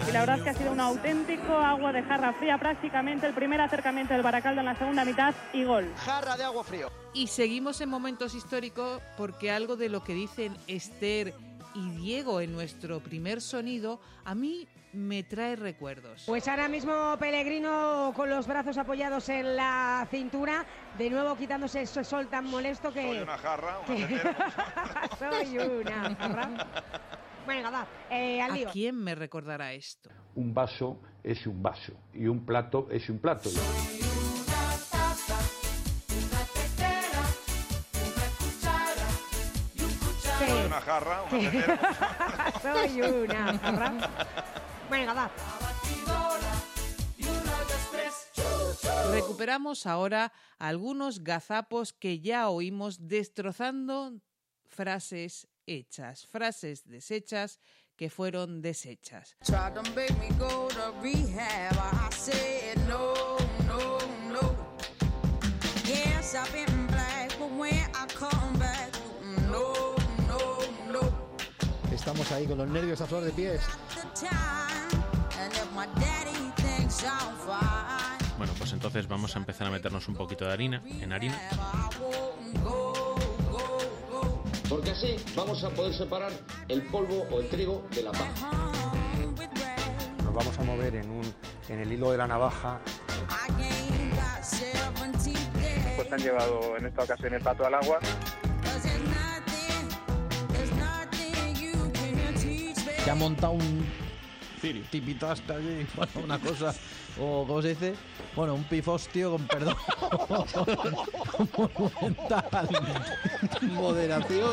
Y 0.07 0.11
la 0.11 0.19
verdad 0.19 0.37
es 0.37 0.43
que 0.43 0.49
ha 0.49 0.53
sido 0.53 0.71
un 0.71 0.79
auténtico 0.79 1.53
agua 1.53 1.91
de 1.91 2.03
jarra 2.03 2.33
fría 2.33 2.57
prácticamente 2.57 3.25
el 3.25 3.33
primer 3.33 3.61
acercamiento 3.61 4.13
del 4.13 4.21
Baracaldo 4.21 4.59
en 4.59 4.65
la 4.65 4.75
segunda 4.75 5.05
mitad 5.05 5.33
y 5.53 5.63
gol. 5.63 5.91
Jarra 5.97 6.35
de 6.37 6.43
agua 6.43 6.63
frío. 6.63 6.91
Y 7.13 7.27
seguimos 7.27 7.79
en 7.81 7.89
momentos 7.89 8.33
históricos 8.33 9.01
porque 9.17 9.51
algo 9.51 9.75
de 9.75 9.89
lo 9.89 10.03
que 10.03 10.13
dicen 10.13 10.57
Esther 10.67 11.33
y 11.75 11.89
Diego 11.91 12.41
en 12.41 12.51
nuestro 12.51 12.99
primer 12.99 13.41
sonido 13.41 13.99
a 14.25 14.35
mí 14.35 14.67
me 14.93 15.23
trae 15.23 15.55
recuerdos. 15.55 16.23
Pues 16.27 16.47
ahora 16.47 16.69
mismo 16.69 17.17
Pellegrino 17.19 18.13
con 18.15 18.29
los 18.29 18.47
brazos 18.47 18.77
apoyados 18.77 19.27
en 19.29 19.55
la 19.55 20.07
cintura, 20.09 20.65
de 20.97 21.09
nuevo 21.09 21.35
quitándose 21.35 21.81
ese 21.81 22.03
sol 22.03 22.27
tan 22.27 22.45
molesto 22.45 22.93
que... 22.93 23.01
Soy 23.01 23.19
una 23.19 23.37
jarra, 23.37 23.79
una 23.79 24.07
que-. 24.07 24.21
Soy 25.19 25.57
una 25.57 26.15
jarra. 26.15 26.49
Venga, 27.47 27.69
va, 27.69 27.87
eh, 28.09 28.41
al 28.41 28.53
lío. 28.53 28.69
¿A 28.69 28.71
quién 28.71 28.95
me 28.95 29.15
recordará 29.15 29.73
esto? 29.73 30.09
Un 30.35 30.53
vaso 30.53 31.01
es 31.23 31.45
un 31.47 31.61
vaso 31.61 31.93
y 32.13 32.27
un 32.27 32.45
plato 32.45 32.87
es 32.91 33.09
un 33.09 33.19
plato. 33.19 33.49
Una 40.73 40.81
jarra, 40.81 41.21
una 41.21 41.39
Sí. 41.39 41.45
tetera. 41.51 41.79
Soy 42.63 43.01
una 43.01 43.57
jarra. 43.59 44.09
Venga, 44.89 45.13
va. 45.13 45.31
Recuperamos 49.11 49.85
ahora 49.85 50.31
algunos 50.57 51.23
gazapos 51.23 51.93
que 51.93 52.21
ya 52.21 52.49
oímos 52.49 53.07
destrozando 53.07 54.13
frases 54.65 55.47
hechas, 55.67 56.25
frases 56.25 56.85
deshechas 56.87 57.59
que 57.95 58.09
fueron 58.09 58.63
deshechas. 58.63 59.35
I've 66.35 66.51
been 66.51 66.87
black, 66.87 67.37
but 67.37 67.51
when 67.51 67.75
I 67.93 68.07
come 68.07 68.57
back, 68.57 68.62
Estamos 72.13 72.31
ahí 72.31 72.45
con 72.45 72.59
los 72.59 72.67
nervios 72.67 73.01
a 73.01 73.07
flor 73.07 73.23
de 73.23 73.31
pies. 73.31 73.59
Bueno, 78.37 78.53
pues 78.55 78.71
entonces 78.71 79.07
vamos 79.07 79.35
a 79.35 79.39
empezar 79.39 79.65
a 79.65 79.71
meternos 79.71 80.07
un 80.07 80.13
poquito 80.13 80.45
de 80.45 80.53
harina, 80.53 80.83
en 81.01 81.11
harina. 81.11 81.41
Porque 84.69 84.91
así 84.91 85.15
vamos 85.35 85.63
a 85.63 85.71
poder 85.71 85.95
separar 85.95 86.31
el 86.67 86.83
polvo 86.83 87.25
o 87.31 87.39
el 87.39 87.49
trigo 87.49 87.83
de 87.89 88.03
la 88.03 88.11
paja. 88.11 88.51
Nos 90.23 90.33
vamos 90.35 90.59
a 90.59 90.63
mover 90.65 90.95
en, 90.97 91.09
un, 91.09 91.33
en 91.67 91.79
el 91.79 91.93
hilo 91.93 92.11
de 92.11 92.19
la 92.19 92.27
navaja. 92.27 92.79
I 93.27 93.63
ain't 93.63 94.13
got 94.13 94.43
17 94.43 95.53
days. 95.55 95.95
Pues 95.95 96.11
han 96.11 96.19
llevado 96.19 96.77
en 96.77 96.85
esta 96.85 97.05
ocasión 97.05 97.33
el 97.33 97.41
pato 97.41 97.65
al 97.65 97.73
agua. 97.73 97.97
Se 103.03 103.11
ha 103.11 103.15
montado 103.15 103.53
un 103.53 103.85
tipitaste 104.89 105.53
allí, 105.53 105.85
bueno, 105.95 106.11
una 106.23 106.39
cosa, 106.39 106.73
o 107.19 107.45
¿cómo 107.45 107.61
se 107.61 107.69
dice? 107.69 107.95
Bueno, 108.35 108.55
un 108.55 108.63
pifostio 108.63 109.31
con 109.31 109.45
perdón. 109.45 109.75
Monumental. 111.57 112.69
Moderación. 113.61 114.51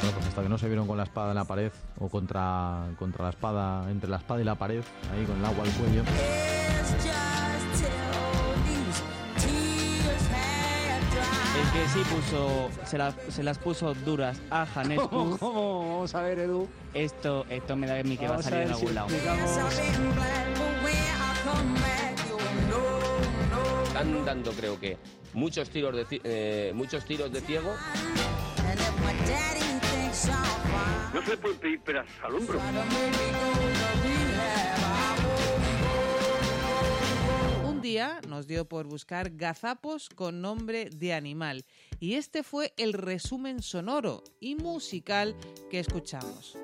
Bueno, 0.00 0.16
pues 0.16 0.26
hasta 0.26 0.42
que 0.42 0.48
no 0.48 0.58
se 0.58 0.66
vieron 0.68 0.86
con 0.86 0.96
la 0.96 1.04
espada 1.04 1.30
en 1.30 1.36
la 1.36 1.44
pared 1.44 1.72
o 1.98 2.08
contra, 2.08 2.86
contra 2.98 3.24
la 3.24 3.30
espada, 3.30 3.90
entre 3.90 4.08
la 4.08 4.18
espada 4.18 4.40
y 4.40 4.44
la 4.44 4.54
pared, 4.54 4.82
ahí 5.12 5.24
con 5.24 5.38
el 5.38 5.44
agua 5.44 5.64
al 5.64 5.70
cuello. 5.72 6.02
Que 11.72 11.88
sí 11.88 12.00
puso, 12.14 12.70
se, 12.86 12.98
la- 12.98 13.14
se 13.28 13.42
las 13.42 13.58
puso 13.58 13.94
duras 13.94 14.38
a 14.50 14.66
Janescu. 14.66 15.08
¿Cómo, 15.08 15.38
cómo? 15.38 15.78
Vamos 15.88 16.14
a 16.14 16.22
ver, 16.22 16.38
Edu. 16.40 16.68
Esto, 16.94 17.46
esto 17.48 17.76
me 17.76 17.86
da 17.86 17.98
a 17.98 18.02
mí 18.02 18.16
que 18.16 18.28
va 18.28 18.34
a 18.34 18.36
Vamos 18.38 18.46
a 18.46 18.50
salir 18.50 18.68
en 18.68 18.74
si 18.74 18.80
algún 18.80 18.94
lado. 18.94 19.08
Están 23.86 24.24
dando, 24.24 24.52
creo 24.52 24.78
que, 24.80 24.96
muchos 25.34 25.70
tiros 25.70 25.94
de, 25.94 26.20
eh, 26.24 26.72
muchos 26.74 27.04
tiros 27.04 27.32
de 27.32 27.40
ciego. 27.40 27.74
No 31.14 31.22
se 31.22 31.30
le 31.30 31.36
puede 31.36 31.54
pedir 31.56 31.80
peras 31.80 32.06
al 32.24 32.34
hombro. 32.34 32.58
Día 37.82 38.20
nos 38.28 38.46
dio 38.46 38.68
por 38.68 38.86
buscar 38.86 39.36
gazapos 39.36 40.08
con 40.08 40.40
nombre 40.40 40.88
de 40.88 41.12
animal 41.12 41.64
y 41.98 42.14
este 42.14 42.44
fue 42.44 42.72
el 42.76 42.92
resumen 42.92 43.60
sonoro 43.60 44.22
y 44.40 44.54
musical 44.54 45.34
que 45.68 45.80
escuchamos. 45.80 46.56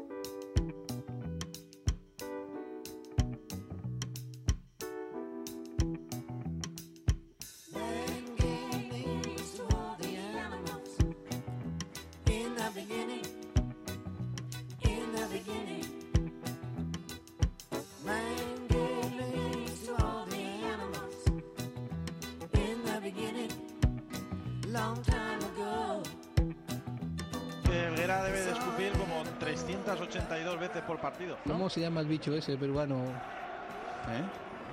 382 29.99 30.59
veces 30.61 30.82
por 30.82 30.99
partido. 30.99 31.36
¿no? 31.44 31.53
¿Cómo 31.55 31.68
se 31.70 31.80
llama 31.80 32.01
el 32.01 32.07
bicho 32.07 32.32
ese 32.34 32.57
peruano? 32.57 33.05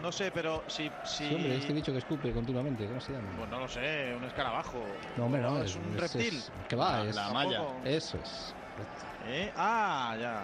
No 0.01 0.11
sé, 0.11 0.30
pero 0.32 0.63
si... 0.67 0.89
si... 1.03 1.28
Sí, 1.28 1.36
hombre, 1.36 1.55
este 1.57 1.73
bicho 1.73 1.91
que 1.91 1.97
escupe 1.99 2.32
continuamente, 2.32 2.86
¿cómo 2.86 3.01
se 3.01 3.13
llama? 3.13 3.28
Pues 3.38 3.49
no 3.49 3.59
lo 3.59 3.67
sé, 3.67 4.13
un 4.15 4.23
escarabajo. 4.26 4.84
No, 5.17 5.26
hombre, 5.26 5.41
no, 5.41 5.61
es, 5.63 5.76
un 5.76 5.97
reptil. 5.97 6.41
¿Qué 6.69 6.76
va? 6.76 6.99
La- 7.03 7.09
es, 7.09 7.15
la 7.15 7.30
malla. 7.30 7.61
Eso 7.84 8.17
es. 8.23 8.53
¿Eh? 9.28 9.51
Ah, 9.57 10.15
ya. 10.19 10.41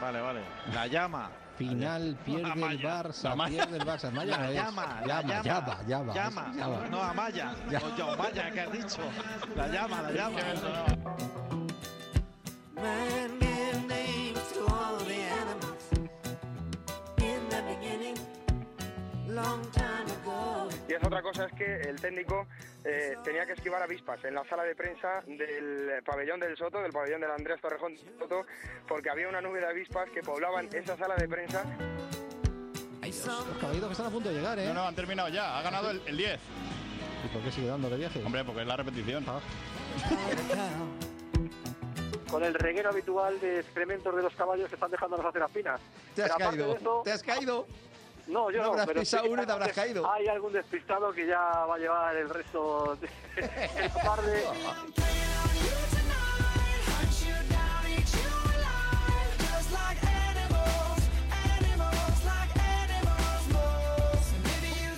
Vale, 0.00 0.20
vale. 0.20 0.40
La 0.74 0.86
llama. 0.86 1.30
Final 1.56 2.16
pierde 2.24 2.42
La 2.42 2.72
el. 2.72 2.82
Barça, 2.82 3.48
pierde 3.48 3.76
el 3.78 3.86
Barça. 3.86 4.10
Malla 4.10 4.36
La 4.36 4.42
no 4.42 4.48
es. 4.50 4.54
llama, 4.56 5.00
la 5.06 5.22
llama, 5.22 5.42
llama. 5.42 5.42
llama, 5.44 5.82
llama, 5.86 6.14
Llama. 6.14 6.52
llama. 6.54 6.88
No, 6.90 7.00
Amaya. 7.02 7.54
Ya. 7.70 7.78
O 7.78 7.96
Yaumaya, 7.96 8.50
que 8.50 8.60
has 8.60 8.72
dicho. 8.72 9.02
La 9.56 9.68
llama, 9.68 10.02
la 10.02 10.10
llama. 10.10 10.40
otra 21.18 21.22
cosa 21.22 21.46
es 21.46 21.52
que 21.52 21.88
el 21.88 22.00
técnico 22.00 22.46
eh, 22.84 23.14
tenía 23.22 23.46
que 23.46 23.52
esquivar 23.52 23.82
avispas 23.82 24.24
en 24.24 24.34
la 24.34 24.44
sala 24.44 24.64
de 24.64 24.74
prensa 24.74 25.22
del 25.26 26.02
pabellón 26.04 26.40
del 26.40 26.56
Soto, 26.56 26.80
del 26.80 26.92
pabellón 26.92 27.20
del 27.20 27.30
Andrés 27.30 27.60
Torrejón 27.60 27.94
del 27.94 28.18
Soto, 28.18 28.46
porque 28.88 29.10
había 29.10 29.28
una 29.28 29.40
nube 29.40 29.60
de 29.60 29.66
avispas 29.66 30.08
que 30.10 30.22
poblaban 30.22 30.68
esa 30.72 30.96
sala 30.96 31.14
de 31.16 31.28
prensa. 31.28 31.62
Los 33.02 33.58
caballitos 33.60 33.88
que 33.88 33.92
están 33.92 34.06
a 34.06 34.10
punto 34.10 34.28
de 34.30 34.34
llegar, 34.34 34.58
¿eh? 34.58 34.66
No, 34.66 34.74
no, 34.74 34.86
han 34.88 34.94
terminado 34.94 35.28
ya. 35.28 35.58
Ha 35.58 35.62
ganado 35.62 35.90
el, 35.90 36.02
el 36.06 36.16
10. 36.16 36.40
¿Y 37.24 37.28
por 37.28 37.42
qué 37.42 37.52
sigue 37.52 37.68
dando 37.68 37.88
de 37.88 37.96
viaje? 37.98 38.22
Hombre, 38.24 38.44
porque 38.44 38.62
es 38.62 38.66
la 38.66 38.76
repetición. 38.76 39.24
Con 42.30 42.42
el 42.42 42.54
reguero 42.54 42.90
habitual 42.90 43.38
de 43.40 43.60
excrementos 43.60 44.14
de 44.16 44.22
los 44.22 44.34
caballos 44.34 44.68
que 44.68 44.74
están 44.74 44.90
dejándonos 44.90 45.24
hacer 45.26 45.42
aspinas. 45.42 45.80
Te 46.16 46.24
has 46.24 46.32
Pero 46.36 46.50
caído. 46.50 46.72
de 46.72 46.78
eso- 46.80 47.02
Te 47.04 47.12
has 47.12 47.22
caído. 47.22 47.66
No, 48.26 48.50
yo 48.50 48.62
No 48.62 48.68
habrás 48.70 48.86
pero 48.86 49.00
pisado 49.00 49.24
sí 49.24 49.28
uno 49.30 49.42
y 49.42 49.46
te 49.46 49.52
habrás 49.52 49.72
caído. 49.72 50.10
Hay 50.10 50.26
algún 50.28 50.52
despistado 50.52 51.12
que 51.12 51.26
ya 51.26 51.38
va 51.40 51.74
a 51.74 51.78
llevar 51.78 52.16
el 52.16 52.28
resto 52.28 52.96
de 52.96 53.08
el 53.84 53.92
tarde. 53.92 54.44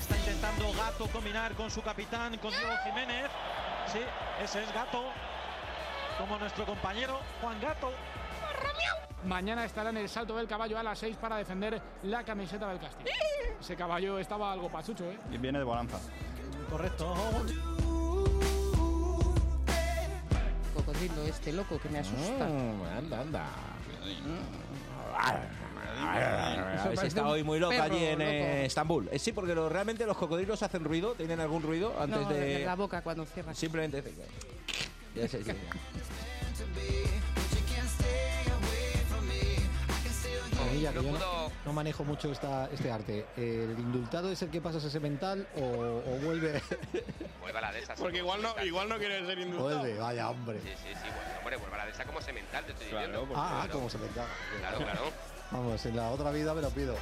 Está 0.01 0.17
intentando 0.17 0.73
Gato 0.73 1.07
combinar 1.09 1.53
con 1.55 1.71
su 1.71 1.83
capitán, 1.83 2.37
con 2.39 2.51
Diego 2.51 2.73
Jiménez. 2.85 3.31
Sí, 3.93 4.01
ese 4.43 4.63
es 4.63 4.73
Gato. 4.73 5.03
Como 6.19 6.39
nuestro 6.39 6.65
compañero 6.65 7.21
Juan 7.41 7.61
Gato. 7.61 7.93
Mañana 9.25 9.65
estará 9.65 9.91
en 9.91 9.97
el 9.97 10.09
salto 10.09 10.37
del 10.37 10.47
caballo 10.47 10.79
a 10.79 10.83
las 10.83 10.99
6 11.01 11.17
para 11.17 11.37
defender 11.37 11.81
la 12.05 12.23
camiseta 12.25 12.69
del 12.69 12.79
Castillo. 12.79 13.11
Ese 13.61 13.75
caballo 13.75 14.19
estaba 14.19 14.53
algo 14.53 14.69
pachucho, 14.71 15.05
¿eh? 15.11 15.19
Y 15.33 15.39
viene 15.39 15.59
de 15.59 15.65
bonanza. 15.65 15.99
Correcto. 16.71 17.15
Cocodrilo 20.75 21.23
este 21.23 21.53
loco 21.53 21.79
que 21.81 21.89
me 21.89 21.99
asusta. 22.01 22.47
anda, 22.99 23.21
anda. 23.21 23.47
Estado 27.03 27.27
un 27.29 27.33
hoy 27.33 27.43
muy 27.43 27.59
loca 27.59 27.83
allí 27.85 28.05
en 28.05 28.21
eh, 28.21 28.41
loco. 28.41 28.67
Estambul. 28.67 29.09
Eh, 29.11 29.19
sí, 29.19 29.33
porque 29.33 29.55
lo- 29.55 29.69
realmente 29.69 30.07
los 30.07 30.17
cocodrilos 30.17 30.63
hacen 30.63 30.85
ruido, 30.85 31.15
tienen 31.15 31.41
algún 31.41 31.63
ruido 31.63 31.95
antes 31.99 32.21
No, 32.21 32.29
de. 32.29 32.65
la 32.65 32.75
boca 32.77 33.03
cuando 33.03 33.25
cierra. 33.25 33.55
Simplemente. 33.55 34.05
Ya 35.17 35.27
sé, 35.27 35.43
sí, 35.43 35.51
ya. 35.51 35.55
Bonilla, 40.77 40.93
que 40.93 41.03
yo 41.07 41.13
no, 41.19 41.53
no 41.65 41.73
manejo 41.73 42.05
mucho 42.05 42.31
esta, 42.31 42.69
este 42.71 42.91
arte. 42.93 43.27
¿El 43.37 43.77
indultado 43.79 44.31
es 44.31 44.43
el 44.43 44.51
que 44.51 44.61
pasa 44.61 44.79
ese 44.79 45.01
mental 45.01 45.47
o, 45.57 45.61
o 45.63 46.19
vuelve? 46.23 46.61
Vuelva 47.41 47.61
a 47.61 47.63
la 47.63 47.73
de 47.73 47.79
esa. 47.81 47.95
Porque 47.95 48.19
igual 48.19 48.43
no, 48.43 48.53
igual 48.65 48.89
no 48.89 48.99
quiere 48.99 49.25
ser 49.25 49.39
indultado. 49.39 49.79
vuelve, 49.79 49.99
vaya 49.99 50.29
hombre. 50.31 50.61
Sí, 50.63 50.69
sí, 50.71 50.89
sí, 50.95 51.09
bueno, 51.15 51.39
hombre, 51.39 51.57
vuelva 51.59 51.77
a 51.77 51.79
la 51.79 51.85
de 51.87 51.93
esa 51.93 52.05
como 52.05 52.21
semental, 52.21 52.65
te 52.65 52.73
estoy 52.73 52.89
Claro, 52.89 53.07
diciendo. 53.07 53.35
Ah, 53.37 53.61
Claro. 53.63 53.73
como 53.79 53.89
se 53.91 53.99
mental. 53.99 54.27
Claro, 54.59 54.79
claro. 54.79 55.01
Vamos, 55.53 55.87
en 55.87 55.97
la 55.97 56.11
otra 56.11 56.31
vida 56.33 56.53
me 56.55 56.61
lo 56.63 56.71
pido. 56.71 56.97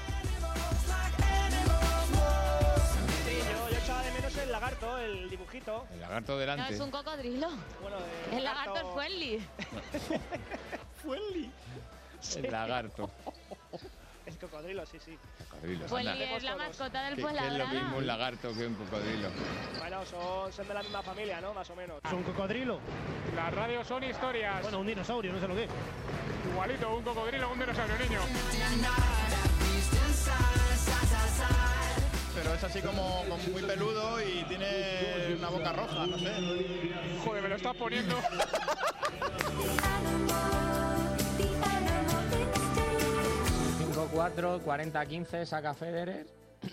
Sí, 3.25 3.39
yo, 3.39 3.71
yo 3.71 3.79
echaba 3.79 4.03
de 4.03 4.11
menos 4.13 4.37
el 4.37 4.53
lagarto, 4.53 4.99
el 4.99 5.31
dibujito. 5.31 5.87
El 5.95 6.01
lagarto 6.01 6.33
No, 6.33 6.39
delante. 6.39 6.75
es 6.75 6.81
un 6.81 6.91
cocodrilo. 6.91 7.49
Bueno, 7.81 7.97
El 8.33 8.45
lagarto 8.45 8.77
es 8.77 8.95
friendly. 8.95 9.47
Fueli. 11.03 11.51
El 12.37 12.53
lagarto. 12.53 13.11
El 14.27 14.39
cocodrilo, 14.39 14.87
sí, 14.87 14.99
sí. 15.05 15.19
Cocodrilo. 15.51 15.85
Anda. 15.97 16.15
es 16.15 16.43
la 16.43 16.57
mascota 16.57 17.05
del 17.05 17.17
¿Qué, 17.17 17.23
qué 17.23 17.47
es 17.47 17.59
lo 17.59 17.67
mismo 17.67 17.99
un 17.99 18.07
lagarto 18.07 18.55
que 18.55 18.67
un 18.67 18.75
cocodrilo? 18.75 19.29
Bueno, 19.79 20.07
son, 20.07 20.51
son 20.51 20.67
de 20.67 20.75
la 20.75 20.83
misma 20.83 21.03
familia, 21.03 21.41
¿no? 21.43 21.53
Más 21.53 21.69
o 21.69 21.77
menos. 21.77 22.01
¿Es 22.03 22.13
un 22.13 22.23
cocodrilo? 22.23 22.81
Las 23.37 23.53
radios 23.53 23.87
son 23.87 24.03
historias. 24.03 24.63
Bueno, 24.63 24.81
un 24.81 24.87
dinosaurio, 24.87 25.31
no 25.31 25.41
sé 25.41 25.49
lo 25.49 25.55
que 25.55 25.65
es. 25.65 25.71
Igualito, 26.51 26.97
un 26.97 27.05
cocodrilo, 27.05 27.53
un 27.53 27.59
dinosaurio, 27.59 27.99
niño. 27.99 28.21
Pero 32.35 32.55
es 32.55 32.65
así 32.65 32.81
como, 32.81 33.25
como 33.29 33.43
muy 33.53 33.63
peludo 33.63 34.23
y 34.23 34.43
tiene 34.45 35.37
una 35.39 35.51
boca 35.51 35.73
roja, 35.73 36.07
no 36.07 36.19
sé. 36.19 36.33
Joder, 37.25 37.43
me 37.43 37.49
lo 37.51 37.57
estás 37.57 37.77
poniendo. 37.77 38.17
5-4, 44.15 44.63
40-15, 44.65 45.45
saca 45.45 45.75
Federer. 45.75 46.27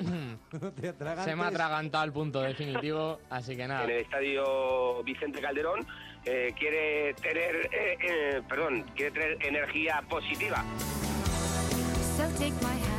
Se 1.25 1.35
me 1.35 1.43
ha 1.43 1.47
atragantado 1.47 2.03
al 2.03 2.13
punto 2.13 2.41
definitivo, 2.41 3.19
así 3.29 3.57
que 3.57 3.67
nada. 3.67 3.83
en 3.83 3.89
el 3.89 3.97
estadio 3.97 5.03
Vicente 5.03 5.41
Calderón 5.41 5.85
eh, 6.23 6.53
quiere 6.57 7.13
tener 7.15 7.67
eh, 7.73 7.97
eh, 7.99 8.41
perdón 8.47 8.85
quiere 8.95 9.11
tener 9.11 9.45
energía 9.45 10.01
positiva 10.07 10.63
So 12.15 12.23
take 12.37 12.53
my 12.61 12.90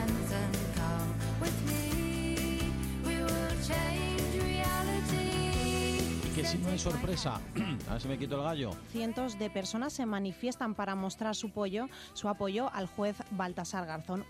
que 6.43 6.49
si 6.49 6.59
no 6.59 6.71
hay 6.71 6.79
sorpresa, 6.79 7.41
a 7.89 7.93
ver 7.93 8.03
si 8.03 8.09
me 8.09 8.19
quito 8.19 8.35
el 8.37 8.43
gallo. 8.43 8.71
Cientos 8.91 9.39
de 9.39 9.49
personas 9.49 9.93
se 9.93 10.07
manifiestan 10.07 10.75
para 10.75 10.97
mostrar 10.97 11.37
su 11.37 11.49
apoyo, 11.49 11.89
su 12.15 12.29
apoyo 12.29 12.69
al 12.73 12.89
juez 12.89 13.17
Baltasar 13.31 13.87
Garzón. 13.87 14.25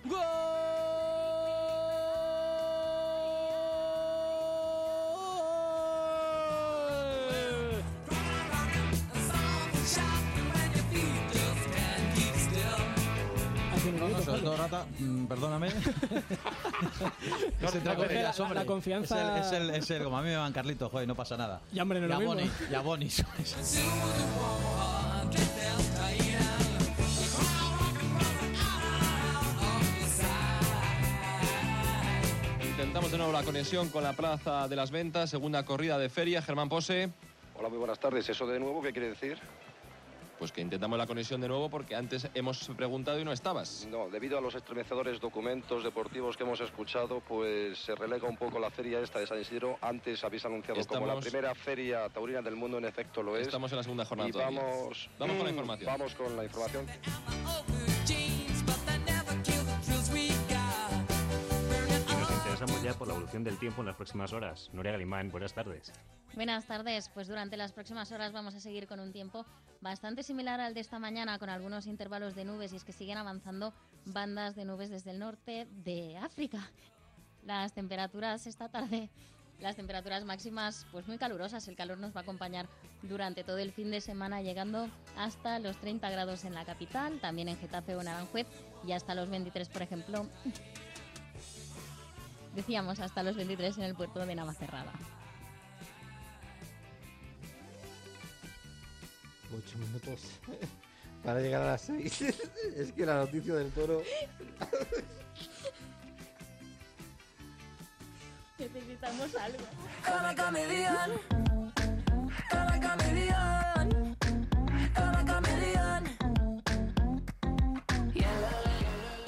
Sobre 14.25 14.43
todo, 14.43 14.57
Rata, 14.57 14.87
mm, 14.99 15.25
perdóname. 15.27 15.69
La- 17.61 18.55
la 18.55 18.65
confianza- 18.67 19.39
Es 19.41 19.53
el, 19.53 19.61
es 19.61 19.71
el, 19.71 19.71
es 19.83 19.91
el- 19.91 20.05
como 20.05 20.19
a 20.19 20.23
mí 20.23 20.29
me 20.29 20.37
van 20.37 20.53
Carlitos, 20.53 20.91
joder, 20.91 21.07
no 21.09 21.15
pasa 21.15 21.37
nada. 21.37 21.61
Ya, 21.73 21.83
hombre, 21.83 22.01
no 22.01 22.07
lo 22.09 22.15
a 22.15 22.19
mismo. 22.19 22.35
Boni, 22.35 22.51
y 22.71 22.75
a 22.75 22.81
Boni, 22.81 23.11
¿sabes? 23.11 23.57
Intentamos 32.63 33.11
de 33.11 33.19
nuevo 33.19 33.33
la 33.33 33.43
conexión 33.43 33.89
con 33.91 34.03
la 34.03 34.13
Plaza 34.13 34.67
de 34.69 34.77
las 34.77 34.91
Ventas, 34.91 35.31
segunda 35.31 35.65
corrida 35.65 35.99
de 35.99 36.09
feria. 36.09 36.43
Germán 36.43 36.69
Pose. 36.69 37.11
Hola, 37.59 37.69
muy 37.69 37.79
buenas 37.79 37.99
tardes. 37.99 38.29
¿Eso 38.29 38.47
de 38.47 38.59
nuevo 38.59 38.83
qué 38.83 38.93
quiere 38.93 39.09
decir? 39.11 39.39
Pues 40.43 40.51
que 40.51 40.61
intentamos 40.61 40.99
la 40.99 41.07
conexión 41.07 41.41
de 41.41 41.47
nuevo 41.47 41.71
porque 41.71 41.95
antes 41.95 42.27
hemos 42.35 42.69
preguntado 42.77 43.21
y 43.21 43.25
no 43.25 43.31
estabas. 43.31 43.87
No, 43.89 44.09
debido 44.11 44.37
a 44.37 44.41
los 44.41 44.53
estremecedores 44.57 45.21
documentos 45.21 45.85
deportivos 45.85 46.37
que 46.37 46.43
hemos 46.43 46.61
escuchado, 46.61 47.21
pues 47.21 47.79
se 47.79 47.95
relega 47.95 48.27
un 48.29 48.37
poco 48.37 48.59
la 48.59 48.69
feria 48.69 48.99
esta 48.99 49.21
de 49.21 49.29
San 49.29 49.41
Isidro. 49.41 49.79
Antes 49.81 50.25
habéis 50.25 50.45
anunciado 50.45 50.81
como 50.85 51.07
la 51.07 51.13
Estamos- 51.13 51.25
primera 51.25 51.55
feria 51.55 52.09
taurina 52.09 52.43
del 52.43 52.57
mundo, 52.57 52.79
en 52.79 52.87
efecto 52.87 53.23
lo 53.23 53.37
es. 53.37 53.47
Estamos 53.47 53.71
en 53.71 53.77
la 53.77 53.83
segunda 53.85 54.05
jornada 54.05 54.29
Y 54.31 54.33
vamos, 54.33 55.09
Vamos 55.17 55.37
con 55.37 55.45
la 55.47 55.53
Mm, 55.53 55.55
información. 55.55 55.87
Vamos 55.87 56.15
con 56.17 56.37
la 56.37 56.43
información. 56.43 56.87
Interesamos 62.63 62.93
ya 62.93 62.97
por 62.97 63.09
la 63.09 63.15
evolución 63.15 63.43
del 63.43 63.59
tiempo 63.59 63.83
en 63.83 63.87
las 63.89 63.97
próximas 63.97 64.33
horas. 64.33 64.71
Noria 64.73 64.93
Galimán, 64.93 65.33
buenas 65.33 65.53
tardes. 65.53 65.93
Buenas 66.37 66.65
tardes. 66.65 67.09
Pues 67.13 67.27
durante 67.27 67.57
las 67.57 67.73
próximas 67.73 68.13
horas 68.13 68.33
vamos 68.33 68.55
a 68.55 68.61
seguir 68.61 68.87
con 68.87 69.01
un 69.01 69.11
tiempo 69.11 69.45
bastante 69.81 70.23
similar 70.23 70.61
al 70.61 70.73
de 70.73 70.79
esta 70.79 71.01
mañana, 71.01 71.41
con 71.41 71.51
algunos 71.51 71.89
intervalos 71.89 72.37
de 72.37 72.45
nubes 72.45 72.73
y 72.73 72.77
es 72.77 72.85
que 72.85 72.93
siguen 72.93 73.19
avanzando 73.19 73.75
bandas 74.05 74.55
de 74.55 74.65
nubes 74.65 74.91
desde 74.91 75.11
el 75.11 75.19
norte 75.19 75.67
de 75.73 76.17
África. 76.19 76.71
Las 77.43 77.73
temperaturas 77.73 78.47
esta 78.47 78.69
tarde, 78.69 79.11
las 79.59 79.75
temperaturas 79.75 80.25
máximas, 80.25 80.87
pues 80.93 81.09
muy 81.09 81.19
calurosas. 81.19 81.67
El 81.67 81.75
calor 81.75 81.99
nos 81.99 82.15
va 82.15 82.21
a 82.21 82.23
acompañar 82.23 82.69
durante 83.03 83.43
todo 83.43 83.59
el 83.59 83.73
fin 83.73 83.91
de 83.91 84.01
semana, 84.01 84.41
llegando 84.41 84.89
hasta 85.17 85.59
los 85.59 85.79
30 85.79 86.09
grados 86.11 86.45
en 86.45 86.55
la 86.55 86.65
capital, 86.65 87.19
también 87.19 87.49
en 87.49 87.59
Getafe 87.59 87.97
o 87.97 88.01
en 88.01 88.07
Aranjuez 88.07 88.47
y 88.87 88.93
hasta 88.93 89.17
los 89.17 89.31
23, 89.31 89.69
por 89.69 89.83
ejemplo. 89.83 90.29
Decíamos 92.55 93.01
hasta 93.01 93.23
los 93.23 93.37
23 93.37 93.79
en 93.79 93.85
el 93.85 93.95
puerto 93.95 94.27
de 94.27 94.35
Navacerrada. 94.35 94.93
Ocho 99.57 99.79
minutos 99.79 100.21
para 101.25 101.41
llegar 101.41 101.63
a 101.63 101.67
las 101.73 101.81
seis. 101.83 102.21
es 102.77 102.93
que 102.93 103.07
la 103.07 103.17
noticia 103.17 103.55
del 103.55 103.71
toro. 103.71 104.03
Necesitamos 108.59 109.35
algo. 109.35 109.65
Come 110.05 110.35
chameleon. 110.37 111.11
Come 112.51 112.81
chameleon. 112.81 113.63
Come 113.63 113.72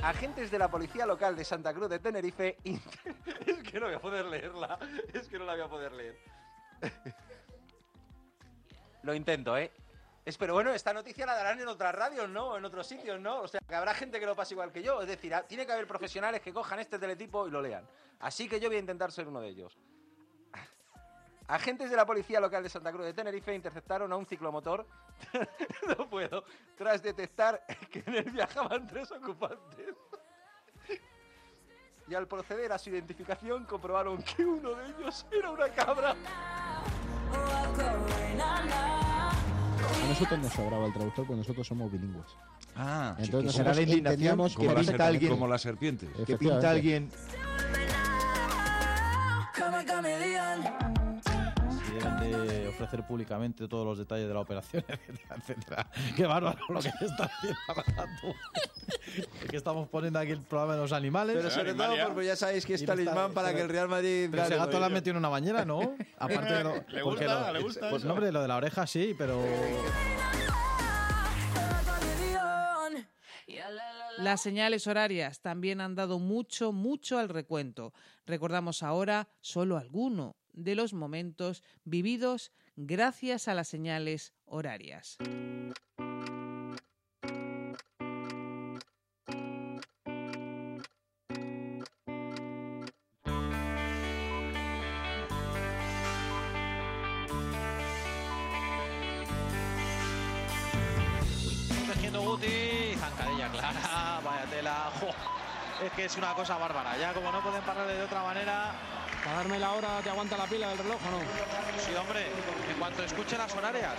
Agentes 0.05 0.51
de 0.51 0.59
la 0.59 0.71
policía 0.71 1.07
local 1.07 1.35
de 1.35 1.47
Santa 1.47 1.73
Cruz 1.73 1.89
de 1.89 1.99
Tenerife. 1.99 2.59
es 2.65 3.63
que 3.63 3.81
no 3.81 3.87
voy 3.87 3.95
a 3.95 3.99
poder 3.99 4.27
leerla. 4.27 4.79
Es 5.15 5.29
que 5.29 5.39
no 5.39 5.47
la 5.47 5.55
voy 5.55 5.63
a 5.63 5.69
poder 5.69 5.93
leer. 5.93 6.19
Lo 9.03 9.15
intento, 9.15 9.57
¿eh? 9.57 9.73
Espero, 10.27 10.53
bueno, 10.53 10.75
esta 10.75 10.93
noticia 10.93 11.25
la 11.25 11.35
darán 11.35 11.59
en 11.59 11.69
otras 11.69 11.95
radios, 11.95 12.29
¿no? 12.29 12.59
En 12.59 12.67
otros 12.67 12.87
sitios, 12.87 13.19
¿no? 13.19 13.41
O 13.41 13.49
sea, 13.49 13.61
que 13.67 13.75
habrá 13.75 13.95
gente 13.95 14.21
que 14.21 14.27
lo 14.27 14.37
pase 14.37 14.53
igual 14.53 14.73
que 14.73 14.83
yo. 14.83 15.01
Es 15.01 15.09
decir, 15.09 15.35
tiene 15.49 15.65
que 15.65 15.73
haber 15.73 15.87
profesionales 15.87 16.43
que 16.43 16.53
cojan 16.53 16.81
este 16.81 16.99
teletipo 16.99 17.49
y 17.49 17.51
lo 17.51 17.63
lean. 17.63 17.89
Así 18.21 18.47
que 18.47 18.61
yo 18.61 18.69
voy 18.69 18.77
a 18.77 18.81
intentar 18.81 19.11
ser 19.11 19.27
uno 19.27 19.41
de 19.41 19.49
ellos. 19.49 19.79
Agentes 21.47 21.91
de 21.91 21.97
la 21.97 22.07
policía 22.07 22.41
local 22.41 22.63
de 22.63 22.71
Santa 22.71 22.91
Cruz 22.91 23.05
de 23.05 23.13
Tenerife 23.13 23.55
interceptaron 23.55 24.11
a 24.13 24.17
un 24.17 24.25
ciclomotor. 24.27 24.87
no 25.99 26.09
puedo. 26.09 26.45
Tras 26.77 27.03
detectar 27.03 27.63
que 27.91 28.03
en 28.07 28.15
él 28.15 28.31
viajaban 28.31 28.87
tres 28.87 29.13
ocupantes. 29.13 29.95
Y 32.09 32.15
al 32.15 32.27
proceder 32.29 32.73
a 32.73 32.79
su 32.79 32.91
identificación 32.91 33.65
comprobaron 33.65 34.23
que 34.23 34.45
uno 34.45 34.75
de 34.75 34.87
ellos 34.91 35.27
era 35.31 35.51
una 35.51 35.69
cabra. 35.69 36.15
A 39.83 40.07
nosotros 40.09 40.39
nos 40.39 40.53
sobraba 40.53 40.87
el 40.87 40.93
traductor 40.93 41.27
porque 41.27 41.39
nosotros 41.39 41.67
somos 41.67 41.91
bilingües. 41.93 42.37
Ah, 42.77 43.15
entonces 43.19 43.55
será 43.55 43.73
la 43.75 43.83
indignación 43.83 44.37
como 44.37 44.49
que 44.55 44.67
la 44.67 44.75
pinta 44.75 44.85
serpiente- 44.85 45.03
alguien, 45.05 45.31
como 45.31 45.47
la 45.47 45.59
serpiente. 45.59 46.09
que 46.27 46.37
pinta 46.37 46.71
alguien 46.71 47.11
Deben 51.95 52.19
de 52.19 52.69
ofrecer 52.69 53.07
públicamente 53.07 53.69
todos 53.69 53.87
los 53.87 53.99
detalles 53.99 54.27
de 54.27 54.35
la 54.35 54.41
operación, 54.41 54.85
etcétera, 54.89 55.37
etcétera. 55.37 55.91
Qué 56.17 56.27
bárbaro 56.27 56.59
lo 56.69 56.81
que 56.81 56.89
está 56.89 57.25
haciendo. 57.25 57.59
Es 59.43 59.51
que 59.51 59.57
estamos 59.57 59.89
poniendo 59.89 60.19
aquí 60.19 60.33
el 60.33 60.43
programa 60.43 60.75
de 60.75 60.81
los 60.81 60.93
animales. 60.93 61.37
Pero 61.37 61.51
sobre 61.51 61.75
todo 61.75 61.95
porque 62.09 62.27
ya 62.27 62.37
sabéis 62.37 62.67
que 62.67 62.75
es 62.75 62.85
talismán 62.85 63.33
para 63.33 63.55
que 63.55 63.61
el 63.61 63.69
Real 63.69 63.89
Madrid... 63.89 64.29
Pero 64.31 64.43
ese 64.43 64.57
gato 64.57 64.83
has 64.83 64.91
metido 64.91 65.13
en 65.13 65.19
una 65.19 65.29
bañera, 65.29 65.65
¿no? 65.65 65.95
Aparte 66.19 66.53
de 66.55 66.65
lo, 66.65 66.75
Le 66.75 66.83
porque 66.83 67.03
gusta, 67.27 67.47
lo- 67.47 67.53
le 67.53 67.63
gusta 67.63 67.91
Pues 67.91 68.05
hombre, 68.05 68.33
lo 68.33 68.43
de 68.43 68.49
la 68.49 68.57
oreja 68.57 68.87
sí, 68.87 69.15
pero... 69.17 69.41
Las 74.19 74.43
señales 74.43 74.87
horarias 74.87 75.41
también 75.41 75.81
han 75.81 75.95
dado 75.95 76.19
mucho, 76.19 76.73
mucho 76.73 77.19
al 77.19 77.29
recuento. 77.29 77.93
Recordamos 78.27 78.83
ahora 78.83 79.29
solo 79.41 79.77
alguno 79.77 80.37
de 80.55 80.75
los 80.75 80.95
momentos 80.95 81.63
vividos 81.85 82.53
gracias 82.77 83.49
a 83.49 83.55
las 83.55 83.69
señales 83.69 84.33
horarias. 84.47 85.19
Guti, 102.25 102.97
zancadilla 102.97 103.49
clara, 103.51 104.21
vaya 104.25 104.47
tela. 104.47 104.91
jo, 105.01 105.09
Es 105.85 105.93
que 105.93 106.05
es 106.07 106.17
una 106.17 106.33
cosa 106.35 106.57
bárbara. 106.57 106.97
Ya 106.97 107.13
como 107.13 107.31
no 107.31 107.43
pueden 107.43 107.63
pararle 107.63 107.95
de 107.95 108.03
otra 108.03 108.23
manera, 108.23 108.73
¿Para 109.25 109.37
darme 109.39 109.59
la 109.59 109.73
hora 109.73 110.01
te 110.03 110.11
aguanta 110.11 110.37
la 110.37 110.45
pila 110.45 110.69
del 110.69 110.79
reloj 110.79 111.01
o 111.07 111.11
no? 111.11 111.21
Sí, 111.81 111.95
hombre, 111.95 112.27
en 112.71 112.79
cuanto 112.79 113.03
escuche 113.03 113.39
las 113.39 113.55
horarias. 113.55 113.95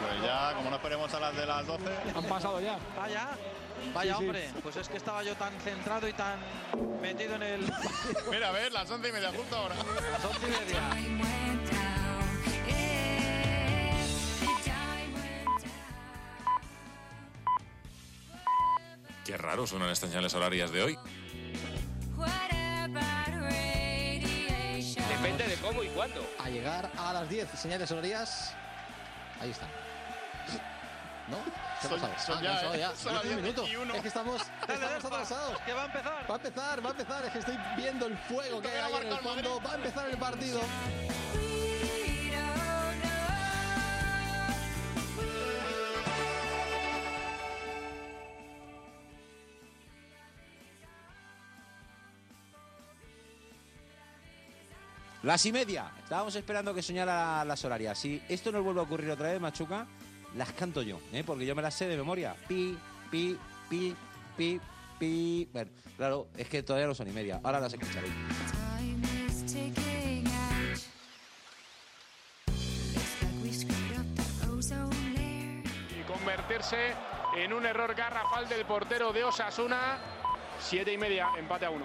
Pues 0.00 0.22
ya, 0.22 0.54
como 0.54 0.70
no 0.70 0.76
esperemos 0.76 1.12
a 1.12 1.20
las 1.20 1.36
de 1.36 1.46
las 1.46 1.66
12. 1.66 1.84
Han 2.14 2.24
pasado 2.24 2.60
ya. 2.60 2.78
Vaya, 2.96 3.28
vaya 3.92 4.12
Sí, 4.12 4.18
sí. 4.18 4.24
hombre, 4.24 4.50
pues 4.62 4.76
es 4.76 4.88
que 4.88 4.98
estaba 4.98 5.24
yo 5.24 5.34
tan 5.34 5.52
centrado 5.60 6.06
y 6.08 6.12
tan 6.12 6.38
metido 7.02 7.34
en 7.34 7.42
el... 7.42 7.60
Mira, 8.30 8.50
a 8.50 8.52
ver, 8.52 8.72
las 8.72 8.88
11 8.88 9.08
y 9.08 9.12
media, 9.12 9.32
justo 9.32 9.56
ahora. 9.56 9.74
Las 10.12 10.24
11 10.24 10.46
y 10.46 10.50
media. 10.50 11.90
Qué 19.24 19.36
raro 19.36 19.66
suenan 19.66 19.90
estas 19.90 20.10
señales 20.10 20.34
horarias 20.34 20.72
de 20.72 20.82
hoy. 20.82 20.98
Cuándo. 26.00 26.26
A 26.42 26.48
llegar 26.48 26.88
a 26.96 27.12
las 27.12 27.28
10, 27.28 27.46
señales 27.58 27.90
horarias. 27.90 28.52
Ahí 29.38 29.50
está. 29.50 29.66
¿No? 31.28 31.36
¿Qué 31.44 31.86
ha 31.86 31.90
Son- 31.90 32.00
pasado? 32.00 32.24
son 32.26 32.38
Ah, 32.38 32.42
ya, 32.42 32.74
¿eh? 32.74 32.78
ya. 32.78 32.96
Son 32.96 33.12
las 33.14 33.22
Diez 33.22 33.34
10 33.36 33.42
minutos. 33.42 33.68
y 33.70 33.76
uno. 33.76 33.94
Es 33.94 34.00
que 34.02 34.08
estamos, 34.08 34.40
estamos 34.68 35.04
atrasados. 35.04 35.58
Que 35.60 35.72
va 35.74 35.82
a 35.82 35.86
empezar. 35.86 36.30
Va 36.30 36.34
a 36.34 36.36
empezar, 36.38 36.84
va 36.84 36.88
a 36.88 36.92
empezar. 36.92 37.24
Es 37.26 37.32
que 37.32 37.38
estoy 37.40 37.58
viendo 37.76 38.06
el 38.06 38.16
fuego 38.16 38.62
que 38.62 38.68
hay 38.68 38.78
ahí 38.94 39.02
en 39.06 39.12
el 39.12 39.18
fondo. 39.18 39.60
Va 39.60 39.72
a 39.72 39.74
empezar 39.74 40.08
el 40.08 40.16
partido. 40.16 40.60
Las 55.22 55.44
y 55.44 55.52
media. 55.52 55.92
Estábamos 56.02 56.34
esperando 56.34 56.72
que 56.72 56.82
soñara 56.82 57.44
las 57.44 57.62
horarias. 57.64 57.98
Si 57.98 58.22
esto 58.28 58.50
nos 58.50 58.64
vuelve 58.64 58.80
a 58.80 58.84
ocurrir 58.84 59.10
otra 59.10 59.30
vez, 59.30 59.40
Machuca, 59.40 59.86
las 60.34 60.50
canto 60.52 60.80
yo, 60.80 60.98
¿eh? 61.12 61.22
porque 61.24 61.44
yo 61.44 61.54
me 61.54 61.60
las 61.60 61.74
sé 61.74 61.86
de 61.86 61.96
memoria. 61.96 62.34
Pi, 62.48 62.78
pi, 63.10 63.38
pi, 63.68 63.94
pi, 64.36 64.60
pi. 64.98 65.48
Bueno, 65.52 65.70
claro, 65.98 66.28
es 66.36 66.48
que 66.48 66.62
todavía 66.62 66.86
no 66.86 66.94
son 66.94 67.08
y 67.08 67.12
media. 67.12 67.38
Ahora 67.42 67.60
las 67.60 67.72
escucharéis. 67.72 68.12
y 75.98 76.02
convertirse 76.04 76.94
en 77.36 77.52
un 77.52 77.66
error 77.66 77.94
garrafal 77.94 78.48
del 78.48 78.64
portero 78.64 79.12
de 79.12 79.24
Osasuna. 79.24 79.98
Siete 80.60 80.94
y 80.94 80.98
media, 80.98 81.28
empate 81.36 81.66
a 81.66 81.70
uno. 81.70 81.84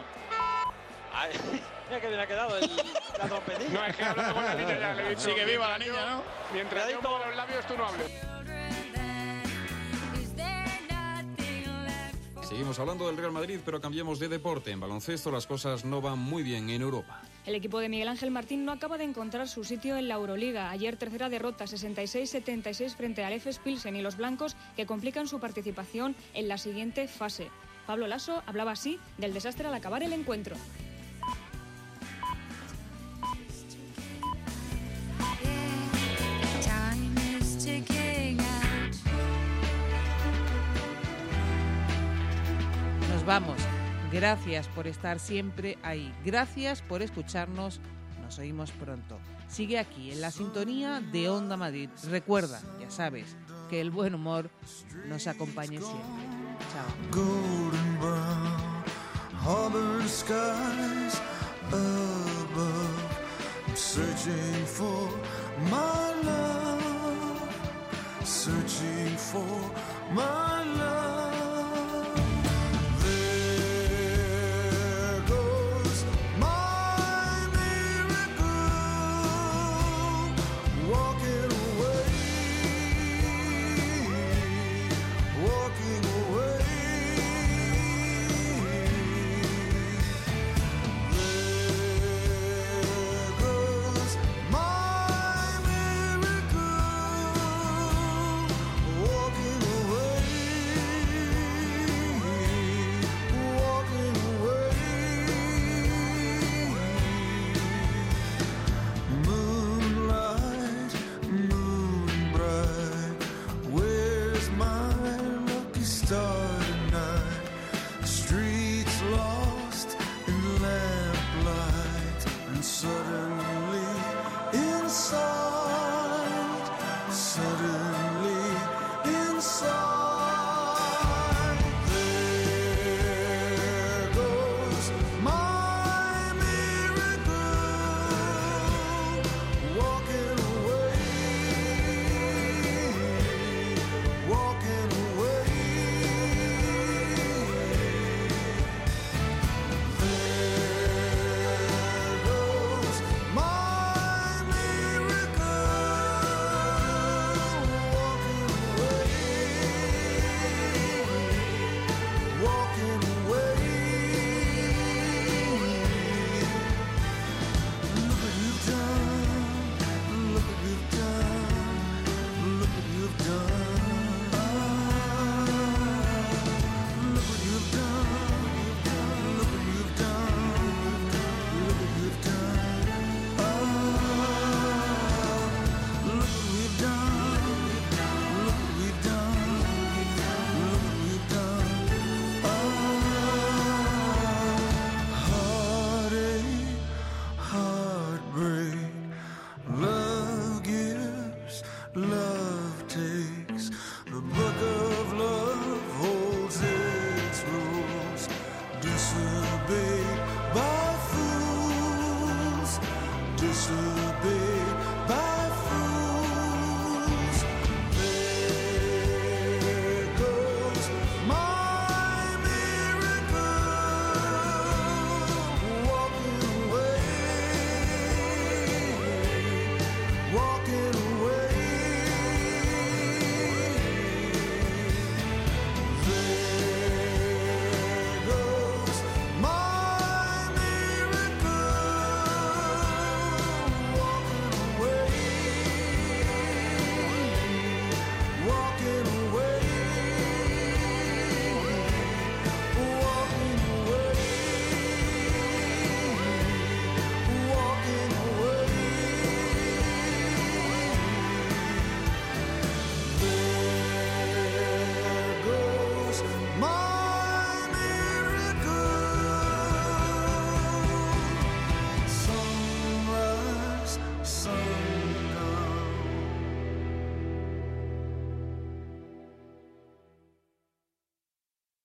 Mira 1.90 2.02
que 2.02 2.08
bien 2.08 2.20
ha 2.20 2.28
quedado 2.28 2.58
el, 2.58 2.70
la 3.18 3.28
trompetilla. 3.28 3.70
No, 3.70 3.86
es 3.86 3.96
que 3.96 4.04
hablando 4.04 4.34
con 4.34 4.46
la 4.46 4.56
niña 4.56 4.80
ya 4.80 4.94
le 4.94 5.06
he 5.06 5.10
dicho. 5.10 5.22
Sigue 5.22 5.46
viva 5.46 5.70
la 5.70 5.78
niña, 5.78 6.06
¿no? 6.10 6.24
Mientras 6.54 6.92
yo 6.92 7.02
muevo 7.02 7.20
los 7.20 7.36
labios, 7.36 7.66
tú 7.68 7.78
no 7.78 7.86
hables. 7.86 8.12
Seguimos 12.56 12.80
hablando 12.80 13.08
del 13.08 13.18
Real 13.18 13.32
Madrid, 13.32 13.60
pero 13.66 13.82
cambiemos 13.82 14.20
de 14.20 14.30
deporte. 14.30 14.72
En 14.72 14.80
baloncesto 14.80 15.32
las 15.32 15.48
cosas 15.48 15.84
no 15.84 16.00
van 16.00 16.20
muy 16.20 16.44
bien 16.44 16.70
en 16.70 16.82
Europa. 16.82 17.22
El 17.46 17.56
equipo 17.56 17.80
de 17.80 17.90
Miguel 17.90 18.08
Ángel 18.08 18.32
Martín 18.32 18.66
no 18.66 18.72
acaba 18.72 18.98
de 18.98 19.04
encontrar 19.04 19.48
su 19.48 19.64
sitio 19.64 19.98
en 19.98 20.08
la 20.08 20.16
Euroliga. 20.16 20.70
Ayer 20.70 20.96
tercera 20.96 21.28
derrota 21.28 21.66
66-76 21.66 22.96
frente 22.96 23.26
al 23.26 23.34
FS 23.34 23.60
Pilsen 23.62 23.96
y 23.96 24.02
los 24.02 24.16
blancos 24.16 24.56
que 24.76 24.86
complican 24.86 25.28
su 25.28 25.40
participación 25.40 26.16
en 26.34 26.48
la 26.48 26.58
siguiente 26.58 27.08
fase. 27.08 27.50
Pablo 27.88 28.08
Lasso 28.08 28.42
hablaba 28.46 28.72
así 28.72 29.00
del 29.18 29.34
desastre 29.34 29.68
al 29.68 29.74
acabar 29.74 30.04
el 30.04 30.14
encuentro. 30.14 30.56
Vamos. 43.26 43.58
Gracias 44.12 44.68
por 44.68 44.86
estar 44.88 45.20
siempre 45.20 45.80
ahí. 45.82 46.14
Gracias 46.24 46.84
por 46.84 47.02
escucharnos. 47.02 47.80
Nos 48.22 48.38
oímos 48.38 48.72
pronto. 48.72 49.18
Sigue 49.48 49.80
aquí 49.80 50.12
en 50.12 50.22
la 50.22 50.30
sintonía 50.30 51.02
de 51.02 51.30
Onda 51.30 51.58
Madrid. 51.58 51.90
Recuerda, 52.10 52.62
ya 52.80 52.92
sabes, 52.92 53.36
que 53.70 53.82
el 53.82 53.90
buen 53.90 54.14
humor 54.14 54.52
nos 55.08 55.26
acompañe 55.26 55.80
siempre. 55.80 56.04
Chao. 56.72 56.86